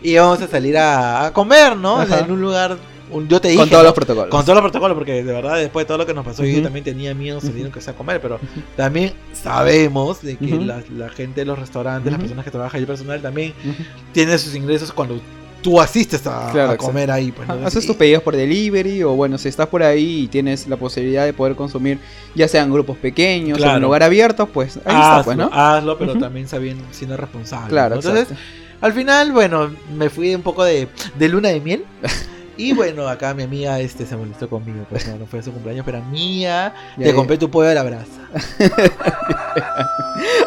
Y 0.03 0.11
íbamos 0.11 0.41
a 0.41 0.47
salir 0.47 0.77
a, 0.77 1.25
a 1.27 1.33
comer, 1.33 1.75
¿no? 1.77 2.01
Ajá. 2.01 2.19
en 2.19 2.31
un 2.31 2.41
lugar. 2.41 2.77
Un- 3.11 3.27
yo 3.27 3.39
te 3.41 3.49
dije. 3.49 3.59
Con 3.59 3.69
todos 3.69 3.83
¿no? 3.83 3.87
los 3.89 3.93
protocolos. 3.93 4.29
Con 4.29 4.41
todos 4.45 4.55
los 4.55 4.61
protocolos, 4.63 4.95
porque 4.97 5.23
de 5.23 5.33
verdad, 5.33 5.57
después 5.57 5.83
de 5.85 5.87
todo 5.87 5.97
lo 5.99 6.05
que 6.05 6.13
nos 6.13 6.25
pasó, 6.25 6.43
yo 6.43 6.53
Ujú. 6.53 6.63
también 6.63 6.83
tenía 6.85 7.13
miedo 7.13 7.39
salir 7.41 7.63
aunque 7.63 7.81
sea 7.81 7.93
a 7.93 7.95
comer, 7.97 8.21
pero 8.21 8.39
también 8.75 9.13
sabemos 9.33 10.21
de 10.21 10.37
que 10.37 10.53
Ujú. 10.55 10.63
la, 10.65 10.81
la 10.95 11.09
gente 11.09 11.41
de 11.41 11.45
los 11.45 11.59
restaurantes, 11.59 12.05
las 12.11 12.17
Ujú. 12.17 12.21
personas 12.23 12.45
que 12.45 12.51
trabajan 12.51 12.79
y 12.79 12.81
el 12.81 12.87
personal 12.87 13.21
también 13.21 13.53
Ujú. 13.63 13.83
tienen 14.13 14.39
sus 14.39 14.55
ingresos 14.55 14.91
cuando 14.91 15.19
tú 15.61 15.79
asistes 15.79 16.25
a, 16.25 16.49
Claro, 16.51 16.71
a 16.71 16.77
comer 16.77 17.11
ahí. 17.11 17.31
Pues, 17.31 17.47
¿no? 17.47 17.53
Ajá, 17.53 17.67
Haces 17.67 17.85
tus 17.85 17.95
pedidos 17.95 18.23
por 18.23 18.35
delivery 18.35 19.03
o 19.03 19.11
bueno, 19.11 19.37
si 19.37 19.47
estás 19.47 19.67
por 19.67 19.83
ahí 19.83 20.21
y 20.23 20.27
tienes 20.27 20.67
la 20.67 20.75
posibilidad 20.77 21.23
de 21.25 21.33
poder 21.33 21.55
consumir 21.55 21.99
ya 22.33 22.47
sean 22.47 22.71
grupos 22.71 22.97
pequeños 22.97 23.59
o 23.59 23.61
en 23.61 23.65
Claro. 23.69 23.79
lugar 23.79 24.01
abierto, 24.01 24.47
pues 24.47 24.77
ahí 24.77 24.95
hazlo, 24.95 25.01
está, 25.19 25.23
pues, 25.23 25.37
¿no? 25.37 25.49
hazlo, 25.53 25.97
pero 25.99 26.15
también 26.17 26.47
sabiendo, 26.47 26.83
siendo 26.91 27.15
responsable. 27.15 27.69
Claro, 27.69 27.95
¿no? 27.95 28.01
Entonces, 28.01 28.35
al 28.81 28.93
final, 28.93 29.31
bueno, 29.33 29.69
me 29.95 30.09
fui 30.09 30.33
un 30.33 30.41
poco 30.41 30.63
de, 30.63 30.87
de 31.19 31.29
luna 31.29 31.49
de 31.49 31.59
miel. 31.59 31.85
Y 32.57 32.73
bueno, 32.73 33.07
acá 33.07 33.33
mi 33.33 33.43
amiga 33.43 33.79
este 33.79 34.05
se 34.05 34.15
molestó 34.15 34.49
conmigo, 34.49 34.85
pues 34.89 35.07
no, 35.07 35.17
no 35.17 35.25
fue 35.25 35.41
su 35.41 35.51
cumpleaños, 35.51 35.83
pero 35.85 36.01
mía, 36.03 36.73
Ya, 36.97 37.05
te 37.05 37.13
compré 37.15 37.37
tu 37.37 37.49
pollo 37.49 37.69
a 37.69 37.73
la 37.73 37.83
brasa. 37.83 38.29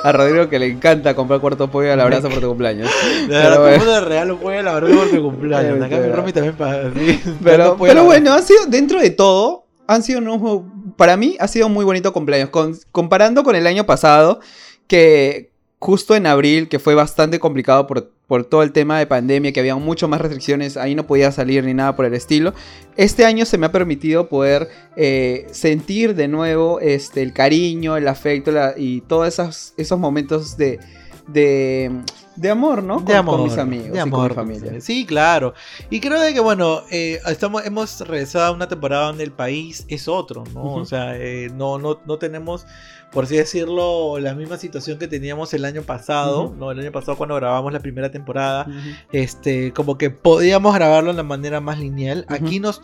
A 0.03 0.13
Rodrigo 0.13 0.49
que 0.49 0.59
le 0.59 0.67
encanta 0.67 1.15
comprar 1.15 1.41
cuarto 1.41 1.71
pollo 1.71 1.93
a 1.93 1.97
la 1.97 2.05
brasa 2.05 2.29
por 2.29 2.41
tu 2.41 2.49
cumpleaños. 2.49 2.91
De 3.29 3.35
verdad, 3.35 3.57
todo 3.57 3.69
el 3.69 3.79
mundo 3.79 4.01
regalo 4.05 4.39
pollo 4.41 4.59
a 4.61 4.63
la 4.63 4.75
brasa 4.75 4.95
por 4.95 5.09
tu 5.11 5.23
cumpleaños. 5.23 5.83
Acá 5.83 5.97
mi 5.99 6.13
Romy 6.13 6.33
también 6.33 6.55
para 6.57 6.93
sí, 6.93 7.21
Pero, 7.43 7.65
a 7.65 8.03
bueno, 8.03 8.33
han 8.35 8.43
sido, 8.43 8.67
dentro 8.67 9.01
de 9.01 9.11
todo, 9.11 9.67
han 9.87 10.03
sido 10.03 10.21
unos- 10.21 10.63
para 10.97 11.17
mí 11.17 11.37
ha 11.41 11.49
sido 11.49 11.67
un 11.67 11.73
muy 11.73 11.85
bonito 11.85 12.13
cumpleaños. 12.13 12.51
Con- 12.51 12.77
comparando 12.93 13.43
con 13.43 13.57
el 13.57 13.67
año 13.67 13.85
pasado, 13.87 14.41
que 14.87 15.51
justo 15.79 16.15
en 16.15 16.27
abril, 16.27 16.69
que 16.69 16.79
fue 16.79 16.95
bastante 16.95 17.39
complicado 17.41 17.87
por, 17.87 18.13
por 18.27 18.45
todo 18.45 18.63
el 18.63 18.73
tema 18.73 18.99
de 18.99 19.07
pandemia, 19.07 19.53
que 19.53 19.61
había 19.61 19.77
mucho 19.77 20.09
más 20.09 20.21
restricciones, 20.21 20.77
ahí 20.79 20.95
no 20.95 21.07
podía 21.07 21.31
salir 21.31 21.63
ni 21.65 21.75
nada 21.75 21.95
por 21.95 22.07
el 22.07 22.15
estilo. 22.15 22.55
Este 22.97 23.27
año 23.27 23.45
se 23.45 23.59
me 23.59 23.67
ha 23.67 23.73
permitido 23.73 24.29
poder 24.29 24.69
eh, 24.97 25.47
sentir 25.53 26.15
de 26.15 26.27
nuevo 26.29 26.81
este, 26.81 27.21
el 27.23 27.33
cariño, 27.35 27.97
el 27.97 28.09
afecto 28.09 28.51
la- 28.51 28.75
y 28.77 29.03
todos 29.03 29.29
esos, 29.29 29.75
esos 29.77 29.99
momentos 29.99 30.57
de, 30.57 30.81
de, 31.29 31.91
de 32.37 32.51
amor, 32.51 32.83
¿no? 32.83 32.99
De 33.01 33.05
Con- 33.07 33.15
amor, 33.17 33.37
con 33.37 33.45
mis 33.45 33.59
amigos 33.59 33.91
de 33.91 33.97
y 33.97 33.99
amor, 34.01 34.35
con 34.35 34.49
mi 34.49 34.55
familia. 34.59 34.81
Sí, 34.81 35.05
claro. 35.07 35.55
Y 35.91 36.01
creo 36.01 36.21
de 36.21 36.33
que, 36.33 36.41
bueno, 36.41 36.83
eh, 36.91 37.21
estamos, 37.27 37.65
hemos 37.67 38.01
regresado 38.01 38.47
a 38.47 38.51
una 38.53 38.69
temporada 38.69 39.07
donde 39.07 39.25
el 39.25 39.33
país 39.33 39.85
es 39.89 40.09
otro, 40.09 40.45
¿no? 40.55 40.75
O 40.77 40.85
sea, 40.85 41.17
eh, 41.19 41.51
no, 41.55 41.79
no, 41.79 42.01
no 42.07 42.19
tenemos, 42.19 42.67
por 43.15 43.25
así 43.25 43.37
decirlo, 43.37 44.19
la 44.19 44.35
misma 44.35 44.59
situación 44.59 44.99
que 44.99 45.09
teníamos 45.09 45.55
el 45.55 45.65
año 45.65 45.83
pasado. 45.83 46.53
¿no? 46.59 46.71
El 46.73 46.81
año 46.81 46.93
pasado 46.93 47.17
cuando 47.17 47.37
grabamos 47.37 47.73
la 47.73 47.81
primera 47.81 48.11
temporada, 48.11 48.67
este, 49.13 49.73
como 49.73 49.97
que 49.97 50.11
podíamos 50.11 50.75
grabarlo 50.75 51.13
de 51.13 51.17
la 51.17 51.23
manera 51.23 51.61
más 51.61 51.79
lineal. 51.79 52.27
Aquí 52.29 52.61
nos... 52.61 52.83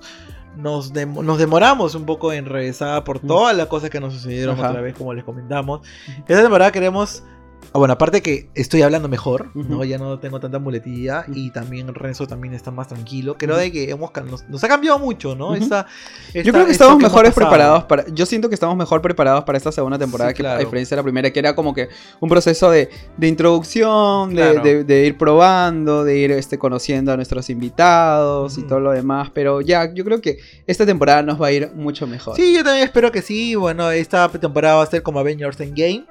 Nos, 0.57 0.93
dem- 0.93 1.23
nos 1.23 1.39
demoramos 1.39 1.95
un 1.95 2.05
poco 2.07 2.33
en 2.33 2.45
regresar 2.45 3.05
por 3.05 3.21
todas 3.21 3.57
las 3.57 3.69
cosas 3.69 3.89
que 3.89 4.01
nos 4.01 4.13
sucedieron 4.13 4.59
Ajá. 4.59 4.71
otra 4.71 4.81
vez, 4.81 4.95
como 4.97 5.15
les 5.15 5.23
comentamos. 5.23 5.81
Esta 6.27 6.43
temporada 6.43 6.73
queremos 6.73 7.23
Ah, 7.73 7.79
bueno, 7.79 7.95
aparte 7.95 8.21
que 8.21 8.49
estoy 8.55 8.83
hablando 8.83 9.09
mejor, 9.09 9.51
¿no? 9.55 9.77
Ujú. 9.77 9.85
Ya 9.85 9.97
no 9.97 10.19
tengo 10.19 10.41
tanta 10.41 10.59
muletilla 10.59 11.21
Ujú. 11.29 11.33
y 11.39 11.51
también 11.51 11.95
Renzo 11.95 12.27
también 12.27 12.53
está 12.53 12.73
más 12.73 12.89
tranquilo. 12.89 13.37
Creo 13.39 13.53
Ujú. 13.55 13.61
de 13.61 13.71
que 13.73 13.91
hemos, 13.91 14.11
nos, 14.29 14.49
nos 14.49 14.65
ha 14.65 14.69
cambiado 14.69 14.99
mucho, 14.99 15.37
¿no? 15.37 15.49
Ujú. 15.51 15.55
Esta- 15.63 15.87
Yo 16.35 16.41
esta- 16.41 16.53
creo 16.53 16.67
que 16.67 16.73
estamos 16.73 16.99
mejores 16.99 17.33
preparados 17.33 17.85
para. 17.85 18.07
Yo 18.09 18.27
siento 18.27 18.49
que 18.49 18.55
estamos 18.55 18.77
mejor 18.77 19.01
preparados 19.03 19.45
para 19.45 19.57
esta 19.57 19.71
segunda 19.71 19.99
temporada 19.99 20.31
Sí, 20.31 20.37
que 20.37 20.43
a 20.43 20.45
claro. 20.51 20.59
diferencia 20.61 20.97
de 20.97 21.01
la 21.01 21.05
primera, 21.05 21.31
que 21.33 21.39
era 21.39 21.55
como 21.55 21.73
que 21.73 21.89
un 22.19 22.29
proceso 22.29 22.71
de, 22.73 22.91
de 23.17 23.29
introducción, 23.29 24.31
de- 24.31 24.35
Claro. 24.35 24.63
de, 24.63 24.85
de 24.85 25.07
ir 25.07 25.17
probando, 25.17 26.03
de 26.05 26.17
ir 26.19 26.33
este, 26.33 26.59
conociendo 26.59 27.13
a 27.13 27.17
nuestros 27.17 27.51
invitados 27.51 28.59
y 28.59 28.63
todo 28.63 28.81
lo 28.81 28.91
demás. 28.91 29.31
Pero 29.33 29.61
ya, 29.61 29.93
yo 29.95 30.05
creo 30.05 30.21
que 30.21 30.39
esta 30.67 30.85
temporada 30.87 31.23
nos 31.23 31.41
va 31.41 31.49
a 31.49 31.53
ir 31.53 31.71
mucho 31.75 32.07
mejor. 32.07 32.35
Sí, 32.37 32.53
yo 32.55 32.65
también 32.65 32.85
espero 32.85 33.13
que 33.13 33.23
sí. 33.23 33.55
Bueno, 33.55 33.91
esta 33.93 34.29
temporada 34.29 34.77
va 34.77 34.83
a 34.83 34.87
ser 34.87 35.03
como 35.03 35.21
Avengers 35.21 35.61
Endgame. 35.61 36.05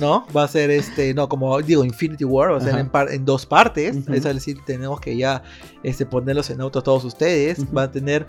¿No? 0.00 0.26
Va 0.36 0.44
a 0.44 0.48
ser 0.48 0.70
este, 0.70 1.12
no, 1.14 1.28
como 1.28 1.60
digo, 1.62 1.84
Infinity 1.84 2.24
War, 2.24 2.52
va 2.52 2.58
a 2.58 2.60
ser 2.60 2.78
en, 2.78 2.88
par- 2.88 3.12
en 3.12 3.24
dos 3.24 3.46
partes. 3.46 3.96
Ujú. 3.96 4.12
Es 4.14 4.24
decir, 4.24 4.58
tenemos 4.66 5.00
que 5.00 5.16
ya 5.16 5.42
este, 5.82 6.06
ponerlos 6.06 6.50
en 6.50 6.60
auto 6.60 6.82
todos 6.82 7.04
ustedes. 7.04 7.58
Ujú. 7.60 7.74
Va 7.74 7.82
a 7.84 7.90
tener 7.90 8.26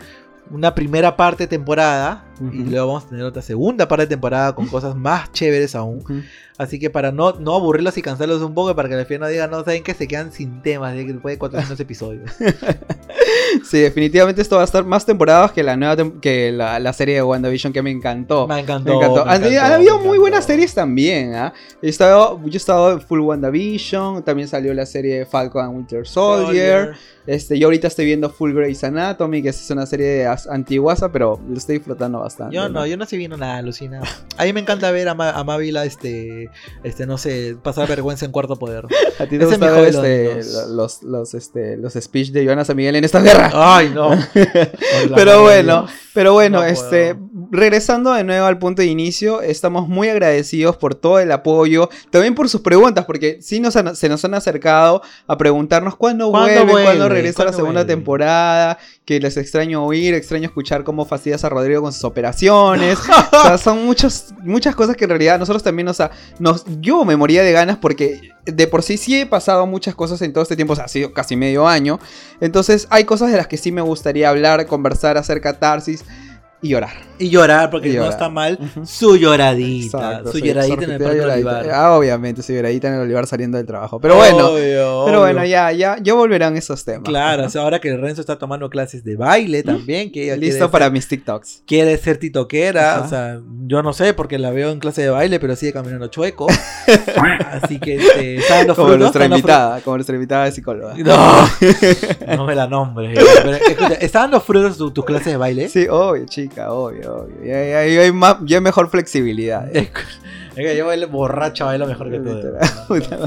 una 0.51 0.75
primera 0.75 1.17
parte 1.17 1.45
de 1.45 1.47
temporada 1.47 2.23
y 2.53 2.57
luego 2.57 2.85
vamos 2.87 3.05
a 3.05 3.09
tener 3.09 3.23
otra 3.25 3.41
segunda 3.41 3.87
parte 3.87 4.03
de 4.03 4.09
temporada 4.09 4.53
con 4.53 4.67
cosas 4.67 4.95
más 4.95 5.31
chéveres 5.31 5.73
aún. 5.73 6.03
Así 6.59 6.77
que 6.77 6.91
para 6.91 7.11
no, 7.11 7.31
no 7.39 7.55
aburrirlos 7.55 7.97
y 7.97 8.03
cansarlos 8.03 8.41
un 8.43 8.53
poco, 8.53 8.75
para 8.75 8.87
que 8.87 8.93
al 8.95 9.05
final 9.07 9.21
no 9.21 9.27
digan, 9.29 9.49
no 9.49 9.63
saben 9.63 9.81
que 9.83 9.95
se 9.95 10.07
quedan 10.07 10.31
sin 10.31 10.61
temas 10.61 10.93
de 10.93 11.03
después 11.03 11.33
de 11.35 11.39
400 11.39 11.79
episodios. 11.79 12.31
Sí, 13.63 13.79
definitivamente 13.79 14.41
esto 14.41 14.55
va 14.55 14.61
a 14.63 14.65
estar 14.65 14.83
más 14.85 15.05
temporadas 15.05 15.51
que 15.51 15.63
la 15.63 15.75
nueva 15.77 15.95
tem- 15.95 16.19
que 16.19 16.51
la, 16.51 16.79
la 16.79 16.93
serie 16.93 17.15
de 17.15 17.23
WandaVision 17.23 17.71
que 17.73 17.81
me 17.81 17.91
encantó. 17.91 18.47
Me 18.47 18.59
encantó. 18.59 18.89
Me 18.91 18.95
encantó. 18.97 19.25
me 19.25 19.31
Han, 19.31 19.43
encantó, 19.43 19.61
han 19.65 19.71
habido 19.73 19.99
muy 19.99 20.17
buenas 20.17 20.45
series 20.45 20.73
también. 20.73 21.33
¿ah? 21.35 21.53
He 21.81 21.89
estado, 21.89 22.39
yo 22.45 22.51
he 22.53 22.57
estado 22.57 22.91
en 22.93 23.01
Full 23.01 23.19
WandaVision. 23.21 24.23
También 24.23 24.47
salió 24.47 24.73
la 24.73 24.85
serie 24.85 25.25
Falcon 25.25 25.65
and 25.65 25.75
Winter 25.75 26.07
Soldier. 26.07 26.93
Este, 27.27 27.57
yo 27.57 27.65
ahorita 27.67 27.87
estoy 27.87 28.05
viendo 28.05 28.29
Full 28.29 28.53
Grey's 28.53 28.83
Anatomy, 28.83 29.41
que 29.41 29.49
es 29.49 29.71
una 29.71 29.87
serie 29.87 30.05
de 30.05 30.27
as- 30.27 30.45
antiguasa, 30.47 31.11
pero 31.11 31.39
lo 31.49 31.57
estoy 31.57 31.77
disfrutando 31.79 32.19
bastante. 32.19 32.55
Yo 32.55 32.69
no, 32.69 32.85
yo 32.85 32.97
no 32.97 33.03
estoy 33.03 33.17
viendo 33.17 33.35
nada, 33.35 33.59
Lucina. 33.63 33.99
A 34.37 34.43
mí 34.43 34.53
me 34.53 34.59
encanta 34.59 34.91
ver 34.91 35.09
a, 35.09 35.15
Ma- 35.15 35.31
a 35.31 35.43
Mávila, 35.43 35.85
este, 35.85 36.51
este, 36.83 37.07
no 37.07 37.17
sé, 37.17 37.57
pasar 37.63 37.87
vergüenza 37.87 38.25
en 38.27 38.31
cuarto 38.31 38.57
poder. 38.57 38.85
¿A 39.19 39.23
ti 39.25 39.37
te 39.39 39.43
ese 39.43 39.43
es 39.45 39.49
gusta 39.59 39.65
mi 39.65 39.71
ver 39.81 39.95
hobby, 39.95 40.07
este, 40.07 40.35
los- 40.35 40.69
los, 40.69 41.03
los, 41.03 41.33
este, 41.33 41.77
los 41.77 41.93
speech 41.93 42.29
de 42.29 42.45
Joana 42.45 42.63
San 42.63 42.75
Miguel 42.77 42.95
en 42.95 43.03
esta 43.03 43.19
guerra? 43.21 43.44
Ay, 43.53 43.89
no. 43.89 44.11
Pero 45.15 45.41
bueno, 45.41 45.87
pero 46.13 46.33
bueno, 46.33 46.59
No 46.59 46.63
este, 46.63 47.15
regresando 47.55 48.13
de 48.13 48.23
nuevo 48.23 48.45
al 48.45 48.57
punto 48.59 48.81
de 48.81 48.87
inicio, 48.87 49.41
estamos 49.41 49.87
muy 49.87 50.09
agradecidos 50.09 50.77
por 50.77 50.95
todo 50.95 51.19
el 51.19 51.31
apoyo, 51.31 51.89
también 52.09 52.35
por 52.35 52.49
sus 52.49 52.61
preguntas, 52.61 53.05
porque 53.05 53.39
sí 53.41 53.59
nos 53.59 53.75
han- 53.75 53.95
se 53.95 54.09
nos 54.09 54.23
han 54.25 54.33
acercado 54.33 55.01
a 55.27 55.37
preguntarnos 55.37 55.95
cuándo, 55.95 56.31
¿Cuándo 56.31 56.47
vuelve, 56.47 56.71
vuelve? 56.71 56.83
cuándo 56.85 57.09
regresa 57.09 57.39
la 57.39 57.45
¿Cuándo 57.45 57.57
segunda 57.57 57.81
vuelve? 57.81 57.93
temporada, 57.93 58.77
que 59.05 59.19
les 59.19 59.37
extraño 59.37 59.85
oír, 59.85 60.13
extraño 60.13 60.45
escuchar 60.45 60.83
cómo 60.83 61.05
fastidias 61.05 61.43
a 61.43 61.49
Rodrigo 61.49 61.81
con 61.81 61.93
sus 61.93 62.03
operaciones. 62.03 62.97
o 63.31 63.41
sea, 63.41 63.57
son 63.57 63.85
muchos, 63.85 64.33
muchas 64.43 64.75
cosas 64.75 64.95
que 64.95 65.05
en 65.05 65.09
realidad 65.11 65.39
nosotros 65.39 65.63
también 65.63 65.85
nos 66.39 66.65
yo 66.81 67.05
me 67.05 67.15
moría 67.15 67.43
de 67.43 67.51
ganas 67.51 67.77
porque 67.77 68.31
de 68.45 68.67
por 68.67 68.83
sí 68.83 68.97
sí 68.97 69.19
he 69.21 69.25
pasado 69.25 69.65
muchas 69.65 69.95
cosas 69.95 70.21
en 70.21 70.31
todo 70.33 70.43
este 70.43 70.55
tiempo, 70.55 70.73
o 70.73 70.75
sea, 70.75 70.85
ha 70.85 70.89
sido 70.89 71.13
casi 71.13 71.35
medio 71.35 71.67
año. 71.67 71.99
Entonces 72.41 72.87
hay 72.89 73.03
cosas 73.05 73.31
de 73.31 73.37
las 73.37 73.47
que 73.47 73.57
sí 73.57 73.71
me 73.71 73.81
gustaría 73.81 74.29
hablar, 74.29 74.65
conversar, 74.67 75.17
hacer 75.17 75.41
catarsis. 75.41 76.03
Y 76.61 76.69
llorar. 76.69 76.93
Y 77.19 77.29
llorar, 77.29 77.69
porque 77.69 77.89
Y 77.89 77.95
no 77.95 78.09
está 78.09 78.27
mal 78.27 78.57
su 78.85 79.15
lloradita. 79.17 79.97
Exacto, 79.97 80.31
su 80.31 80.37
sí, 80.39 80.43
lloradita 80.43 80.83
en 80.83 80.91
el 80.91 80.99
Parque 81.01 81.17
lloradita. 81.17 81.59
Olivar. 81.59 81.69
Ah, 81.71 81.91
obviamente, 81.97 82.41
su 82.41 82.53
lloradita 82.53 82.87
en 82.87 82.95
el 82.95 82.99
olivar 83.01 83.27
saliendo 83.27 83.57
del 83.57 83.65
trabajo. 83.67 83.99
Pero 83.99 84.15
bueno, 84.15 84.47
Obvio, 84.49 85.03
pero 85.05 85.19
bueno, 85.21 85.45
ya, 85.45 85.71
ya, 85.71 85.97
ya 86.01 86.13
volverán 86.13 86.57
esos 86.57 86.83
temas. 86.83 87.03
Claro, 87.03 87.45
o 87.45 87.49
sea, 87.49 87.61
ahora 87.61 87.79
que 87.79 87.95
Renzo 87.95 88.21
está 88.21 88.37
tomando 88.37 88.69
clases 88.69 89.03
de 89.03 89.15
baile 89.15 89.63
también, 89.63 90.11
que 90.11 90.35
Listo 90.37 90.69
para 90.71 90.89
mis 90.89 91.07
TikToks. 91.07 91.63
quiere 91.67 91.97
ser 91.97 92.17
titoquera, 92.17 92.95
Ajá. 92.95 93.05
o 93.05 93.09
sea, 93.09 93.41
yo 93.67 93.81
no 93.83 93.93
sé 93.93 94.13
porque 94.13 94.37
la 94.39 94.51
veo 94.51 94.71
en 94.71 94.79
clase 94.79 95.03
de 95.03 95.09
baile, 95.09 95.39
pero 95.39 95.55
sigue 95.55 95.71
caminando 95.73 96.07
chueco. 96.07 96.47
Así 97.51 97.79
que 97.79 97.95
este, 97.95 98.35
está 98.37 98.57
dando 98.57 98.75
Como 98.75 98.87
frutos, 98.89 98.99
nuestra 99.01 99.25
invitada, 99.25 99.81
como 99.81 99.97
nuestra 99.97 100.15
invitada 100.15 100.45
de 100.45 100.51
psicóloga. 100.51 100.95
frutos. 100.95 101.15
No, 102.27 102.35
no 102.37 102.45
me 102.45 102.55
la 102.55 102.67
nombres. 102.67 103.17
Pero, 103.17 103.51
escucha, 103.55 103.93
¿está 103.95 104.19
dando 104.21 104.41
frutos 104.41 104.77
tu, 104.77 104.91
tu 104.91 105.03
clase 105.03 105.31
de 105.31 105.37
baile? 105.37 105.69
Sí, 105.69 105.87
obvio, 105.89 106.25
chica, 106.49 106.71
obvio, 106.71 107.15
obvio. 107.23 107.35
Ya- 107.43 107.65
ya 107.87 108.01
hay, 108.01 108.11
más, 108.11 108.37
ya 108.45 108.57
hay 108.57 108.63
mejor 108.63 108.89
flexibilidad. 108.89 109.67
¿eh? 109.75 109.91
Es 110.55 110.63
que 110.65 110.77
yo 110.77 110.85
bailo 110.85 111.09
borracho 111.09 111.65
bailo 111.65 111.85
mejor 111.85 112.09
que 112.09 112.17
tú. 112.17 112.41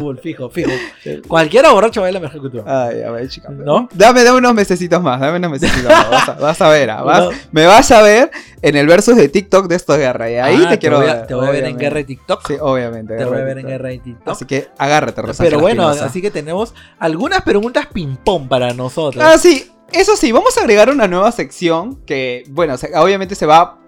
Full, 0.01 0.17
fijo, 0.17 0.49
fijo. 0.49 0.71
Cualquiera 1.29 1.71
borracho 1.73 2.01
baila 2.01 2.21
mejor 2.21 2.41
que 2.41 2.49
tú. 2.49 2.65
Ay, 2.67 3.03
a 3.03 3.11
ver, 3.11 3.29
chica. 3.29 3.51
¿No? 3.51 3.87
Dame, 3.93 4.25
dame 4.25 4.39
unos 4.39 4.55
mesecitos 4.55 5.03
más, 5.03 5.21
dame 5.21 5.37
unos 5.37 5.51
mesecitos 5.51 5.85
más. 5.93 6.09
Vas 6.11 6.29
a, 6.31 6.33
vas 6.41 6.63
a 6.63 6.69
ver, 6.71 6.89
ah, 6.89 7.03
vas- 7.03 7.29
me 7.53 7.67
vas 7.67 7.91
a 7.91 8.01
ver 8.01 8.31
en 8.63 8.77
el 8.77 8.87
versus 8.87 9.15
de 9.15 9.29
TikTok 9.29 9.69
de 9.69 9.75
estos 9.77 9.99
guerra. 9.99 10.31
Y 10.31 10.37
ahí 10.37 10.63
Ah, 10.65 10.71
te 10.71 10.79
quiero 10.79 11.01
voy 11.01 11.07
a- 11.09 11.15
ver. 11.17 11.27
Te 11.27 11.35
voy 11.35 11.47
a 11.49 11.51
ver 11.51 11.65
en 11.65 11.77
guerra 11.77 11.97
de 11.97 12.05
TikTok. 12.05 12.47
Sí, 12.49 12.55
obviamente. 12.59 13.15
te 13.19 13.25
voy 13.27 13.37
a 13.37 13.45
ver 13.45 13.59
en 13.59 13.67
guerra 13.67 13.89
de 13.91 13.99
TikTok. 13.99 14.29
Así 14.29 14.45
que 14.47 14.69
agárrate, 14.79 15.21
Rosángela 15.21 15.51
Pero 15.51 15.61
bueno, 15.61 15.87
así 15.87 16.23
que 16.23 16.31
tenemos 16.31 16.73
algunas 16.99 17.43
preguntas 17.43 17.89
ping-pong 17.93 18.49
para 18.49 18.73
nosotros. 18.73 19.23
Ah, 19.23 19.37
sí. 19.37 19.71
Eso 19.93 20.17
sí, 20.17 20.33
vamos 20.33 20.57
a 20.59 20.61
agregar 20.61 20.91
una 20.91 21.09
nueva 21.09 21.33
sección 21.33 21.97
que, 22.05 22.45
bueno, 22.51 22.77
se- 22.77 22.95
obviamente 22.97 23.35
se 23.35 23.47
va, 23.47 23.79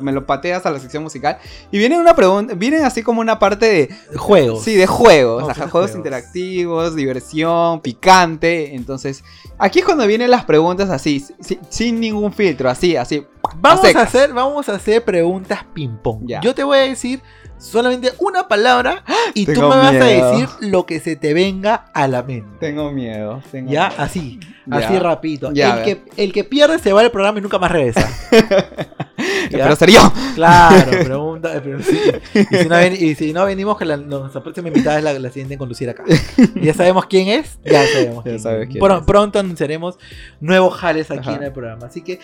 me 0.00 0.12
lo 0.12 0.24
pateas 0.24 0.64
a 0.66 0.70
la 0.70 0.78
sección 0.78 1.02
musical 1.02 1.38
y 1.72 1.78
viene 1.78 1.98
una 1.98 2.14
pregunta, 2.14 2.54
vienen 2.54 2.84
así 2.84 3.02
como 3.02 3.20
una 3.20 3.38
parte 3.40 3.66
de, 3.66 4.16
Juegos. 4.16 4.62
sí, 4.62 4.74
de 4.76 4.86
juegos, 4.86 5.42
a 5.42 5.46
ajá, 5.46 5.54
juegos 5.68 5.72
juegos. 5.72 5.96
interactivos, 5.96 6.94
diversión, 6.94 7.80
picante, 7.80 8.74
entonces, 8.76 9.24
aquí 9.58 9.80
es 9.80 9.84
cuando 9.84 10.06
vienen 10.06 10.30
las 10.30 10.44
preguntas 10.44 10.88
así, 10.90 11.24
si- 11.40 11.58
sin 11.68 11.98
ningún 11.98 12.32
filtro, 12.32 12.70
así, 12.70 12.96
así, 12.96 13.26
Vamos 13.56 13.84
a 13.84 13.88
secas. 13.88 14.02
hacer, 14.08 14.32
vamos 14.32 14.68
a 14.68 14.76
hacer 14.76 15.04
preguntas 15.04 15.64
ping-pong. 15.74 16.22
Ya. 16.26 16.40
Yo 16.40 16.54
te 16.54 16.62
voy 16.62 16.78
a 16.78 16.82
decir 16.82 17.20
solamente 17.62 18.12
una 18.18 18.48
palabra 18.48 19.04
y 19.34 19.46
tú 19.46 19.60
me 19.62 19.68
vas 19.68 19.92
miedo. 19.92 20.04
a 20.04 20.30
decir 20.32 20.48
lo 20.60 20.84
que 20.86 21.00
se 21.00 21.16
te 21.16 21.32
venga 21.32 21.86
a 21.94 22.08
la 22.08 22.22
mente. 22.22 22.48
tengo 22.60 22.90
miedo, 22.90 23.40
tengo 23.50 23.70
Ya, 23.70 23.88
miedo. 23.88 24.02
así, 24.02 24.40
Ya. 24.66 24.76
así 24.78 24.98
rapidito. 24.98 25.52
Ya, 25.52 25.78
el, 25.78 25.84
que, 25.84 26.02
el 26.22 26.32
que 26.32 26.44
pierde 26.44 26.78
se 26.78 26.92
va 26.92 27.02
del 27.02 27.10
programa 27.10 27.38
y 27.38 27.42
nunca 27.42 27.58
más 27.58 27.70
regresa. 27.70 28.08
Pero 29.50 29.76
ser 29.76 29.90
yo. 29.90 30.00
Claro, 30.34 30.90
pregunta. 31.04 31.60
pero 31.62 31.80
sí. 31.82 31.98
y, 32.34 32.56
si 32.56 32.68
no 32.68 32.76
ven- 32.76 32.96
y 32.98 33.14
si 33.14 33.32
no 33.32 33.44
venimos, 33.44 33.76
que 33.78 33.84
la, 33.84 33.96
nuestra 33.96 34.42
próxima 34.42 34.68
invitada 34.68 34.98
es 34.98 35.04
la, 35.04 35.12
la 35.18 35.28
siguiente 35.28 35.54
en 35.54 35.58
conducir 35.58 35.90
acá. 35.90 36.04
Ya 36.60 36.72
sabemos 36.74 37.06
quién 37.06 37.28
es, 37.28 37.58
ya 37.64 37.84
sabemos. 37.86 38.24
Ya 38.24 38.30
quién 38.30 38.40
sabes 38.40 38.62
es. 38.68 38.72
quién 38.72 38.84
es. 38.92 39.02
Pronto 39.04 39.38
anunciaremos 39.38 39.98
nuevos 40.40 40.74
jales 40.74 41.10
aquí 41.10 41.20
Ajá. 41.28 41.36
en 41.36 41.42
el 41.44 41.52
programa. 41.52 41.86
Así 41.86 42.02
que, 42.02 42.18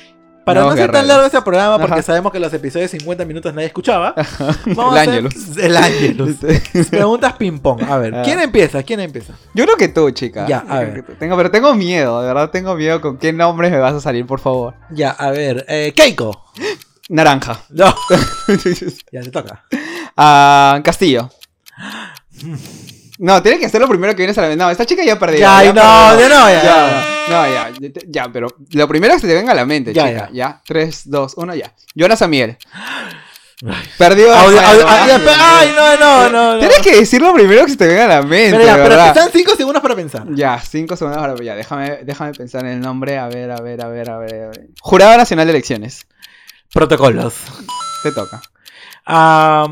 para 0.54 0.60
no 0.62 0.76
ser 0.76 0.90
tan 0.90 1.06
largo 1.06 1.26
este 1.26 1.40
programa, 1.42 1.78
porque 1.78 1.94
Ajá. 1.94 2.02
sabemos 2.02 2.32
que 2.32 2.40
los 2.40 2.52
episodios 2.52 2.90
de 2.90 2.98
50 2.98 3.24
minutos 3.24 3.54
nadie 3.54 3.66
escuchaba, 3.68 4.14
vamos 4.66 4.94
El 4.98 5.08
Ángelus. 5.08 5.56
El 5.56 5.76
Ángelus. 5.76 6.36
Preguntas 6.90 7.32
ping-pong. 7.34 7.82
A 7.88 7.98
ver, 7.98 8.14
Ah. 8.16 8.22
¿quién 8.24 8.40
empieza? 8.40 8.82
¿Quién 8.82 9.00
empieza? 9.00 9.34
Yo 9.54 9.64
creo 9.64 9.76
que 9.76 9.88
tú, 9.88 10.10
chica. 10.10 10.46
Ya, 10.48 10.64
a 10.68 10.80
ver. 10.80 11.04
Tengo, 11.18 11.36
pero 11.36 11.50
tengo 11.50 11.74
miedo, 11.74 12.20
de 12.20 12.26
verdad 12.28 12.50
tengo 12.50 12.74
miedo 12.74 13.00
con 13.00 13.18
qué 13.18 13.32
nombres 13.32 13.70
me 13.70 13.78
vas 13.78 13.94
a 13.94 14.00
salir, 14.00 14.26
por 14.26 14.40
favor. 14.40 14.74
Ya, 14.90 15.10
a 15.10 15.30
ver. 15.30 15.64
Eh, 15.68 15.92
Keiko. 15.94 16.44
Naranja. 17.08 17.60
No. 17.70 17.94
ya 19.12 19.22
te 19.22 19.30
toca. 19.30 19.64
Ah, 20.16 20.80
Castillo. 20.84 21.30
No, 23.18 23.42
tiene 23.42 23.58
que 23.58 23.68
ser 23.68 23.80
lo 23.80 23.88
primero 23.88 24.12
que 24.12 24.18
vienes 24.22 24.38
a 24.38 24.42
la 24.42 24.48
mente. 24.48 24.62
No, 24.64 24.70
esta 24.70 24.86
chica 24.86 25.02
ya 25.04 25.18
perdió. 25.18 25.40
Ya, 25.40 25.64
ya 25.64 25.72
no, 25.72 26.16
perdió. 26.16 26.28
no, 26.28 26.48
ya. 26.50 26.62
Ya, 26.62 27.06
no, 27.28 27.46
ya, 27.52 27.70
ya, 27.80 27.90
ya, 28.08 28.32
pero 28.32 28.46
lo 28.72 28.88
primero 28.88 29.14
que 29.14 29.20
se 29.20 29.26
te 29.26 29.34
venga 29.34 29.52
a 29.52 29.54
la 29.56 29.64
mente, 29.66 29.92
Ya, 29.92 30.08
chica. 30.08 30.30
Ya, 30.32 30.62
3, 30.66 31.02
2, 31.10 31.34
1, 31.36 31.54
ya. 31.56 31.72
Jonas 31.94 32.22
Amiel. 32.22 32.56
Ay. 33.66 33.88
Perdió. 33.98 34.28
Ya, 34.28 35.18
pe- 35.18 35.30
Ay, 35.36 35.72
no, 35.74 35.96
no, 35.96 36.28
no. 36.30 36.52
no. 36.54 36.58
Tienes 36.60 36.78
que 36.78 36.94
decir 36.94 37.20
lo 37.20 37.34
primero 37.34 37.64
que 37.64 37.72
se 37.72 37.76
te 37.76 37.88
venga 37.88 38.04
a 38.04 38.08
la 38.08 38.22
mente, 38.22 38.52
Pero 38.52 38.64
ya, 38.64 38.74
pero 38.76 38.88
¿verdad? 38.90 39.12
que 39.12 39.18
sean 39.18 39.30
5 39.32 39.56
segundos 39.56 39.82
para 39.82 39.96
pensar. 39.96 40.24
Ya, 40.32 40.60
5 40.60 40.94
segundos 40.96 41.20
ahora, 41.20 41.34
ya, 41.42 41.56
déjame, 41.56 41.98
déjame 42.04 42.32
pensar 42.34 42.64
en 42.66 42.70
el 42.74 42.80
nombre. 42.80 43.18
A 43.18 43.26
ver, 43.26 43.50
a 43.50 43.60
ver, 43.60 43.84
a 43.84 43.88
ver, 43.88 44.10
a 44.10 44.18
ver. 44.18 44.34
a 44.34 44.46
ver. 44.50 44.68
Jurado 44.80 45.16
Nacional 45.16 45.46
de 45.46 45.50
Elecciones. 45.54 46.06
Protocolos. 46.72 47.34
Te 48.04 48.12
toca. 48.12 48.40
Ah, 49.04 49.66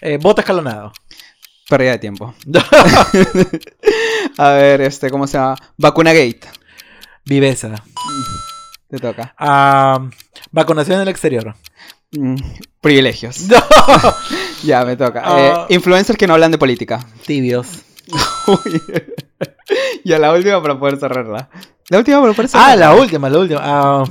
eh, 0.00 0.18
voto 0.20 0.40
escalonado. 0.40 0.92
Pérdida 1.68 1.92
de 1.92 1.98
tiempo. 1.98 2.34
A 4.38 4.50
ver, 4.52 4.80
este, 4.80 5.10
¿cómo 5.10 5.26
se 5.26 5.36
llama? 5.38 5.56
Vacuna 5.76 6.12
Gate. 6.12 6.40
Viveza. 7.24 7.74
Te 8.88 8.98
toca. 8.98 9.34
Ah, 9.38 10.08
vacunación 10.50 10.96
en 10.96 11.02
el 11.02 11.08
exterior. 11.08 11.54
Mm, 12.12 12.36
privilegios. 12.80 13.42
No. 13.42 13.58
Ya, 14.64 14.84
me 14.84 14.96
toca. 14.96 15.22
Ah. 15.24 15.66
Eh, 15.70 15.74
influencers 15.76 16.18
que 16.18 16.26
no 16.26 16.34
hablan 16.34 16.50
de 16.50 16.58
política. 16.58 16.98
Tibios. 17.24 17.84
Uy. 19.70 20.00
ya, 20.04 20.18
la 20.18 20.32
última 20.32 20.62
para 20.62 20.78
poder 20.78 20.98
cerrarla. 20.98 21.48
La 21.90 21.98
última 21.98 22.20
para 22.20 22.32
poder 22.34 22.50
Ah, 22.52 22.58
cerrarla. 22.72 22.76
la 22.76 22.94
última, 22.94 23.28
la 23.30 23.38
última. 23.38 23.60
Ah, 23.62 24.04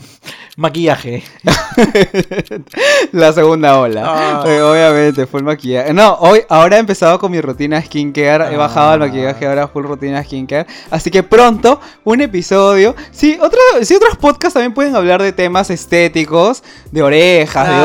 maquillaje. 0.56 1.24
la 3.12 3.32
segunda 3.34 3.80
ola. 3.80 4.04
Ah. 4.06 4.44
Eh, 4.48 4.62
obviamente, 4.62 5.28
full 5.28 5.44
maquillaje. 5.44 5.94
No, 5.94 6.14
hoy, 6.16 6.42
ahora 6.50 6.78
he 6.78 6.80
empezado 6.80 7.20
con 7.20 7.32
mi 7.32 7.40
rutina 7.42 7.82
skincare. 7.82 8.46
He 8.52 8.56
Ah. 8.56 8.58
bajado 8.58 8.94
el 8.96 9.00
maquillaje, 9.02 9.46
ahora 9.46 9.68
full 9.68 9.86
rutina 9.86 10.24
skincare. 10.24 10.66
Así 10.90 11.12
que 11.12 11.22
pronto, 11.24 11.80
un 12.04 12.22
episodio. 12.22 12.96
Sí, 13.12 13.38
otro, 13.42 13.60
sí, 13.84 13.96
otros 13.96 14.18
podcasts 14.18 14.54
también 14.56 14.74
pueden 14.74 14.96
hablar 14.96 15.22
de 15.22 15.32
temas 15.32 15.70
estéticos, 15.70 16.64
de 16.92 17.04
orejas, 17.04 17.68
de 17.68 17.76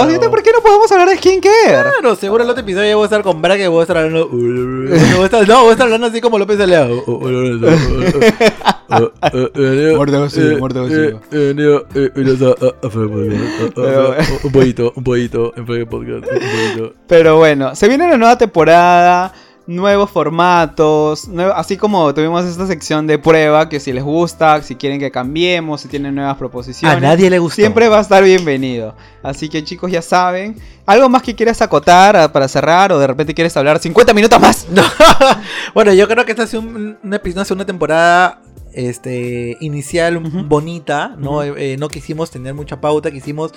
ojos. 0.00 0.12
¿Y 0.14 0.18
por 0.28 0.42
qué 0.42 0.50
no 0.52 0.60
podemos 0.60 0.90
hablar 0.92 1.08
de 1.08 1.16
skincare? 1.16 1.54
Claro, 1.68 2.14
seguro 2.16 2.44
el 2.44 2.50
otro 2.50 2.62
episodio 2.62 2.88
ya 2.90 2.96
voy 2.96 3.04
a 3.04 3.06
estar 3.06 3.22
con 3.22 3.40
Braga 3.40 3.64
y 3.64 3.68
voy 3.68 3.80
a 3.80 3.82
estar 3.82 3.96
hablando. 3.96 4.28
A 5.38 5.42
no, 5.46 5.60
voy 5.60 5.68
a 5.68 5.72
estar 5.72 5.86
hablando 5.86 6.06
así 6.08 6.20
como 6.20 6.38
López 6.38 6.58
de 6.58 6.66
León. 7.26 7.60
Muerte 9.96 10.16
vacío, 10.16 10.58
muerte 10.58 10.80
vacío. 10.80 11.20
Un 14.44 14.52
poquito, 14.52 14.92
un 14.94 15.04
poquito, 15.04 15.52
en 15.56 15.66
podcast, 15.86 16.26
un 16.26 16.38
poquito. 16.38 16.94
Pero 17.06 17.36
bueno, 17.36 17.74
se 17.74 17.88
viene 17.88 18.08
la 18.08 18.16
nueva 18.16 18.38
temporada, 18.38 19.32
nuevos 19.68 20.10
formatos, 20.10 21.28
nuevo- 21.28 21.52
así 21.52 21.76
como 21.76 22.12
tuvimos 22.14 22.44
esta 22.46 22.66
sección 22.66 23.06
de 23.06 23.18
prueba, 23.18 23.68
que 23.68 23.78
si 23.80 23.92
les 23.92 24.02
gusta, 24.02 24.62
si 24.62 24.76
quieren 24.76 24.98
que 24.98 25.10
cambiemos, 25.10 25.82
si 25.82 25.88
tienen 25.88 26.14
nuevas 26.14 26.38
proposiciones. 26.38 26.96
A 26.96 27.00
nadie 27.00 27.28
le 27.28 27.38
gustó. 27.38 27.56
Siempre 27.56 27.86
va 27.88 27.98
a 27.98 28.00
estar 28.00 28.24
bienvenido. 28.24 28.96
Así 29.22 29.50
que 29.50 29.62
chicos 29.62 29.92
ya 29.92 30.00
saben. 30.00 30.56
¿Algo 30.86 31.10
más 31.10 31.22
que 31.22 31.34
quieras 31.34 31.60
acotar 31.60 32.16
ah, 32.16 32.32
para 32.32 32.48
cerrar 32.48 32.92
o 32.92 32.98
de 32.98 33.06
repente 33.06 33.34
quieres 33.34 33.54
hablar 33.58 33.78
50 33.78 34.14
minutos 34.14 34.40
más? 34.40 34.66
No. 34.72 34.82
bueno, 35.74 35.92
yo 35.92 36.08
creo 36.08 36.24
que 36.24 36.32
esta 36.32 36.44
es 36.44 36.54
un, 36.54 36.96
un 37.02 37.14
episodio, 37.14 37.54
una 37.54 37.66
temporada 37.66 38.40
este, 38.72 39.56
inicial 39.60 40.18
bonita, 40.18 41.14
¿no? 41.18 41.42
Eh, 41.42 41.76
no 41.78 41.88
quisimos 41.88 42.30
tener 42.30 42.54
mucha 42.54 42.80
pauta, 42.80 43.10
quisimos 43.10 43.52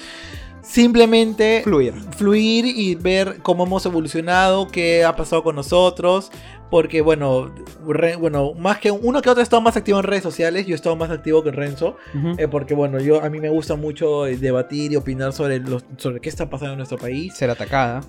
simplemente 0.64 1.62
Fluir. 1.64 1.94
fluir 2.18 2.66
y 2.66 2.96
ver 2.96 3.40
cómo 3.42 3.66
hemos 3.66 3.86
evolucionado, 3.86 4.68
qué 4.68 5.04
ha 5.04 5.16
pasado 5.16 5.44
con 5.44 5.56
nosotros. 5.56 6.32
Porque, 6.72 7.02
bueno, 7.02 7.54
re- 7.86 8.16
bueno, 8.16 8.54
más 8.54 8.80
que 8.80 8.90
uno 8.92 9.22
que 9.22 9.30
otro 9.30 9.42
he 9.42 9.44
estado 9.44 9.62
más 9.62 9.76
activo 9.76 10.00
en 10.00 10.04
redes 10.06 10.24
sociales, 10.24 10.66
yo 10.66 10.72
he 10.74 10.76
estado 10.76 10.96
más 10.96 11.12
activo 11.12 11.44
que 11.44 11.52
Renzo. 11.52 11.98
eh, 12.38 12.48
porque, 12.48 12.74
bueno, 12.74 12.98
yo 13.00 13.22
a 13.22 13.30
mí 13.30 13.40
me 13.42 13.50
gusta 13.50 13.76
mucho 13.76 14.26
eh, 14.26 14.38
debatir 14.38 14.94
y 14.94 14.96
opinar 14.96 15.34
sobre, 15.34 15.60
los, 15.60 15.84
sobre 15.98 16.22
qué 16.22 16.30
está 16.30 16.50
pasando 16.50 16.72
en 16.74 16.78
nuestro 16.78 16.98
país. 16.98 17.34
Ser 17.36 17.50
atacada. 17.50 18.00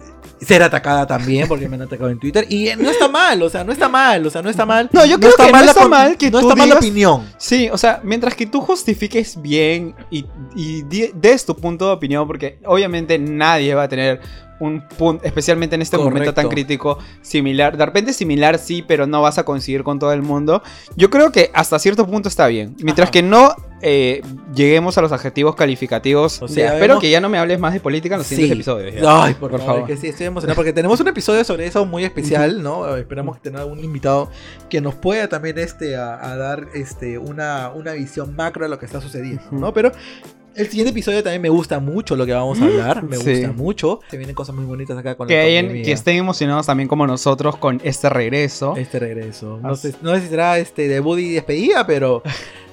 Ser 0.41 0.63
atacada 0.63 1.07
también, 1.09 1.49
porque 1.49 1.69
me 1.69 1.75
han 1.75 1.83
atacado 1.83 2.09
en 2.11 2.21
Twitter. 2.21 2.47
Y 2.49 2.69
eh, 2.69 2.77
no 2.77 2.89
está 2.89 3.09
mal, 3.09 3.43
o 3.43 3.51
sea, 3.51 3.65
no 3.65 3.73
está 3.73 3.89
mal, 3.89 4.25
o 4.25 4.31
sea, 4.31 4.43
no 4.43 4.49
está 4.49 4.65
mal. 4.65 4.89
No, 4.93 5.05
yo 5.05 5.19
creo 5.19 5.33
que 5.37 5.51
no 5.53 5.59
está 5.65 5.89
mal 5.89 6.17
que 6.17 6.31
no 6.31 6.39
tú 6.41 6.49
está 6.49 6.57
mal 6.57 6.69
la 6.69 6.77
opinión. 6.77 7.25
Sí, 7.39 7.69
o 7.73 7.77
sea, 7.77 8.01
mientras 8.05 8.37
que 8.37 8.47
tú 8.47 8.61
justifiques 8.61 9.43
bien 9.43 9.95
y, 10.09 10.25
y 10.55 10.83
des 11.15 11.45
tu 11.45 11.57
punto 11.57 11.87
de 11.89 11.93
opinión, 11.95 12.29
porque 12.29 12.61
obviamente 12.65 13.19
nadie 13.19 13.75
va 13.75 13.83
a 13.83 13.89
tener 13.89 14.21
un 14.63 14.81
punto, 14.99 15.25
especialmente 15.25 15.75
en 15.75 15.83
este 15.83 15.99
momento 15.99 16.33
tan 16.35 16.49
crítico, 16.49 16.99
similar. 17.21 17.77
De 17.77 17.85
repente 17.87 18.13
similar 18.13 18.59
sí, 18.59 18.83
pero 18.87 19.07
no 19.07 19.21
vas 19.23 19.39
a 19.39 19.45
coincidir 19.45 19.83
con 19.83 19.99
todo 19.99 20.13
el 20.13 20.23
mundo. 20.23 20.63
Yo 20.97 21.11
creo 21.11 21.33
que 21.33 21.51
hasta 21.55 21.79
cierto 21.79 22.07
punto 22.07 22.29
está 22.29 22.47
bien. 22.47 22.75
Mientras 22.83 23.07
Ajá. 23.07 23.13
que 23.13 23.23
no 23.23 23.55
eh, 23.85 24.23
lleguemos 24.55 24.97
a 24.97 25.03
los 25.03 25.11
adjetivos 25.11 25.57
calificativos. 25.57 26.41
O 26.41 26.47
sea, 26.47 26.75
espero 26.75 26.95
vemos- 26.95 27.01
que 27.01 27.11
ya 27.11 27.21
no 27.21 27.29
me 27.29 27.39
hables 27.39 27.59
más 27.59 27.73
de 27.75 27.81
política 27.81 28.15
en 28.15 28.19
los 28.21 28.27
siguientes 28.29 28.55
episodios. 28.57 28.95
ya. 28.95 29.25
Ay, 29.25 29.35
por, 29.35 29.51
Por 29.51 29.59
favor, 29.59 29.75
favor. 29.75 29.87
que 29.89 29.97
sí, 29.97 30.07
estoy 30.07 30.27
emocionado 30.27 30.55
porque 30.55 30.73
tenemos 30.73 31.01
un 31.01 31.09
episodio 31.09 31.43
sobre 31.43 31.67
eso 31.67 31.85
muy 31.85 32.05
especial, 32.05 32.63
¿no? 32.63 32.97
Esperamos 32.97 33.43
tener 33.43 33.61
algún 33.61 33.83
invitado 33.83 34.31
que 34.71 34.81
nos 34.81 34.95
pueda 34.95 35.29
también 35.29 35.59
este, 35.59 35.97
a, 35.97 36.15
a 36.25 36.37
dar 36.37 36.69
este, 36.75 37.19
una, 37.19 37.71
una 37.75 37.93
visión 37.95 38.37
macro 38.37 38.63
de 38.65 38.69
lo 38.69 38.79
que 38.79 38.87
está 38.87 39.01
sucediendo, 39.01 39.43
¿no? 39.51 39.75
Pero 39.75 39.91
El 40.55 40.67
siguiente 40.69 40.91
episodio 40.91 41.23
también 41.23 41.41
me 41.41 41.49
gusta 41.49 41.81
mucho 41.81 42.15
lo 42.15 42.27
que 42.27 42.33
vamos 42.33 42.61
a 42.61 42.65
hablar. 42.65 43.03
Me 43.03 43.17
Sí. 43.17 43.31
gusta 43.41 43.53
mucho. 43.53 44.01
Se 44.11 44.17
vienen 44.19 44.35
cosas 44.35 44.55
muy 44.55 44.65
bonitas 44.65 44.97
acá 44.99 45.15
con 45.15 45.27
Que, 45.27 45.35
la 45.37 45.43
hayan- 45.45 45.83
que 45.83 45.93
estén 45.93 46.17
emocionados 46.17 46.67
también 46.67 46.89
como 46.89 47.07
nosotros 47.07 47.57
con 47.57 47.81
este 47.85 48.09
regreso. 48.11 48.75
Este 48.77 48.99
regreso. 48.99 49.59
No 49.63 49.75
sé, 49.77 49.95
no 50.03 50.15
sé 50.15 50.21
si 50.23 50.29
será 50.29 50.59
este 50.59 50.89
debut 50.89 51.19
y 51.21 51.33
despedida, 51.33 51.87
pero 51.87 52.23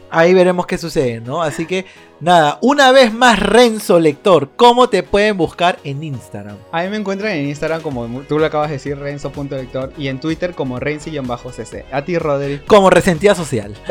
ahí 0.10 0.34
veremos 0.34 0.66
qué 0.66 0.78
sucede, 0.78 1.22
¿no? 1.22 1.42
Así 1.42 1.66
que 1.66 1.86
nada, 2.22 2.58
una 2.62 2.92
vez 2.92 3.14
más 3.14 3.40
Renzo 3.40 4.00
Lector, 4.00 4.50
¿cómo 4.56 4.90
te 4.90 5.04
pueden 5.04 5.38
buscar 5.38 5.80
en 5.84 6.04
Instagram? 6.04 6.58
A 6.72 6.84
mí 6.84 6.90
me 6.90 6.98
encuentran 6.98 7.32
en 7.34 7.48
Instagram 7.48 7.82
como 7.82 8.06
tú 8.28 8.40
lo 8.40 8.46
acabas 8.46 8.70
de 8.70 8.74
decir, 8.76 8.98
renzo.lector, 8.98 9.94
y 9.98 10.08
en 10.08 10.20
Twitter 10.20 10.54
como 10.54 10.80
renzi-cc. 10.80 11.86
A 11.92 12.04
ti, 12.04 12.18
Rodri. 12.18 12.60
Como 12.68 12.90
Resentida 12.90 13.36
Social. 13.36 13.76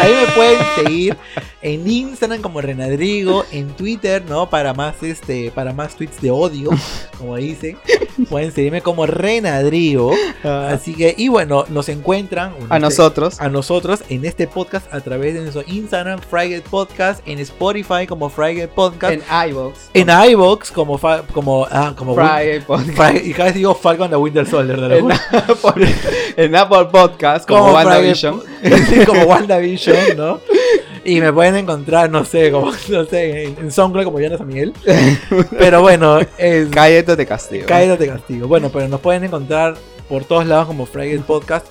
ahí 0.00 0.12
me 0.12 0.32
pueden 0.34 0.58
seguir 0.76 1.16
en 1.62 1.88
Instagram 1.88 2.40
como 2.40 2.60
Renadrigo, 2.60 3.44
en 3.52 3.68
Twitter, 3.68 4.22
¿no? 4.28 4.48
Para 4.48 4.72
más 4.74 5.02
este, 5.02 5.50
para 5.50 5.72
más 5.72 5.96
tweets 5.96 6.20
de 6.20 6.30
odio, 6.30 6.70
como 7.18 7.36
dicen. 7.36 7.78
Pueden 8.28 8.52
seguirme 8.52 8.82
como 8.82 9.06
Renadrigo. 9.06 10.12
Así 10.44 10.94
que, 10.94 11.14
y 11.16 11.28
bueno, 11.28 11.64
nos 11.68 11.88
encuentran 11.88 12.52
A 12.68 12.76
este- 12.76 12.78
nosotros. 12.80 13.40
a 13.40 13.48
nosotros 13.48 14.02
en 14.08 14.24
este 14.24 14.46
podcast 14.46 14.92
a 14.92 15.00
través 15.00 15.34
de 15.34 15.40
nuestro 15.40 15.62
Instagram, 15.66 16.20
Frygate 16.20 16.64
Podcast, 16.68 17.26
en 17.26 17.38
Spotify 17.50 18.06
como 18.06 18.28
Frygate 18.28 18.68
Podcast, 18.68 19.12
En 19.14 19.22
en, 19.30 19.50
iVoox. 19.50 19.78
iVoox 20.30 20.70
como 20.72 20.98
fa- 20.98 21.22
como 21.32 21.66
ah, 21.70 21.92
como 21.96 22.14
Friday 22.14 22.60
Podcast. 22.60 23.24
Y 23.24 23.32
cada 23.32 23.46
vez 23.46 23.54
digo 23.54 23.74
Falcon 23.74 24.10
the 24.10 24.16
Winter 24.16 24.46
Soldier 24.46 24.80
de 24.80 24.88
la 24.88 24.96
En 24.96 25.12
Apple, 25.12 25.94
en 26.36 26.56
Apple 26.56 26.86
Podcast 26.90 27.46
como, 27.48 27.60
como 27.60 27.72
WandaVision. 27.74 28.40
Friday- 28.62 28.86
sí, 29.00 29.06
como 29.06 29.22
WandaVision, 29.26 30.16
¿no? 30.16 30.40
Y 31.04 31.20
me 31.20 31.32
pueden 31.32 31.56
encontrar, 31.56 32.10
no 32.10 32.24
sé, 32.24 32.50
como 32.52 32.72
no 32.90 33.04
sé, 33.04 33.44
en, 33.44 33.70
SoundCloud 33.72 34.04
como 34.04 34.20
Jonas 34.20 34.38
San 34.38 34.46
Miguel. 34.48 34.72
Pero 35.58 35.80
bueno, 35.82 36.18
es 36.38 36.68
Cállate 36.70 37.16
de 37.16 37.26
castigo. 37.26 37.66
Caída 37.66 37.96
de 37.96 38.06
castigo. 38.06 38.46
Bueno, 38.48 38.68
pero 38.70 38.86
nos 38.88 39.00
pueden 39.00 39.24
encontrar 39.24 39.74
por 40.08 40.24
todos 40.24 40.46
lados 40.46 40.66
como 40.66 40.86
Fragate 40.86 41.20
Podcast. 41.20 41.66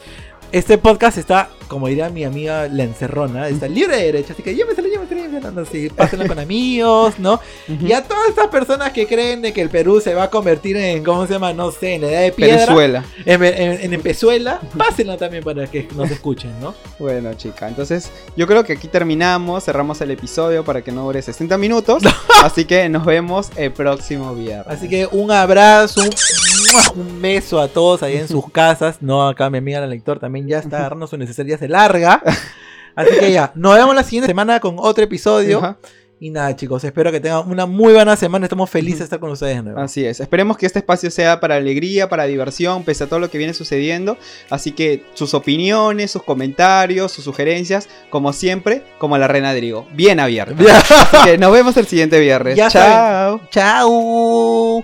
Este 0.52 0.78
podcast 0.80 1.18
está, 1.20 1.50
como 1.70 1.88
diría 1.88 2.09
mi 2.09 2.26
amiga 2.26 2.67
La 2.67 2.84
Encerrona, 2.84 3.47
está 3.47 3.67
libre 3.67 3.95
de 3.95 4.05
derecho, 4.05 4.34
así 4.34 4.43
que 4.43 4.53
llévenselo, 4.55 4.89
llévenselo, 4.89 5.22
llévenselo, 5.22 5.65
sí, 5.65 5.89
pásenlo 5.89 6.28
con 6.28 6.39
amigos, 6.39 7.20
¿no? 7.20 7.39
Y 7.67 7.93
a 7.93 8.03
todas 8.03 8.28
estas 8.28 8.47
personas 8.47 8.91
que 8.91 9.07
creen 9.07 9.41
de 9.41 9.53
que 9.53 9.61
el 9.61 9.70
Perú 9.70 10.01
se 10.01 10.13
va 10.13 10.24
a 10.24 10.30
convertir 10.30 10.76
en, 10.76 11.03
¿cómo 11.03 11.26
se 11.28 11.34
llama? 11.34 11.53
No 11.53 11.72
sé, 11.72 11.93
en 11.93 12.01
la 12.01 12.11
edad 12.11 12.22
de 12.22 12.32
piedra, 12.32 12.65
Venezuela. 12.65 13.05
en, 13.26 13.43
en, 13.43 13.93
en 13.93 14.01
Pezuela, 14.01 14.59
pásenlo 14.76 15.15
también 15.17 15.43
para 15.43 15.67
que 15.67 15.88
nos 15.95 16.09
escuchen, 16.11 16.51
¿no? 16.59 16.74
Bueno, 16.97 17.34
chica, 17.36 17.67
entonces 17.67 18.11
yo 18.36 18.47
creo 18.47 18.63
que 18.63 18.74
aquí 18.74 18.88
terminamos, 18.88 19.63
cerramos 19.63 20.01
el 20.01 20.11
episodio 20.11 20.65
para 20.65 20.82
que 20.82 20.91
no 20.91 21.05
dure 21.05 21.22
60 21.22 21.57
minutos. 21.57 22.03
así 22.43 22.65
que 22.65 22.89
nos 22.89 23.05
vemos 23.05 23.51
el 23.55 23.72
próximo 23.72 24.34
viernes. 24.34 24.67
Así 24.67 24.89
que 24.89 25.07
un 25.11 25.32
abrazo, 25.32 26.01
un, 26.01 27.01
un 27.01 27.22
beso 27.22 27.59
a 27.59 27.67
todos 27.67 28.01
ahí 28.03 28.17
en 28.17 28.28
sus 28.28 28.49
casas. 28.51 28.97
No, 29.01 29.28
acá 29.28 29.49
mi 29.49 29.59
amiga 29.59 29.80
la 29.80 29.88
lector 29.88 30.20
también 30.20 30.47
ya 30.47 30.59
está 30.59 30.78
agarrando 30.80 31.05
su 31.07 31.17
necesidad, 31.17 31.45
ya 31.45 31.57
se 31.60 31.68
larga. 31.68 32.22
Así 32.95 33.12
que 33.20 33.32
ya, 33.32 33.51
nos 33.55 33.76
vemos 33.76 33.95
la 33.95 34.03
siguiente 34.03 34.28
semana 34.28 34.60
con 34.60 34.76
otro 34.78 35.03
episodio. 35.03 35.60
Ajá. 35.60 35.78
Y 36.22 36.32
nada, 36.32 36.53
chicos, 36.53 36.84
espero 36.84 37.14
que 37.14 37.22
tengan 37.22 37.49
una 37.49 37.66
muy 37.66 37.93
buena 37.93 38.18
semana. 38.18 38.45
Estamos 38.45 38.70
felices 38.70 38.99
de 38.99 39.03
estar 39.05 39.20
con 39.22 39.32
ustedes 39.32 39.55
de 39.55 39.64
nuevo. 39.64 39.80
Así 39.80 40.03
es, 40.05 40.20
esperemos 40.20 40.57
que 40.57 40.66
este 40.66 40.80
espacio 40.80 41.10
sea 41.12 41.39
para 41.39 41.55
alegría, 41.55 42.10
para 42.10 42.26
diversión, 42.26 42.84
pese 42.84 43.05
a 43.05 43.07
todo 43.07 43.20
lo 43.20 43.30
que 43.30 43.38
viene 43.38 43.53
sucediendo. 43.53 44.18
Así 44.49 44.74
que 44.74 45.05
sus 45.14 45.34
opiniones, 45.34 46.12
sus 46.12 46.24
comentarios, 46.24 47.14
sus 47.14 47.24
sugerencias, 47.24 47.88
como 48.10 48.34
siempre, 48.34 48.84
como 48.97 49.18
la 49.18 49.30
Reina 49.30 49.53
Drigo, 49.53 49.88
bien 49.93 50.20
abierta. 50.20 50.55
Así 50.89 51.18
que 51.24 51.38
nos 51.38 51.53
vemos 51.53 51.78
el 51.78 51.88
siguiente 51.88 52.20
viernes. 52.20 52.57
Ya 52.57 52.70
Chao. 52.70 53.39
Chao. 53.49 54.84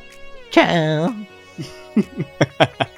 Chao. 0.51 1.13